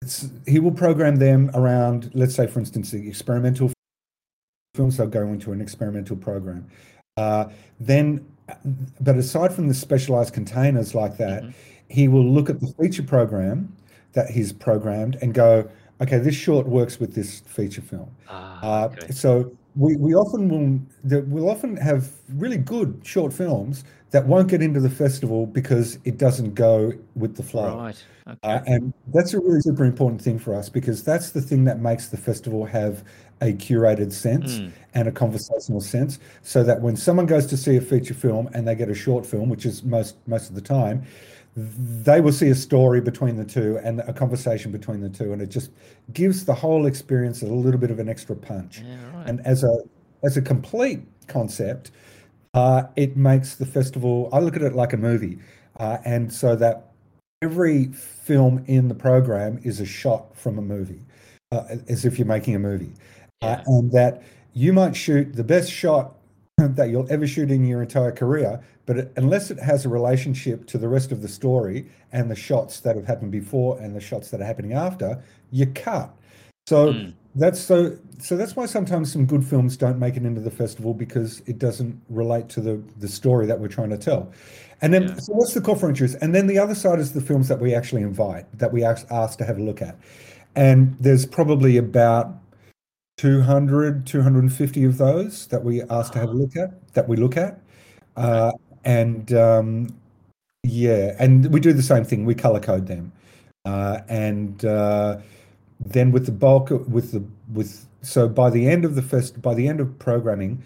It's, 0.00 0.28
he 0.46 0.60
will 0.60 0.70
program 0.70 1.16
them 1.16 1.50
around, 1.54 2.12
let's 2.14 2.36
say, 2.36 2.46
for 2.46 2.60
instance, 2.60 2.92
the 2.92 3.08
experimental 3.08 3.72
films. 4.76 4.96
They'll 4.96 5.08
go 5.08 5.26
into 5.26 5.50
an 5.50 5.60
experimental 5.60 6.16
program. 6.16 6.68
Uh, 7.16 7.46
then, 7.80 8.24
but 9.00 9.16
aside 9.16 9.52
from 9.52 9.68
the 9.68 9.74
specialized 9.74 10.34
containers 10.34 10.94
like 10.94 11.16
that, 11.18 11.42
Mhm. 11.44 11.52
he 11.88 12.08
will 12.08 12.24
look 12.24 12.50
at 12.50 12.60
the 12.60 12.68
feature 12.80 13.02
program 13.02 13.72
that 14.12 14.30
he's 14.30 14.52
programmed 14.52 15.16
and 15.20 15.34
go, 15.34 15.68
okay, 16.00 16.18
this 16.18 16.34
short 16.34 16.66
works 16.66 16.98
with 17.00 17.14
this 17.14 17.40
feature 17.40 17.82
film. 17.82 18.08
Ah, 18.28 18.60
Uh, 18.62 18.86
okay. 18.86 19.12
So 19.12 19.52
we, 19.76 19.96
we 19.96 20.14
often 20.14 20.48
will 20.48 21.22
we'll 21.28 21.48
often 21.50 21.76
have 21.76 22.10
really 22.36 22.56
good 22.58 23.00
short 23.04 23.32
films 23.32 23.84
that 24.10 24.26
won't 24.26 24.48
get 24.48 24.62
into 24.62 24.80
the 24.80 24.88
festival 24.90 25.46
because 25.46 25.98
it 26.04 26.16
doesn't 26.16 26.54
go 26.54 26.92
with 27.14 27.36
the 27.36 27.42
flow. 27.42 27.76
Right. 27.76 28.02
Okay. 28.26 28.38
Uh, 28.42 28.60
and 28.66 28.92
that's 29.14 29.34
a 29.34 29.38
really 29.40 29.60
super 29.60 29.84
important 29.84 30.20
thing 30.22 30.38
for 30.38 30.54
us 30.54 30.68
because 30.70 31.02
that's 31.04 31.30
the 31.30 31.40
thing 31.42 31.64
that 31.64 31.80
makes 31.80 32.08
the 32.08 32.16
festival 32.16 32.64
have 32.64 33.04
a 33.40 33.52
curated 33.52 34.12
sense 34.12 34.58
Mm. 34.58 34.70
and 34.94 35.08
a 35.08 35.12
conversational 35.12 35.80
sense 35.80 36.18
so 36.42 36.62
that 36.64 36.80
when 36.82 36.96
someone 36.96 37.26
goes 37.26 37.46
to 37.46 37.56
see 37.56 37.76
a 37.76 37.80
feature 37.80 38.14
film 38.14 38.48
and 38.52 38.66
they 38.66 38.74
get 38.74 38.88
a 38.88 38.94
short 38.94 39.24
film 39.26 39.48
which 39.48 39.64
is 39.66 39.82
most 39.84 40.16
most 40.26 40.48
of 40.48 40.54
the 40.54 40.60
time 40.60 41.02
they 41.56 42.20
will 42.20 42.32
see 42.32 42.48
a 42.50 42.54
story 42.54 43.00
between 43.00 43.36
the 43.36 43.44
two 43.44 43.78
and 43.82 44.00
a 44.00 44.12
conversation 44.12 44.70
between 44.70 45.00
the 45.00 45.08
two 45.08 45.32
and 45.32 45.42
it 45.42 45.48
just 45.50 45.70
gives 46.12 46.44
the 46.44 46.54
whole 46.54 46.86
experience 46.86 47.42
a 47.42 47.46
little 47.46 47.80
bit 47.80 47.90
of 47.90 47.98
an 47.98 48.08
extra 48.08 48.36
punch 48.36 48.80
yeah. 48.80 48.96
Right. 49.14 49.26
and 49.28 49.40
as 49.46 49.64
a 49.64 49.78
as 50.24 50.36
a 50.36 50.42
complete 50.42 51.00
concept 51.26 51.90
uh, 52.54 52.84
it 52.96 53.16
makes 53.16 53.56
the 53.56 53.66
festival 53.66 54.28
i 54.32 54.38
look 54.38 54.56
at 54.56 54.62
it 54.62 54.74
like 54.74 54.92
a 54.92 54.96
movie 54.96 55.38
uh, 55.78 55.98
and 56.04 56.32
so 56.32 56.56
that 56.56 56.92
every 57.42 57.86
film 57.86 58.64
in 58.66 58.88
the 58.88 58.94
program 58.94 59.60
is 59.62 59.78
a 59.80 59.86
shot 59.86 60.36
from 60.36 60.58
a 60.58 60.62
movie 60.62 61.02
uh, 61.52 61.64
as 61.88 62.04
if 62.04 62.18
you're 62.18 62.26
making 62.26 62.54
a 62.54 62.58
movie 62.58 62.92
Yeah. 63.42 63.52
uh, 63.52 63.62
and 63.66 63.92
that 63.92 64.22
you 64.52 64.72
might 64.72 64.96
shoot 64.96 65.34
the 65.36 65.44
best 65.44 65.70
shot 65.70 66.14
that 66.56 66.90
you'll 66.90 67.10
ever 67.10 67.26
shoot 67.26 67.50
in 67.50 67.64
your 67.64 67.82
entire 67.82 68.10
career 68.10 68.60
but 68.86 68.96
it, 68.98 69.12
unless 69.16 69.50
it 69.50 69.58
has 69.60 69.84
a 69.84 69.88
relationship 69.88 70.66
to 70.66 70.78
the 70.78 70.88
rest 70.88 71.12
of 71.12 71.22
the 71.22 71.28
story 71.28 71.86
and 72.10 72.30
the 72.30 72.34
shots 72.34 72.80
that 72.80 72.96
have 72.96 73.06
happened 73.06 73.30
before 73.30 73.78
and 73.78 73.94
the 73.94 74.00
shots 74.00 74.30
that 74.30 74.40
are 74.40 74.44
happening 74.44 74.72
after 74.72 75.22
you 75.52 75.66
cut 75.66 76.10
so 76.66 76.92
Mm. 76.92 77.12
that's 77.36 77.60
so 77.60 77.96
so 78.18 78.36
that's 78.36 78.56
why 78.56 78.66
sometimes 78.66 79.12
some 79.12 79.24
good 79.24 79.44
films 79.44 79.76
don't 79.76 80.00
make 80.00 80.16
it 80.16 80.24
into 80.24 80.40
the 80.40 80.50
festival 80.50 80.92
because 80.92 81.40
it 81.46 81.58
doesn't 81.60 82.00
relate 82.08 82.48
to 82.50 82.60
the 82.60 82.82
the 82.98 83.06
story 83.08 83.46
that 83.46 83.60
we're 83.60 83.68
trying 83.68 83.90
to 83.90 83.98
tell 83.98 84.32
and 84.82 84.92
then 84.92 85.02
Yeah. 85.04 85.14
so 85.18 85.32
what's 85.34 85.54
the 85.54 85.60
call 85.60 85.76
for 85.76 85.88
interest 85.88 86.16
and 86.20 86.34
then 86.34 86.48
the 86.48 86.58
other 86.58 86.74
side 86.74 86.98
is 86.98 87.12
the 87.12 87.20
films 87.20 87.46
that 87.46 87.60
we 87.60 87.72
actually 87.72 88.02
invite 88.02 88.46
that 88.58 88.72
we 88.72 88.82
ask, 88.82 89.06
ask 89.12 89.38
to 89.38 89.44
have 89.44 89.58
a 89.58 89.62
look 89.62 89.80
at 89.80 89.96
and 90.56 90.96
there's 90.98 91.24
probably 91.24 91.76
about 91.76 92.34
200 93.18 94.06
250 94.06 94.84
of 94.84 94.96
those 94.96 95.46
that 95.48 95.62
we 95.62 95.82
ask 95.82 96.12
to 96.12 96.18
have 96.18 96.30
a 96.30 96.32
look 96.32 96.56
at 96.56 96.94
that 96.94 97.08
we 97.08 97.16
look 97.16 97.36
at. 97.36 97.60
Uh, 98.16 98.52
and 98.84 99.32
um, 99.34 99.88
yeah 100.64 101.14
and 101.18 101.52
we 101.52 101.60
do 101.60 101.72
the 101.72 101.82
same 101.82 102.04
thing. 102.04 102.24
We 102.24 102.34
color 102.34 102.60
code 102.60 102.86
them. 102.86 103.12
Uh, 103.64 104.00
and 104.08 104.64
uh, 104.64 105.18
then 105.80 106.12
with 106.12 106.26
the 106.26 106.32
bulk 106.32 106.70
with 106.70 107.12
the 107.12 107.22
with 107.52 107.86
so 108.02 108.28
by 108.28 108.50
the 108.50 108.68
end 108.68 108.84
of 108.84 108.94
the 108.94 109.02
first, 109.02 109.40
by 109.42 109.54
the 109.54 109.68
end 109.68 109.80
of 109.80 109.98
programming 109.98 110.62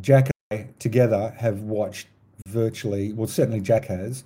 jack 0.00 0.30
and 0.50 0.60
i 0.60 0.68
together 0.78 1.34
have 1.36 1.60
watched 1.62 2.06
virtually 2.46 3.12
well 3.12 3.26
certainly 3.26 3.60
jack 3.60 3.84
has 3.84 4.22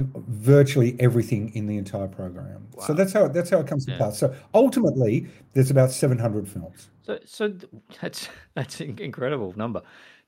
virtually 0.00 0.94
everything 1.00 1.54
in 1.54 1.66
the 1.66 1.78
entire 1.78 2.06
program 2.06 2.66
so 2.86 2.92
that's 2.92 3.14
how 3.14 3.26
that's 3.28 3.48
how 3.48 3.58
it 3.60 3.66
comes 3.66 3.86
to 3.86 3.96
pass 3.96 4.18
so 4.18 4.34
ultimately 4.52 5.26
there's 5.54 5.70
about 5.70 5.90
700 5.90 6.46
films 6.46 6.90
So, 7.06 7.18
so 7.24 7.54
that's 8.00 8.28
that's 8.54 8.80
an 8.80 8.98
incredible 8.98 9.54
number. 9.56 9.82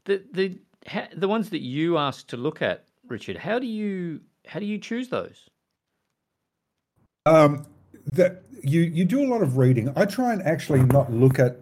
The 0.05 0.23
the 0.33 0.59
ha, 0.87 1.09
the 1.15 1.29
ones 1.29 1.51
that 1.51 1.61
you 1.61 1.99
asked 1.99 2.29
to 2.29 2.37
look 2.37 2.63
at, 2.63 2.85
Richard. 3.09 3.37
How 3.37 3.59
do 3.59 3.67
you 3.67 4.21
how 4.47 4.61
do 4.61 4.67
you 4.67 4.79
choose 4.79 5.09
those? 5.09 5.49
Um, 7.27 7.67
that 8.13 8.43
you 8.63 8.83
you 8.83 9.05
do 9.05 9.23
a 9.23 9.29
lot 9.29 9.43
of 9.43 9.59
reading. 9.59 9.93
I 9.97 10.05
try 10.05 10.33
and 10.33 10.43
actually 10.43 10.83
not 10.85 11.13
look 11.13 11.39
at 11.39 11.61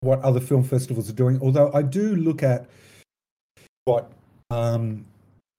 what 0.00 0.20
other 0.20 0.40
film 0.40 0.62
festivals 0.62 1.10
are 1.10 1.14
doing, 1.14 1.40
although 1.42 1.72
I 1.74 1.82
do 1.82 2.14
look 2.14 2.42
at 2.42 2.66
what 3.86 4.12
um, 4.50 5.04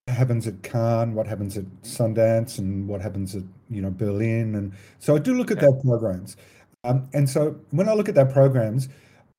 happens 0.07 0.45
at 0.47 0.61
Cannes, 0.63 1.13
what 1.15 1.27
happens 1.27 1.57
at 1.57 1.65
Sundance, 1.83 2.59
and 2.59 2.87
what 2.87 3.01
happens 3.01 3.35
at 3.35 3.43
you 3.69 3.81
know 3.81 3.89
Berlin, 3.89 4.55
and 4.55 4.73
so 4.99 5.15
I 5.15 5.19
do 5.19 5.33
look 5.33 5.51
at 5.51 5.57
Okay. 5.57 5.67
their 5.67 5.81
programs. 5.81 6.37
Um, 6.83 7.09
and 7.13 7.27
so 7.29 7.55
when 7.71 7.89
I 7.89 7.93
look 7.93 8.07
at 8.09 8.15
their 8.15 8.27
programs, 8.27 8.89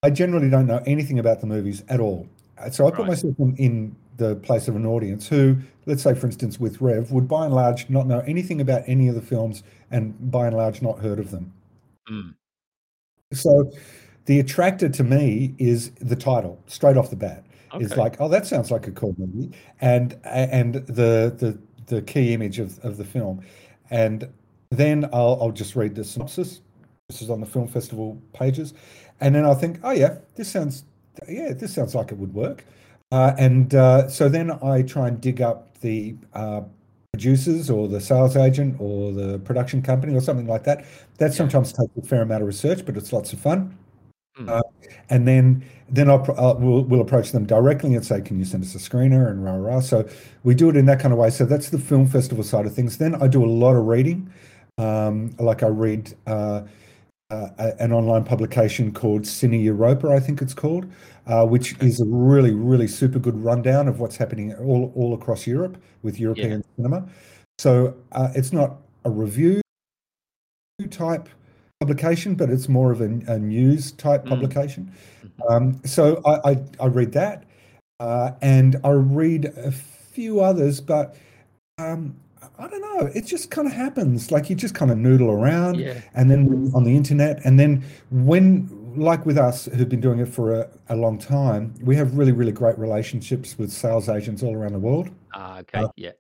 I 0.03 0.11
generally 0.11 0.51
don't 0.51 0.67
know 0.67 0.83
anything 0.87 1.19
about 1.21 1.41
the 1.41 1.47
movies 1.47 1.85
at 1.89 2.01
all. 2.01 2.29
Uh, 2.59 2.71
So 2.71 2.87
I 2.87 2.91
put 2.91 3.01
Right. 3.01 3.09
myself 3.09 3.35
in, 3.39 3.55
in 3.57 3.97
the 4.17 4.35
place 4.37 4.67
of 4.67 4.75
an 4.75 4.85
audience 4.87 5.29
who, 5.29 5.57
let's 5.85 6.03
say, 6.03 6.15
for 6.15 6.27
instance, 6.27 6.59
with 6.59 6.81
Rev, 6.81 7.13
would 7.13 7.29
by 7.29 7.45
and 7.45 7.55
large 7.55 7.89
not 7.89 8.09
know 8.09 8.21
anything 8.21 8.61
about 8.61 8.83
any 8.87 9.07
of 9.09 9.15
the 9.15 9.21
films 9.21 9.63
and 9.93 10.15
by 10.33 10.47
and 10.49 10.57
large 10.57 10.83
not 10.83 10.99
heard 10.99 11.21
of 11.21 11.31
them. 11.31 11.53
Mm. 12.11 12.35
So 13.33 13.71
the 14.25 14.41
attractor 14.41 14.89
to 14.89 15.05
me 15.05 15.55
is 15.59 15.91
the 16.01 16.17
title 16.17 16.59
straight 16.67 16.97
off 16.97 17.11
the 17.11 17.17
bat. 17.17 17.45
It's 17.79 17.93
Okay. 17.93 18.01
like, 18.01 18.17
oh, 18.21 18.29
that 18.29 18.47
sounds 18.47 18.71
like 18.71 18.87
a 18.87 18.93
cool 18.93 19.15
movie, 19.19 19.53
and 19.81 20.19
and 20.25 20.75
the 20.75 21.35
the 21.37 21.59
the 21.87 22.03
key 22.03 22.33
image 22.35 22.59
of, 22.59 22.79
of 22.85 22.97
the 22.97 23.05
film, 23.05 23.43
and 23.91 24.29
then 24.71 25.05
I'll 25.13 25.39
I'll 25.41 25.53
just 25.53 25.77
read 25.77 25.95
the 25.95 26.05
synopsis. 26.05 26.61
This 27.09 27.23
is 27.23 27.31
on 27.31 27.41
the 27.41 27.47
film 27.47 27.69
festival 27.69 28.21
pages, 28.33 28.75
and 29.21 29.35
then 29.35 29.45
I'll 29.45 29.55
think, 29.55 29.81
oh 29.85 29.93
yeah, 29.93 30.17
this 30.37 30.51
sounds 30.51 30.85
yeah, 31.29 31.53
this 31.53 31.75
sounds 31.75 31.95
like 31.95 32.13
it 32.13 32.19
would 32.19 32.35
work, 32.35 32.65
uh, 33.13 33.33
and 33.39 33.75
uh, 33.75 34.09
so 34.09 34.29
then 34.29 34.51
I 34.63 34.83
try 34.83 35.09
and 35.09 35.21
dig 35.21 35.41
up 35.43 35.79
the 35.81 36.17
uh, 36.35 36.63
producers 37.13 37.71
or 37.71 37.89
the 37.89 38.01
sales 38.01 38.37
agent 38.37 38.77
or 38.81 39.13
the 39.13 39.39
production 39.41 39.83
company 39.83 40.15
or 40.15 40.21
something 40.21 40.47
like 40.47 40.65
that. 40.65 40.85
That 41.19 41.35
Yeah. 41.35 41.35
sometimes 41.35 41.73
takes 41.73 41.97
a 41.97 42.03
fair 42.03 42.23
amount 42.23 42.43
of 42.43 42.47
research, 42.49 42.85
but 42.85 42.97
it's 42.97 43.13
lots 43.13 43.33
of 43.33 43.39
fun. 43.41 43.77
Mm. 44.39 44.49
Uh, 44.49 44.63
and 45.09 45.27
then 45.27 45.65
then 45.89 46.11
I'll, 46.11 46.25
uh, 46.37 46.55
we'll, 46.59 46.83
we'll 46.83 47.01
approach 47.01 47.31
them 47.33 47.47
directly 47.47 47.95
and 47.95 48.05
say, 48.05 48.21
"Can 48.21 48.39
you 48.39 48.45
send 48.45 48.65
us 48.65 48.75
a 48.75 48.79
screener?" 48.79 49.31
and 49.31 49.45
rah 49.45 49.55
rah. 49.55 49.81
So 49.81 50.09
we 50.43 50.55
do 50.55 50.69
it 50.69 50.77
in 50.77 50.87
that 50.87 51.01
kind 51.01 51.13
of 51.13 51.19
way. 51.19 51.31
So 51.31 51.45
that's 51.45 51.71
the 51.71 51.79
film 51.79 52.07
festival 52.07 52.45
side 52.45 52.67
of 52.67 52.75
things. 52.75 52.99
Then 52.99 53.15
I 53.23 53.29
do 53.29 53.45
a 53.45 53.47
lot 53.47 53.77
of 53.77 53.87
reading. 53.87 54.31
Um, 54.79 55.35
like 55.39 55.63
I 55.63 55.69
read 55.69 56.15
uh, 56.27 56.63
uh, 57.31 57.49
an 57.79 57.93
online 57.93 58.25
publication 58.25 58.93
called 58.93 59.23
Cineuropa, 59.23 60.15
I 60.15 60.21
think 60.21 60.43
it's 60.43 60.55
called, 60.55 60.87
uh, 61.27 61.45
which 61.47 61.75
is 61.81 62.01
a 62.01 62.05
really 62.05 62.53
really 62.53 62.87
super 62.87 63.19
good 63.19 63.37
rundown 63.43 63.89
of 63.89 64.01
what's 64.01 64.17
happening 64.17 64.55
all 64.55 64.93
all 64.95 65.15
across 65.15 65.47
Europe 65.47 65.83
with 66.03 66.21
European 66.21 66.63
cinema. 66.77 67.09
So 67.59 67.97
uh, 68.13 68.29
it's 68.35 68.53
not 68.53 68.77
a 69.05 69.11
review 69.11 69.61
type 70.91 71.29
publication, 71.87 72.35
but 72.35 72.51
it's 72.51 72.69
more 72.69 72.91
of 72.91 73.01
a, 73.01 73.05
a 73.27 73.39
news 73.39 73.93
type 73.93 74.25
Mm. 74.25 74.29
publication. 74.29 74.93
Um, 75.51 75.81
so 75.85 76.23
I, 76.25 76.53
I, 76.53 76.57
I 76.81 76.87
read 76.87 77.13
that, 77.13 77.45
uh, 78.01 78.33
and 78.41 78.77
I 78.85 78.91
read 78.91 79.47
a 79.57 79.71
few 79.71 80.41
others, 80.41 80.81
but 80.81 81.17
um, 81.79 82.17
I 82.59 82.67
don't 82.69 82.81
know. 82.81 83.11
It 83.15 83.27
just 83.27 83.51
kind 83.51 83.69
of 83.69 83.75
happens. 83.75 84.31
Like 84.31 84.49
you 84.49 84.57
just 84.57 84.75
kind 84.75 84.91
of 84.91 84.97
noodle 84.97 85.31
around, 85.31 85.79
Yeah. 85.79 86.01
and 86.15 86.31
then 86.31 86.71
on 86.75 86.85
the 86.85 86.97
internet, 86.97 87.45
and 87.45 87.61
then 87.61 87.85
when, 88.11 88.71
like 88.97 89.27
with 89.27 89.37
us 89.37 89.67
who've 89.67 89.89
been 89.89 90.01
doing 90.01 90.21
it 90.21 90.29
for 90.29 90.55
a, 90.55 90.69
a 90.89 90.97
long 90.97 91.19
time, 91.19 91.75
we 91.83 91.95
have 91.97 92.17
really, 92.17 92.33
really 92.33 92.53
great 92.53 92.79
relationships 92.79 93.59
with 93.59 93.71
sales 93.71 94.09
agents 94.09 94.43
all 94.43 94.55
around 94.55 94.73
the 94.73 94.79
world 94.79 95.11
Ah, 95.35 95.59
okay. 95.59 95.81
Uh, 95.81 95.89
yeah. 95.97 96.13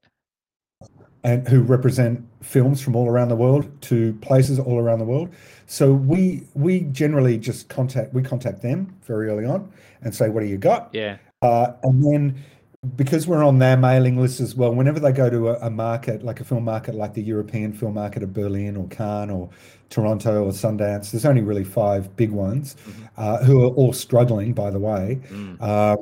And 1.26 1.46
who 1.48 1.60
represent 1.60 2.24
films 2.40 2.80
from 2.80 2.94
all 2.94 3.08
around 3.08 3.28
the 3.28 3.36
world 3.36 3.68
to 3.82 4.14
places 4.22 4.60
all 4.60 4.78
around 4.78 5.00
the 5.00 5.04
world. 5.04 5.28
So 5.66 5.92
we 5.92 6.46
we 6.54 6.82
generally 6.92 7.36
just 7.36 7.68
contact 7.68 8.14
we 8.14 8.22
contact 8.22 8.62
them 8.62 8.94
very 9.02 9.28
early 9.28 9.44
on 9.44 9.70
and 10.02 10.14
say, 10.14 10.28
"What 10.28 10.40
do 10.40 10.46
you 10.46 10.56
got?" 10.56 10.88
Yeah. 10.92 11.16
Uh, 11.42 11.72
and 11.82 12.02
then 12.02 12.44
because 12.94 13.26
we're 13.26 13.42
on 13.42 13.58
their 13.58 13.76
mailing 13.76 14.16
list 14.16 14.38
as 14.38 14.54
well, 14.54 14.72
whenever 14.72 15.00
they 15.00 15.10
go 15.10 15.28
to 15.28 15.48
a, 15.48 15.66
a 15.66 15.70
market 15.70 16.22
like 16.22 16.38
a 16.40 16.44
film 16.44 16.62
market 16.64 16.94
like 16.94 17.12
the 17.14 17.22
European 17.22 17.72
film 17.72 17.94
market 17.94 18.22
of 18.22 18.32
Berlin 18.32 18.76
or 18.76 18.86
Cannes 18.86 19.30
or 19.30 19.50
Toronto 19.90 20.44
or 20.44 20.52
Sundance, 20.52 21.10
there's 21.10 21.26
only 21.26 21.42
really 21.42 21.64
five 21.64 22.14
big 22.14 22.30
ones 22.30 22.76
uh, 23.16 23.42
who 23.44 23.64
are 23.64 23.70
all 23.70 23.92
struggling, 23.92 24.52
by 24.52 24.70
the 24.70 24.78
way. 24.78 25.20
Mm. 25.28 25.56
Uh, 25.60 25.96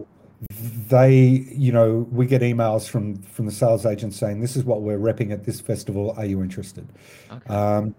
they, 0.88 1.46
you 1.52 1.72
know, 1.72 2.06
we 2.10 2.26
get 2.26 2.42
emails 2.42 2.88
from 2.88 3.16
from 3.22 3.46
the 3.46 3.52
sales 3.52 3.86
agents 3.86 4.16
saying, 4.16 4.40
"This 4.40 4.56
is 4.56 4.64
what 4.64 4.82
we're 4.82 4.98
repping 4.98 5.32
at 5.32 5.44
this 5.44 5.60
festival. 5.60 6.14
Are 6.16 6.24
you 6.24 6.42
interested?" 6.42 6.86
Okay. 7.30 7.54
Um, 7.54 7.94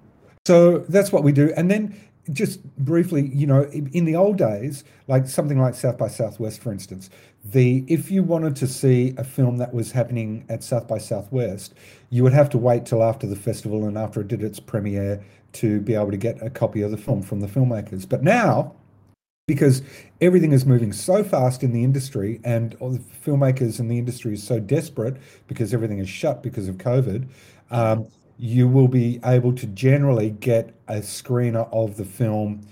so 0.45 0.79
that's 0.89 1.11
what 1.11 1.23
we 1.23 1.31
do. 1.31 1.51
And 1.57 1.71
then 1.71 1.99
just 2.31 2.63
briefly, 2.77 3.29
you 3.33 3.45
know, 3.47 3.63
in, 3.63 3.87
in 3.93 4.05
the 4.05 4.15
old 4.15 4.37
days, 4.37 4.83
like 5.07 5.27
something 5.27 5.59
like 5.59 5.75
South 5.75 5.97
by 5.97 6.07
Southwest, 6.07 6.61
for 6.61 6.71
instance, 6.71 7.09
the 7.43 7.85
if 7.87 8.09
you 8.09 8.23
wanted 8.23 8.55
to 8.57 8.67
see 8.67 9.13
a 9.17 9.23
film 9.23 9.57
that 9.57 9.73
was 9.73 9.91
happening 9.91 10.45
at 10.49 10.63
South 10.63 10.87
by 10.87 10.97
Southwest, 10.97 11.73
you 12.09 12.23
would 12.23 12.33
have 12.33 12.49
to 12.49 12.57
wait 12.57 12.85
till 12.85 13.03
after 13.03 13.27
the 13.27 13.35
festival 13.35 13.85
and 13.85 13.97
after 13.97 14.21
it 14.21 14.27
did 14.27 14.43
its 14.43 14.59
premiere 14.59 15.23
to 15.53 15.79
be 15.81 15.93
able 15.95 16.11
to 16.11 16.17
get 16.17 16.41
a 16.41 16.49
copy 16.49 16.81
of 16.81 16.91
the 16.91 16.97
film 16.97 17.21
from 17.21 17.39
the 17.39 17.47
filmmakers. 17.47 18.07
But 18.07 18.23
now, 18.23 18.73
because 19.47 19.83
everything 20.21 20.51
is 20.51 20.65
moving 20.65 20.91
so 20.91 21.23
fast 21.23 21.61
in 21.61 21.71
the 21.71 21.83
industry 21.83 22.39
and 22.43 22.71
the 22.71 23.01
filmmakers 23.23 23.79
in 23.79 23.87
the 23.87 23.97
industry 23.97 24.33
is 24.33 24.41
so 24.41 24.59
desperate 24.59 25.17
because 25.47 25.73
everything 25.73 25.99
is 25.99 26.09
shut 26.09 26.41
because 26.41 26.67
of 26.67 26.77
COVID, 26.77 27.27
um, 27.69 28.07
you 28.37 28.67
will 28.67 28.87
be 28.87 29.19
able 29.23 29.53
to 29.53 29.67
generally 29.67 30.31
get 30.31 30.73
a 30.87 30.95
screener 30.95 31.71
of 31.71 31.95
the 31.95 32.05
film 32.05 32.67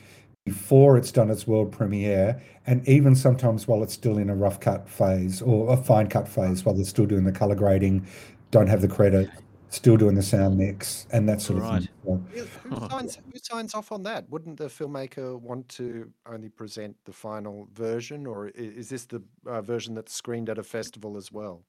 before 0.45 0.97
it's 0.97 1.11
done 1.11 1.29
its 1.29 1.45
world 1.45 1.71
premiere 1.71 2.41
and 2.65 2.85
even 2.87 3.15
sometimes 3.15 3.67
while 3.67 3.83
it's 3.83 3.93
still 3.93 4.17
in 4.17 4.29
a 4.29 4.35
rough 4.35 4.59
cut 4.59 4.89
phase 4.89 5.41
or 5.41 5.71
a 5.71 5.77
fine 5.77 6.07
cut 6.07 6.27
phase 6.27 6.65
while 6.65 6.73
they're 6.73 6.85
still 6.85 7.05
doing 7.05 7.23
the 7.23 7.31
color 7.31 7.55
grading, 7.55 8.05
don't 8.49 8.67
have 8.67 8.81
the 8.81 8.87
credit, 8.87 9.29
still 9.73 9.97
doing 9.97 10.13
the 10.13 10.21
sound 10.21 10.57
mix 10.57 11.07
and 11.11 11.27
that 11.27 11.41
sort 11.41 11.63
of 11.63 11.69
thing. 11.69 11.89
So, 12.05 12.23
Who 12.33 12.69
who 12.69 12.89
signs, 12.89 13.15
who 13.15 13.39
signs 13.41 13.73
off 13.73 13.91
on 13.91 14.03
that? 14.03 14.29
Wouldn't 14.29 14.57
the 14.57 14.65
filmmaker 14.65 15.39
want 15.41 15.67
to 15.69 16.11
only 16.27 16.49
present 16.49 16.95
the 17.05 17.11
final 17.11 17.67
version, 17.73 18.27
or 18.27 18.49
is 18.49 18.89
this 18.89 19.05
the 19.05 19.21
uh, 19.47 19.61
version 19.61 19.95
that's 19.95 20.13
screened 20.13 20.49
at 20.49 20.57
a 20.57 20.63
festival 20.63 21.17
as 21.17 21.31
well? 21.31 21.63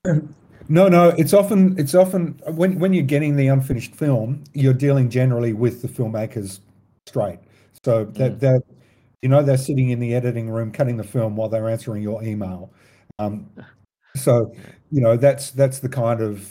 No, 0.68 0.88
no, 0.88 1.08
it's 1.10 1.32
often 1.32 1.78
it's 1.78 1.94
often 1.94 2.40
when 2.46 2.78
when 2.78 2.92
you're 2.92 3.04
getting 3.04 3.36
the 3.36 3.48
unfinished 3.48 3.94
film, 3.94 4.44
you're 4.52 4.74
dealing 4.74 5.08
generally 5.08 5.52
with 5.52 5.80
the 5.82 5.88
filmmakers 5.88 6.60
straight. 7.06 7.38
So 7.84 8.04
that 8.04 8.40
that 8.40 8.62
you 9.22 9.28
know 9.30 9.42
they're 9.42 9.56
sitting 9.56 9.90
in 9.90 9.98
the 9.98 10.14
editing 10.14 10.50
room 10.50 10.72
cutting 10.72 10.98
the 10.98 11.04
film 11.04 11.36
while 11.36 11.48
they're 11.48 11.70
answering 11.70 12.02
your 12.02 12.22
email. 12.22 12.70
Um, 13.18 13.48
so 14.16 14.52
you 14.90 15.00
know 15.00 15.16
that's 15.16 15.50
that's 15.52 15.78
the 15.80 15.88
kind 15.88 16.20
of 16.20 16.48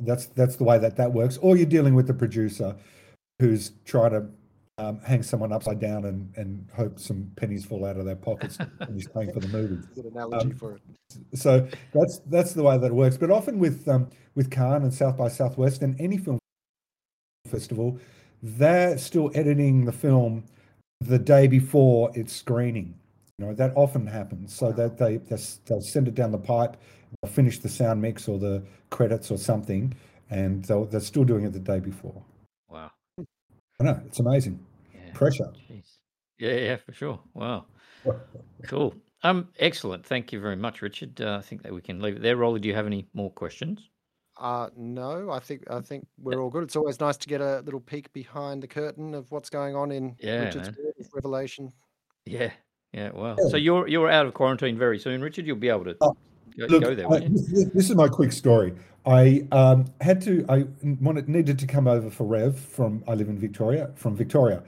that's 0.00 0.26
that's 0.26 0.56
the 0.56 0.64
way 0.64 0.78
that 0.78 0.96
that 0.96 1.12
works. 1.12 1.38
Or 1.38 1.56
you're 1.56 1.66
dealing 1.66 1.94
with 1.94 2.06
the 2.06 2.14
producer 2.14 2.76
who's 3.40 3.72
trying 3.84 4.10
to 4.12 4.26
um, 4.78 5.00
hang 5.00 5.22
someone 5.22 5.52
upside 5.52 5.80
down 5.80 6.04
and 6.06 6.32
and 6.36 6.68
hope 6.74 6.98
some 6.98 7.30
pennies 7.36 7.64
fall 7.64 7.84
out 7.84 7.96
of 7.96 8.04
their 8.04 8.16
pockets 8.16 8.58
when 8.78 8.94
he's 8.94 9.08
paying 9.08 9.32
for 9.32 9.40
the 9.40 9.48
movie 9.58 9.78
Good 9.94 10.06
analogy 10.06 10.50
Um, 10.50 10.54
for 10.56 10.76
it. 10.76 10.82
so 11.34 11.66
that's 11.92 12.20
that's 12.26 12.54
the 12.54 12.62
way 12.62 12.78
that 12.78 12.86
it 12.86 12.94
works. 12.94 13.16
But 13.16 13.30
often 13.30 13.58
with 13.58 13.86
um, 13.88 14.08
with 14.34 14.50
Cannes 14.50 14.82
and 14.84 14.94
South 14.94 15.16
by 15.16 15.28
Southwest 15.28 15.82
and 15.82 16.00
any 16.00 16.16
film 16.16 16.38
festival, 17.48 17.98
they're 18.42 18.96
still 18.98 19.30
editing 19.34 19.84
the 19.84 19.92
film 19.92 20.44
the 21.00 21.18
day 21.18 21.46
before 21.46 22.10
it's 22.14 22.32
screening. 22.34 22.94
You 23.38 23.46
know 23.46 23.54
that 23.54 23.72
often 23.74 24.06
happens. 24.06 24.54
So 24.54 24.70
that 24.72 24.98
they 24.98 25.16
they'll 25.16 25.80
send 25.80 26.08
it 26.08 26.14
down 26.14 26.30
the 26.30 26.38
pipe, 26.38 26.76
finish 27.28 27.58
the 27.58 27.68
sound 27.68 28.00
mix 28.00 28.28
or 28.28 28.38
the 28.38 28.62
credits 28.90 29.30
or 29.30 29.38
something, 29.38 29.94
and 30.30 30.64
they'll, 30.64 30.86
they're 30.86 31.00
still 31.00 31.24
doing 31.24 31.44
it 31.44 31.52
the 31.52 31.58
day 31.58 31.80
before. 31.80 32.22
Wow. 32.68 32.90
I 33.18 33.84
know 33.84 34.00
it's 34.06 34.20
amazing. 34.20 34.64
Yeah. 34.94 35.12
Pressure. 35.12 35.52
Jeez. 35.70 35.84
Yeah, 36.38 36.54
yeah, 36.54 36.76
for 36.76 36.92
sure. 36.92 37.20
Wow. 37.34 37.66
Cool. 38.66 38.94
Um, 39.22 39.48
excellent. 39.58 40.06
Thank 40.06 40.32
you 40.32 40.40
very 40.40 40.56
much, 40.56 40.80
Richard. 40.80 41.20
Uh, 41.20 41.36
I 41.36 41.42
think 41.42 41.62
that 41.62 41.74
we 41.74 41.82
can 41.82 42.00
leave 42.00 42.16
it 42.16 42.22
there. 42.22 42.36
Rolly, 42.36 42.60
do 42.60 42.68
you 42.68 42.74
have 42.74 42.86
any 42.86 43.06
more 43.12 43.30
questions? 43.30 43.90
Uh, 44.38 44.70
no, 44.74 45.30
I 45.30 45.38
think 45.38 45.64
I 45.70 45.80
think 45.82 46.06
we're 46.18 46.40
all 46.40 46.48
good. 46.48 46.62
It's 46.62 46.76
always 46.76 46.98
nice 46.98 47.18
to 47.18 47.28
get 47.28 47.42
a 47.42 47.60
little 47.60 47.80
peek 47.80 48.10
behind 48.14 48.62
the 48.62 48.66
curtain 48.66 49.12
of 49.12 49.30
what's 49.30 49.50
going 49.50 49.76
on 49.76 49.92
in 49.92 50.16
Yeah, 50.18 50.44
Richard's 50.44 50.68
world 50.78 50.94
of 50.98 51.06
Revelation. 51.12 51.70
Yeah. 52.24 52.50
Yeah. 52.94 53.10
Wow. 53.10 53.36
Yeah. 53.38 53.50
So 53.50 53.58
you're 53.58 53.86
you're 53.86 54.08
out 54.08 54.24
of 54.24 54.32
quarantine 54.32 54.78
very 54.78 54.98
soon, 54.98 55.20
Richard. 55.20 55.46
You'll 55.46 55.56
be 55.56 55.68
able 55.68 55.84
to 55.84 55.96
Oh, 56.00 56.16
go, 56.58 56.66
Look, 56.66 56.82
go 56.82 56.94
there, 56.94 57.12
I- 57.12 57.28
this, 57.28 57.68
this 57.74 57.90
is 57.90 57.96
my 57.96 58.08
quick 58.08 58.32
story. 58.32 58.74
I 59.06 59.46
um, 59.52 59.86
had 60.00 60.20
to. 60.22 60.44
I 60.48 60.66
wanted 61.00 61.28
needed 61.28 61.58
to 61.60 61.66
come 61.66 61.86
over 61.86 62.10
for 62.10 62.24
Rev 62.24 62.58
from. 62.58 63.02
I 63.08 63.14
live 63.14 63.28
in 63.28 63.38
Victoria. 63.38 63.90
From 63.94 64.14
Victoria, 64.14 64.62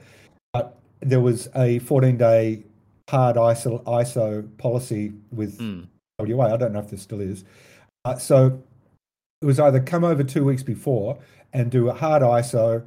but 0.53 0.77
there 1.01 1.19
was 1.21 1.49
a 1.55 1.79
14 1.79 2.17
day 2.17 2.63
hard 3.09 3.35
ISO 3.35 3.83
ISO 3.83 4.57
policy 4.57 5.13
with 5.31 5.59
Mm. 5.59 5.87
WA. 6.19 6.53
I 6.53 6.57
don't 6.57 6.73
know 6.73 6.79
if 6.79 6.89
there 6.89 6.97
still 6.99 7.21
is. 7.21 7.43
Uh, 8.05 8.17
so 8.17 8.59
it 9.41 9.45
was 9.45 9.59
either 9.59 9.79
come 9.79 10.03
over 10.03 10.23
two 10.23 10.43
weeks 10.43 10.63
before 10.63 11.19
and 11.53 11.69
do 11.69 11.89
a 11.89 11.93
hard 11.93 12.23
ISO, 12.23 12.83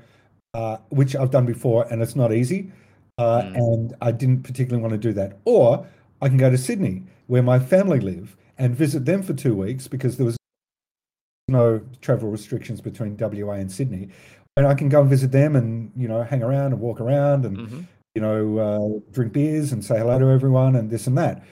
uh, 0.54 0.78
which 0.88 1.14
I've 1.14 1.30
done 1.30 1.46
before, 1.46 1.86
and 1.92 2.02
it's 2.02 2.16
not 2.16 2.32
easy. 2.32 2.72
Uh, 3.18 3.42
Mm. 3.42 3.54
And 3.56 3.94
I 4.02 4.10
didn't 4.10 4.42
particularly 4.42 4.82
want 4.82 4.92
to 4.92 4.98
do 4.98 5.12
that. 5.14 5.38
Or 5.44 5.86
I 6.20 6.28
can 6.28 6.36
go 6.38 6.50
to 6.50 6.58
Sydney, 6.58 7.04
where 7.28 7.42
my 7.42 7.58
family 7.58 8.00
live, 8.00 8.36
and 8.58 8.74
visit 8.74 9.04
them 9.04 9.22
for 9.22 9.34
two 9.34 9.54
weeks 9.54 9.88
because 9.88 10.16
there 10.16 10.26
was 10.26 10.36
no 11.48 11.80
travel 12.00 12.30
restrictions 12.30 12.80
between 12.80 13.16
WA 13.16 13.52
and 13.52 13.70
Sydney. 13.70 14.08
And 14.56 14.66
I 14.66 14.74
can 14.74 14.88
go 14.88 15.02
and 15.02 15.10
visit 15.10 15.32
them 15.32 15.54
and, 15.54 15.92
you 15.94 16.08
know, 16.08 16.22
hang 16.22 16.42
around 16.42 16.72
and 16.72 16.80
walk 16.80 17.00
around 17.00 17.44
and 17.44 17.68
hmm 17.68 17.80
you 18.16 18.22
know, 18.22 18.58
uh, 18.58 19.12
drink 19.12 19.34
beers 19.34 19.72
and 19.72 19.84
say 19.84 19.98
hello 19.98 20.18
to 20.18 20.30
everyone 20.30 20.74
and 20.74 20.88
this 20.88 21.06
and 21.06 21.18
that. 21.18 21.44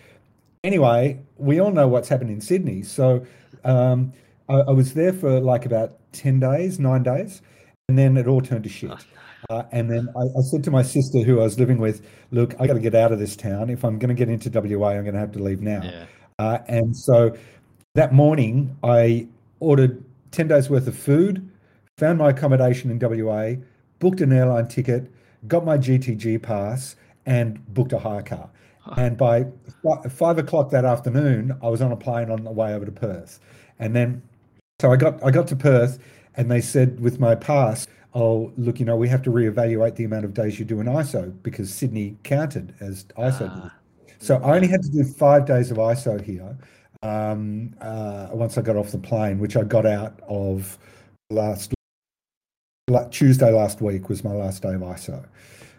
Anyway, 0.65 1.21
we 1.37 1.61
all 1.61 1.71
know 1.71 1.87
what's 1.87 2.09
happened 2.09 2.31
in 2.31 2.41
Sydney. 2.41 2.83
So 2.83 3.27
um, 3.65 4.15
I, 4.49 4.55
I 4.55 4.71
was 4.71 4.95
there 4.95 5.13
for 5.13 5.41
like 5.41 5.67
about 5.67 5.99
10 6.13 6.41
days, 6.41 6.81
nine 6.81 7.03
days, 7.03 7.43
and 7.87 7.99
then 7.99 8.17
it 8.17 8.27
all 8.27 8.41
turned 8.41 8.65
to 8.65 8.71
shit. 8.71 8.91
Uh, 9.51 9.65
and 9.73 9.91
then 9.91 10.09
I, 10.17 10.21
I 10.21 10.41
said 10.51 10.65
to 10.65 10.71
my 10.71 10.83
sister, 10.83 11.19
who 11.19 11.39
I 11.39 11.43
was 11.43 11.59
living 11.59 11.77
with, 11.77 12.01
look, 12.31 12.55
I 12.59 12.67
got 12.67 12.73
to 12.73 12.81
get 12.81 12.95
out 12.95 13.13
of 13.13 13.19
this 13.19 13.37
town. 13.37 13.69
If 13.69 13.85
I'm 13.85 13.99
going 13.99 14.09
to 14.09 14.15
get 14.15 14.31
into 14.31 14.49
WA, 14.49 14.89
I'm 14.89 15.03
going 15.03 15.13
to 15.13 15.21
have 15.21 15.33
to 15.33 15.43
leave 15.43 15.61
now. 15.61 15.83
Yeah. 15.85 16.07
Uh, 16.39 16.59
and 16.67 16.97
so 16.97 17.37
that 17.95 18.13
morning, 18.13 18.77
I 18.83 19.29
ordered 19.61 20.05
10 20.33 20.49
days 20.49 20.69
worth 20.69 20.87
of 20.89 20.97
food, 20.97 21.49
found 21.99 22.19
my 22.19 22.31
accommodation 22.31 22.91
in 22.91 22.99
WA, 22.99 23.53
booked 24.01 24.21
an 24.21 24.33
airline 24.33 24.69
ticket, 24.69 25.11
got 25.47 25.65
my 25.65 25.79
G2G 25.79 26.43
pass, 26.43 26.97
and 27.27 27.65
booked 27.73 27.93
a 27.93 27.99
hire 27.99 28.23
car. 28.23 28.51
And 28.97 29.17
by 29.17 29.47
fi- 29.83 30.09
five 30.09 30.39
o'clock 30.39 30.71
that 30.71 30.85
afternoon, 30.85 31.57
I 31.63 31.69
was 31.69 31.81
on 31.81 31.91
a 31.91 31.97
plane 31.97 32.31
on 32.31 32.45
the 32.45 32.51
way 32.51 32.75
over 32.75 32.85
to 32.85 32.93
Perth. 32.93 33.41
And 33.79 33.97
then, 33.97 34.23
so 34.81 34.93
I 34.93 34.97
got 34.97 35.23
I 35.25 35.31
got 35.31 35.47
to 35.49 35.57
Perth, 35.57 35.99
and 36.37 36.51
they 36.51 36.61
said 36.61 37.01
with 37.01 37.19
my 37.19 37.35
pass, 37.35 37.87
oh, 38.15 38.53
look, 38.59 38.79
you 38.79 38.85
know, 38.85 38.97
we 38.97 39.09
have 39.09 39.23
to 39.23 39.31
reevaluate 39.31 39.97
the 39.97 40.05
amount 40.05 40.25
of 40.25 40.35
days 40.35 40.59
you 40.59 40.65
do 40.65 40.81
in 40.81 40.87
ISO 40.87 41.35
because 41.43 41.73
Sydney 41.73 42.17
counted 42.25 42.75
as 42.81 43.05
ISO. 43.17 43.51
Ah. 43.51 43.75
So 44.19 44.37
I 44.37 44.55
only 44.57 44.69
had 44.69 44.83
to 44.83 44.89
do 44.91 45.05
five 45.05 45.45
days 45.47 45.71
of 45.71 45.77
ISO 45.79 46.21
here 46.21 46.57
um, 47.03 47.75
uh, 47.81 48.29
once 48.33 48.57
I 48.57 48.63
got 48.63 48.77
off 48.77 48.91
the 48.93 48.99
plane, 48.99 49.39
which 49.39 49.57
I 49.57 49.63
got 49.65 49.85
out 49.87 50.21
of 50.29 50.79
last 51.31 51.75
la- 52.89 53.09
Tuesday 53.09 53.51
last 53.53 53.81
week 53.83 54.09
was 54.09 54.25
my 54.25 54.33
last 54.33 54.63
day 54.63 54.75
of 54.75 54.81
ISO. 54.81 55.25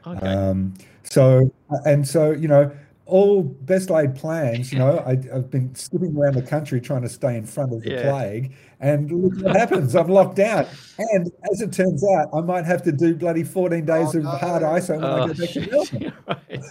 Okay. 0.08 0.28
Um, 0.28 0.74
so 1.04 1.52
and 1.86 2.08
so, 2.08 2.32
you 2.32 2.48
know, 2.48 2.72
all 3.08 3.44
best 3.44 3.90
laid 3.90 4.16
plans. 4.16 4.72
You 4.74 4.80
know, 4.80 4.98
I, 5.00 5.12
I've 5.12 5.50
been 5.52 5.74
skipping 5.76 6.16
around 6.18 6.36
the 6.36 6.42
country 6.42 6.82
trying 6.82 7.04
to 7.04 7.10
stay 7.10 7.38
in 7.38 7.46
front 7.46 7.72
of 7.74 7.82
the 7.84 7.92
Yeah. 7.92 8.12
plague, 8.12 8.54
and 8.80 9.12
look 9.12 9.44
what 9.44 9.56
happens. 9.56 9.96
I'm 9.96 10.08
locked 10.10 10.36
down, 10.36 10.66
and 10.98 11.32
as 11.52 11.62
it 11.62 11.72
turns 11.72 12.04
out, 12.18 12.30
I 12.34 12.42
might 12.42 12.66
have 12.66 12.82
to 12.84 12.92
do 12.92 13.16
bloody 13.16 13.44
14 13.44 13.86
days 13.86 14.16
Oh, 14.16 14.20
of 14.20 14.26
hard. 14.26 14.64
ISO 14.64 14.96
when 14.96 15.04
I 15.06 15.20
Oh, 15.22 15.28
go 15.28 15.34
back 15.34 15.36
to 15.36 15.48
shit. 15.48 15.72
Melbourne. 15.72 16.14
Right. 16.28 16.62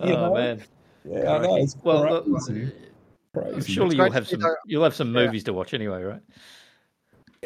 You 0.04 0.14
oh 0.14 0.28
know? 0.28 0.34
man. 0.34 0.62
Yeah, 1.04 1.32
I 1.34 1.38
know. 1.42 1.56
It's 1.56 1.76
Well, 1.82 2.02
look, 2.08 2.24
crazy. 2.46 2.72
Crazy. 3.34 3.72
surely 3.72 3.88
It's 3.90 3.96
you'll 3.96 4.10
have 4.12 4.28
some 4.28 4.40
though- 4.40 4.54
you'll 4.66 4.84
have 4.84 4.94
some 4.94 5.14
Yeah. 5.14 5.24
movies 5.26 5.44
to 5.44 5.52
watch 5.52 5.74
anyway, 5.74 6.02
right? 6.02 6.20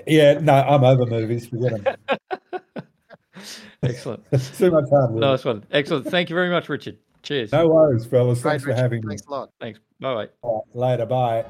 Yeah, 0.07 0.39
no, 0.41 0.55
I'm 0.55 0.85
over 0.85 1.07
movies. 1.07 1.47
Forget 1.47 1.85
them. 1.85 1.97
Excellent. 3.83 4.23
Too 4.57 4.71
much 4.71 4.89
hard 4.91 5.11
work. 5.11 5.21
nice 5.21 5.45
one. 5.45 5.65
Excellent. 5.71 6.07
Thank 6.09 6.31
you 6.31 6.35
very 6.37 6.51
much, 6.51 6.69
Richard. 6.69 6.99
Cheers. 7.23 7.53
No 7.53 7.69
worries, 7.69 8.05
fellas. 8.07 8.41
Great, 8.41 8.51
Thanks 8.53 8.65
for 8.65 8.69
Richard. 8.71 8.81
having 8.83 9.01
me. 9.03 9.09
Thanks 9.09 9.27
a 9.27 9.31
lot. 9.31 9.51
Thanks. 9.61 9.81
Bye 10.01 10.15
bye. 10.15 10.29
All 10.43 10.67
right, 10.75 10.91
later. 10.99 11.07
Bye. 11.07 11.45